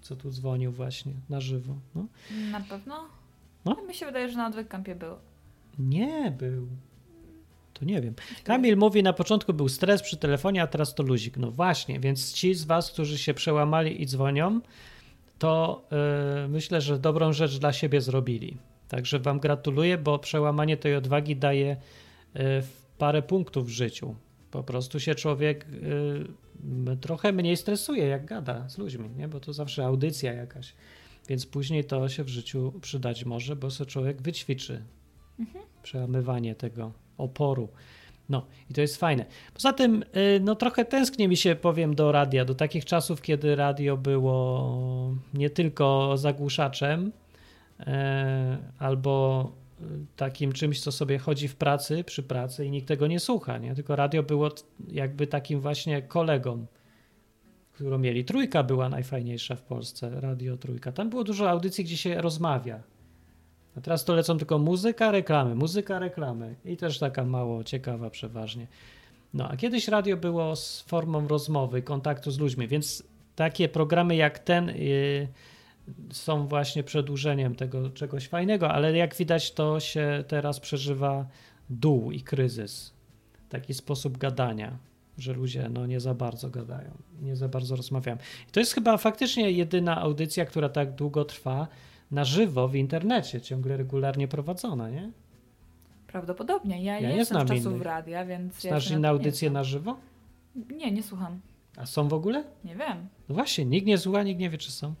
[0.00, 1.76] co tu dzwonił właśnie na żywo.
[1.94, 2.06] No.
[2.50, 3.17] Na pewno?
[3.64, 3.76] No.
[3.88, 5.14] Mi się wydaje, że na odwykampie był.
[5.78, 6.68] Nie był.
[7.74, 8.14] To nie wiem.
[8.44, 11.36] Kamil mówi, na początku był stres przy telefonie, a teraz to luzik.
[11.36, 14.60] No właśnie, więc ci z was, którzy się przełamali i dzwonią,
[15.38, 15.82] to
[16.42, 18.56] yy, myślę, że dobrą rzecz dla siebie zrobili.
[18.88, 21.76] Także wam gratuluję, bo przełamanie tej odwagi daje
[22.34, 22.42] yy,
[22.98, 24.14] parę punktów w życiu.
[24.50, 25.66] Po prostu się człowiek
[26.86, 29.28] yy, trochę mniej stresuje, jak gada z ludźmi, nie?
[29.28, 30.74] bo to zawsze audycja jakaś.
[31.28, 34.82] Więc później to się w życiu przydać może, bo sobie człowiek wyćwiczy
[35.82, 37.68] przełamywanie tego oporu.
[38.28, 39.24] No i to jest fajne.
[39.54, 43.56] Poza tym, y, no trochę tęsknię mi się, powiem, do radia, do takich czasów, kiedy
[43.56, 47.12] radio było nie tylko zagłuszaczem,
[47.80, 49.84] e, albo y,
[50.16, 53.74] takim czymś, co sobie chodzi w pracy, przy pracy i nikt tego nie słucha, nie?
[53.74, 54.50] Tylko radio było
[54.88, 56.66] jakby takim właśnie kolegą,
[57.78, 58.24] którą mieli.
[58.24, 60.92] Trójka była najfajniejsza w Polsce, radio Trójka.
[60.92, 62.82] Tam było dużo audycji, gdzie się rozmawia.
[63.76, 68.66] A teraz to lecą tylko muzyka, reklamy, muzyka, reklamy i też taka mało ciekawa przeważnie.
[69.34, 73.02] No a kiedyś radio było z formą rozmowy, kontaktu z ludźmi, więc
[73.36, 75.28] takie programy jak ten y,
[76.10, 81.26] są właśnie przedłużeniem tego czegoś fajnego, ale jak widać to się teraz przeżywa
[81.70, 82.92] dół i kryzys.
[83.48, 84.78] Taki sposób gadania,
[85.18, 86.90] że ludzie no, nie za bardzo gadają,
[87.22, 88.16] nie za bardzo rozmawiają.
[88.48, 91.68] I to jest chyba faktycznie jedyna audycja, która tak długo trwa
[92.10, 95.10] na żywo w internecie, ciągle regularnie prowadzona, nie?
[96.06, 96.82] Prawdopodobnie.
[96.82, 97.82] Ja, Ja nie jestem znam czasów innych.
[97.86, 98.64] radia, więc.
[98.64, 99.96] ja Znasz się inne audycje na żywo?
[100.76, 101.40] Nie, nie słucham.
[101.76, 102.44] A są w ogóle?
[102.64, 103.08] Nie wiem.
[103.28, 104.94] No właśnie, nikt nie słucha, nikt nie wie, czy są.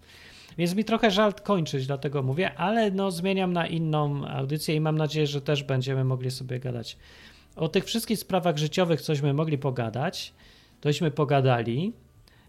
[0.58, 4.98] Więc mi trochę żal kończyć, dlatego mówię, ale no zmieniam na inną audycję i mam
[4.98, 6.96] nadzieję, że też będziemy mogli sobie gadać.
[7.58, 10.34] O tych wszystkich sprawach życiowych cośmy mogli pogadać,
[10.80, 11.92] tośmy pogadali.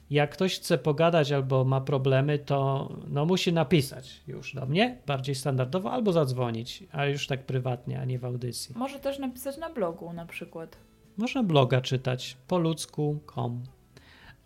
[0.09, 5.35] Jak ktoś chce pogadać albo ma problemy, to no musi napisać już do mnie, bardziej
[5.35, 8.75] standardowo, albo zadzwonić, a już tak prywatnie, a nie w audycji.
[8.77, 10.77] Może też napisać na blogu na przykład.
[11.17, 13.63] Można bloga czytać po ludzku.com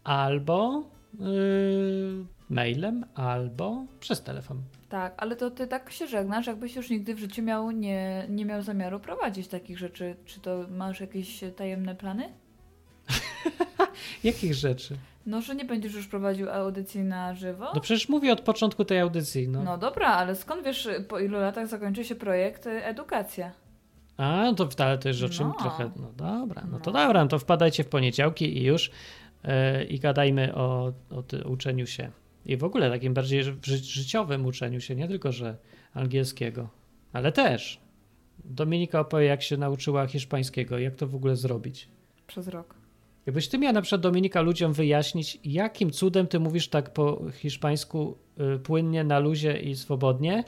[0.04, 0.84] albo
[1.20, 4.62] yy, mailem, albo przez telefon.
[4.90, 8.46] Tak, ale to ty tak się żegnasz, jakbyś już nigdy w życiu miał, nie, nie
[8.46, 10.16] miał zamiaru prowadzić takich rzeczy.
[10.26, 12.34] Czy to masz jakieś tajemne plany?
[14.24, 14.98] Jakich rzeczy?
[15.26, 17.72] No, że nie będziesz już prowadził audycji na żywo?
[17.76, 19.48] No przecież mówię od początku tej audycji.
[19.48, 19.64] No.
[19.64, 23.52] No dobra, ale skąd wiesz, po ilu latach zakończy się projekt y, edukacja?
[24.18, 25.54] A, no to ale to jest o czym No.
[25.54, 25.92] trochę.
[25.96, 27.00] No dobra, no to No.
[27.00, 28.92] dobra, no to wpadajcie w poniedziałki i już
[29.44, 32.12] yy, i gadajmy o, o uczeniu się.
[32.46, 35.58] I w ogóle takim bardziej ży- ży- życiowym uczeniu się, nie tylko, że
[35.94, 36.70] angielskiego,
[37.14, 37.80] ale też.
[38.46, 41.88] Dominika opowie, jak się nauczyła hiszpańskiego, jak to w ogóle zrobić.
[42.28, 42.76] Przez rok.
[43.26, 48.18] Jakbyś ty miała na przykład Dominika ludziom wyjaśnić, jakim cudem ty mówisz tak po hiszpańsku
[48.56, 50.44] y, płynnie, na luzie i swobodnie,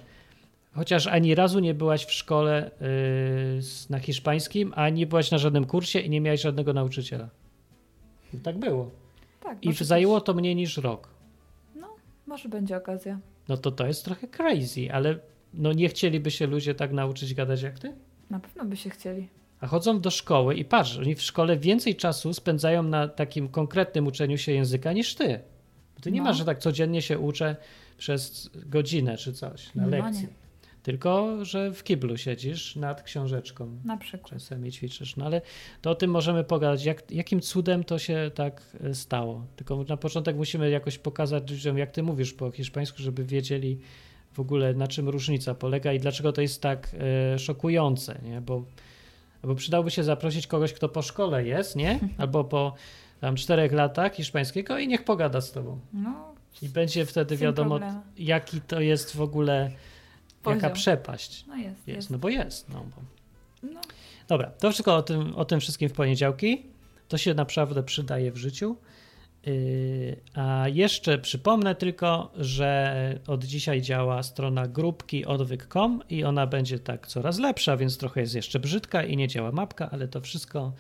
[0.74, 6.00] chociaż ani razu nie byłaś w szkole y, na hiszpańskim, ani byłaś na żadnym kursie
[6.00, 7.30] i nie miałaś żadnego nauczyciela.
[8.34, 8.92] I tak było.
[9.44, 11.15] Tak, I zajęło to mniej niż rok.
[12.28, 13.20] Może będzie okazja.
[13.50, 15.20] No to to jest trochę crazy, ale
[15.54, 17.94] no nie chcieliby się ludzie tak nauczyć gadać jak ty?
[18.30, 19.28] Na pewno by się chcieli.
[19.60, 24.08] A chodzą do szkoły i patrz, oni w szkole więcej czasu spędzają na takim konkretnym
[24.08, 25.40] uczeniu się języka niż ty.
[25.96, 26.24] Bo ty nie No.
[26.26, 27.56] masz, że tak codziennie się uczę
[27.98, 30.22] przez godzinę czy coś na No lekcji.
[30.24, 30.45] nie.
[30.86, 33.78] Tylko, że w kiblu siedzisz nad książeczką.
[33.86, 34.30] Na przykład.
[34.30, 35.16] Czasami ćwiczysz.
[35.16, 35.42] No ale
[35.82, 39.46] to o tym możemy pogadać, jak, jakim cudem to się tak e, stało.
[39.56, 43.80] Tylko na początek musimy jakoś pokazać ludziom, jak ty mówisz po hiszpańsku, żeby wiedzieli
[44.34, 46.96] w ogóle na czym różnica polega i dlaczego to jest tak
[47.34, 48.42] e, szokujące, nie?
[48.42, 48.66] Bo,
[49.44, 52.00] bo przydałoby się zaprosić kogoś, kto po szkole jest, nie?
[52.18, 52.74] Albo po
[53.22, 55.80] tam czterech latach hiszpańskiego i niech pogada z tobą.
[55.94, 58.02] No, I będzie wtedy wiadomo, problemu.
[58.18, 59.72] jaki to jest w ogóle,
[60.50, 60.76] jaka Poziom.
[60.76, 61.88] przepaść no jest, jest.
[61.88, 62.10] jest.
[62.10, 62.70] No bo jest.
[62.70, 63.02] No, bo...
[63.74, 63.82] No.
[64.28, 66.64] Dobra, to wszystko o tym, o tym wszystkim w poniedziałki.
[67.08, 68.76] To się naprawdę przydaje w życiu.
[69.46, 76.80] Yy, a jeszcze przypomnę tylko, że od dzisiaj działa strona grupki odwyk.com i ona będzie
[76.80, 80.74] tak coraz lepsza, więc trochę jest jeszcze brzydka i nie działa mapka, ale to wszystko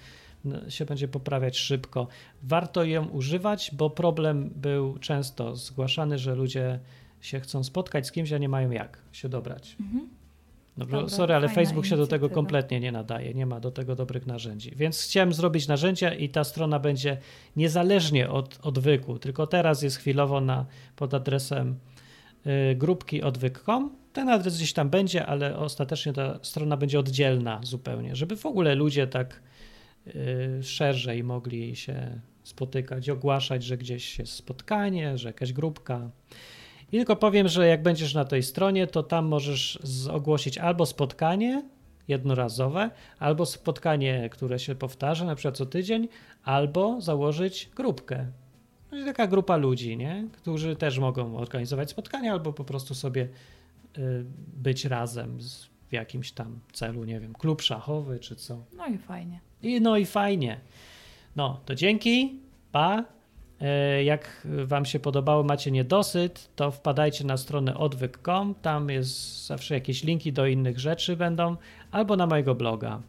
[0.45, 2.07] no, się będzie poprawiać szybko.
[2.43, 6.79] Warto ją używać, bo problem był często zgłaszany, że ludzie
[7.25, 9.75] się chcą spotkać z kimś, a nie mają jak się dobrać.
[9.79, 10.09] Mhm.
[10.77, 13.95] No Dobra, sorry, ale Facebook się do tego kompletnie nie nadaje, nie ma do tego
[13.95, 14.71] dobrych narzędzi.
[14.75, 17.17] Więc chciałem zrobić narzędzia i ta strona będzie
[17.55, 20.65] niezależnie od odwyku, tylko teraz jest chwilowo na,
[20.95, 21.79] pod adresem
[22.71, 23.95] y, grupki odwyk.com.
[24.13, 28.75] Ten adres gdzieś tam będzie, ale ostatecznie ta strona będzie oddzielna zupełnie, żeby w ogóle
[28.75, 29.41] ludzie tak
[30.07, 36.09] y, szerzej mogli się spotykać, ogłaszać, że gdzieś jest spotkanie, że jakaś grupka.
[36.95, 39.79] I tylko powiem, że jak będziesz na tej stronie, to tam możesz
[40.11, 41.63] ogłosić albo spotkanie
[42.07, 42.89] jednorazowe,
[43.19, 46.07] albo spotkanie, które się powtarza, na przykład co tydzień,
[46.43, 48.25] albo założyć grupkę.
[48.91, 50.27] No i taka grupa ludzi, nie?
[50.31, 53.21] którzy też mogą organizować spotkania, albo po prostu sobie
[53.97, 54.25] y,
[54.57, 58.65] być razem z, w jakimś tam celu, nie wiem, klub szachowy czy co.
[58.77, 59.39] no i fajnie.
[59.63, 60.59] I no i fajnie.
[61.35, 62.39] No, to dzięki,
[62.71, 63.14] pa
[64.03, 68.55] Jak Wam się podobało, macie niedosyt, to wpadajcie na stronę odwyk.com.
[68.61, 71.55] Tam jest zawsze jakieś linki do innych rzeczy będą,
[71.91, 73.01] albo na mojego bloga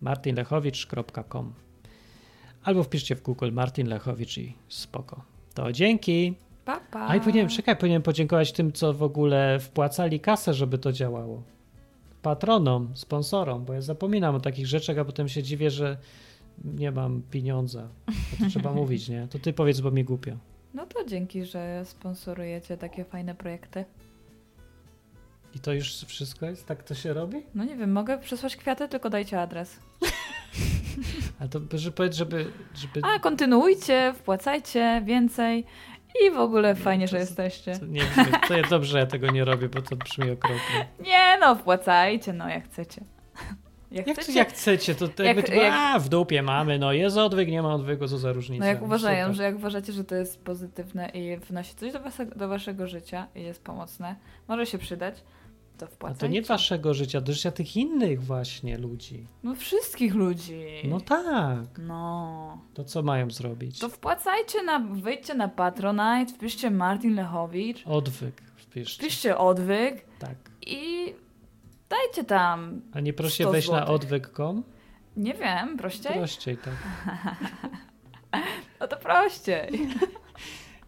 [0.00, 1.52] martinlechowicz.com.
[2.64, 5.24] Albo wpiszcie w Google Martin Lechowicz i spoko.
[5.54, 6.34] To dzięki.
[6.64, 7.06] Pa, pa.
[7.08, 11.42] A i powinienem, czekaj, powinienem podziękować tym, co w ogóle wpłacali kasę, żeby to działało.
[12.22, 15.96] Patronom, sponsorom, bo ja zapominam o takich rzeczach, a potem się dziwię, że
[16.64, 17.88] nie mam pieniądza.
[18.06, 19.28] To, to trzeba mówić, nie?
[19.30, 20.36] To ty powiedz, bo mi głupio.
[20.74, 23.84] No to dzięki, że sponsorujecie takie fajne projekty.
[25.54, 26.66] I to już wszystko jest?
[26.66, 27.42] Tak to się robi?
[27.54, 29.80] No nie wiem, mogę przesłać kwiaty, tylko dajcie adres.
[31.40, 32.52] A to że powiedz, żeby...
[32.74, 35.64] żeby A, kontynuujcie, wpłacajcie więcej
[36.26, 37.78] i w ogóle fajnie, że jesteście.
[37.78, 40.88] to, nie wiem, to jest dobrze, że ja tego nie robię, bo to brzmi okropnie.
[41.10, 43.04] Nie no, wpłacajcie, no jak chcecie.
[43.90, 44.38] Jak, Jak, chcecie.
[44.38, 47.62] jak chcecie, to tak Jak- jakby, jak- a w dupie mamy, no jest odwyk, nie
[47.62, 48.64] ma odwyku, co za różnica.
[48.64, 49.36] No jak uważają, Super.
[49.36, 53.26] że jak uważacie, że to jest pozytywne i wnosi coś do, was, do waszego życia
[53.34, 54.16] i jest pomocne,
[54.48, 55.14] może się przydać,
[55.78, 56.20] to A wpłacajcie.
[56.20, 59.26] to nie waszego życia, do życia tych innych właśnie ludzi.
[59.42, 60.64] No wszystkich ludzi.
[60.84, 61.78] No tak.
[61.78, 62.58] No.
[62.74, 63.78] To co mają zrobić?
[63.78, 69.02] To wpłacajcie na, wyjdźcie na Patronite, wpiszcie Martin Lechowicz, Odwyk wpiszcie.
[69.02, 70.34] wpiszcie odwyk Tak.
[70.66, 71.14] i
[71.88, 74.62] dajcie tam, A nie 100 wejść na odwyk.com?
[75.16, 76.12] nie wiem, prościej?
[76.12, 76.74] Prościej, tak.
[78.80, 79.68] No to prościej.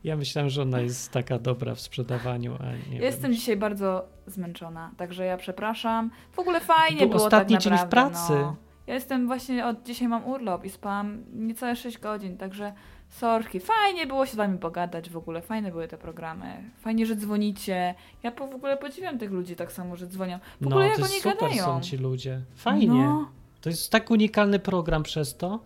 [0.04, 4.08] Ja myślałem, że ona jest taka dobra w sprzedawaniu, a nie Ja Jestem dzisiaj bardzo
[4.26, 6.10] zmęczona, także ja przepraszam.
[6.32, 8.32] W ogóle fajnie Był było ostatni tak dzień w naprawdę, pracy.
[8.32, 8.56] No.
[8.86, 12.72] Ja jestem właśnie, od dzisiaj mam urlop i spałam niecałe 6 godzin, także
[13.10, 13.60] sorki.
[13.60, 16.70] Fajnie było się z wami pogadać w ogóle, fajne były te programy.
[16.80, 17.94] Fajnie, że dzwonicie.
[18.22, 20.38] Ja po, w ogóle podziwiam tych ludzi tak samo, że dzwonią.
[20.60, 21.64] W No, ogóle jak to oni super gadają.
[21.64, 22.40] są ci ludzie.
[22.56, 22.86] Fajnie.
[23.04, 23.30] No.
[23.60, 25.60] To jest tak unikalny program przez to.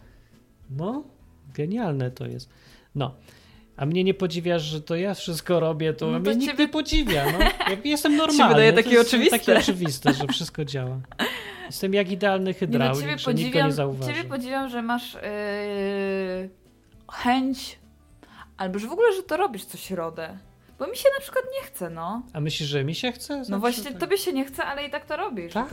[0.70, 1.04] No,
[1.54, 2.50] genialne to jest.
[2.94, 3.14] No.
[3.76, 6.64] A mnie nie podziwiasz, że to ja wszystko robię, to No to mnie nikt ciebie-
[6.64, 7.24] nie podziwia.
[7.32, 7.38] No.
[7.70, 8.54] Ja jestem normalny.
[8.54, 9.38] wydaje to takie jest oczywiste.
[9.38, 11.00] Takie oczywiste, że wszystko działa.
[11.66, 14.12] Jestem jak idealny Nie, no, hydraulik, ciebie że nikt podziwiam, nie zauważy.
[14.14, 15.20] ciebie podziwiam, że masz yy,
[17.22, 17.78] chęć,
[18.56, 20.38] albo że w ogóle, że to robisz co środę.
[20.78, 22.22] Bo mi się na przykład nie chce, no.
[22.32, 23.36] A myślisz, że mi się chce?
[23.38, 24.00] No Zawsze właśnie, tak.
[24.00, 25.52] tobie się nie chce, ale i tak to robisz.
[25.52, 25.72] To Tak.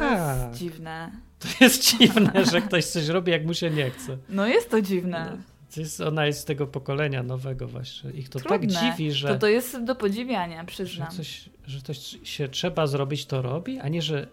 [0.50, 1.12] jest dziwne.
[1.40, 4.18] To jest dziwne, że ktoś coś robi, jak mu się nie chce.
[4.30, 5.28] No jest to dziwne.
[5.38, 5.44] No,
[5.76, 8.12] to jest, ona jest z tego pokolenia nowego właśnie.
[8.12, 8.80] Ich to tak Trudne.
[8.80, 11.12] dziwi, że, To to jest do podziwiania, że, przyznam.
[11.12, 14.28] coś, że coś się trzeba zrobić, to robi, a nie, że...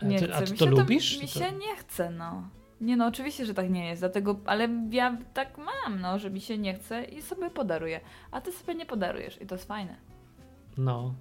[0.00, 0.36] A nie ty, chce.
[0.36, 1.20] a ty to się lubisz?
[1.22, 2.48] mi To- się nie chce, no.
[2.82, 6.40] Nie no, oczywiście, że tak nie jest, dlatego, ale ja tak mam, no, że mi
[6.40, 8.00] się nie chce i sobie podaruję.
[8.30, 9.96] A ty sobie nie podarujesz i to jest fajne.
[10.78, 11.14] No,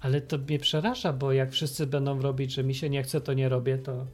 [0.00, 3.32] ale to mnie przeraża, bo jak wszyscy będą robić, że mi się nie chce, to
[3.32, 4.06] nie robię, to,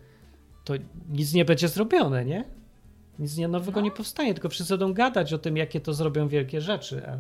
[0.65, 0.75] to
[1.11, 2.45] nic nie będzie zrobione, nie?
[3.19, 3.85] Nic nie nowego No.
[3.85, 7.19] nie powstanie, tylko wszyscy będą gadać o tym, jakie to zrobią wielkie rzeczy, a,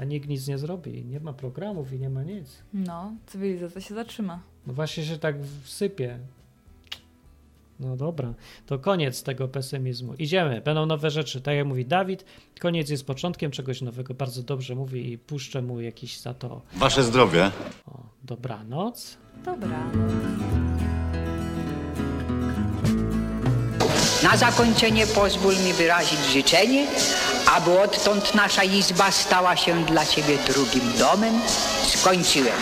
[0.00, 1.04] a nikt nic nie zrobi.
[1.04, 2.62] Nie ma programów i nie ma nic.
[2.74, 4.40] No, cywilizacja się zatrzyma.
[4.66, 6.18] No właśnie się tak wsypie.
[7.80, 8.34] No dobra,
[8.66, 10.14] to koniec tego pesymizmu.
[10.14, 11.40] Idziemy, będą nowe rzeczy.
[11.40, 12.24] Tak jak mówi Dawid,
[12.60, 14.14] koniec jest początkiem czegoś nowego.
[14.14, 16.62] Bardzo dobrze mówi i puszczę mu jakiś za to.
[16.76, 17.50] Wasze zdrowie.
[17.86, 19.16] O, dobranoc.
[19.44, 19.90] Dobra.
[24.22, 26.86] Na zakończenie pozwól mi wyrazić życzenie,
[27.56, 31.34] aby odtąd nasza izba stała się dla Ciebie drugim domem.
[31.86, 32.56] Skończyłem.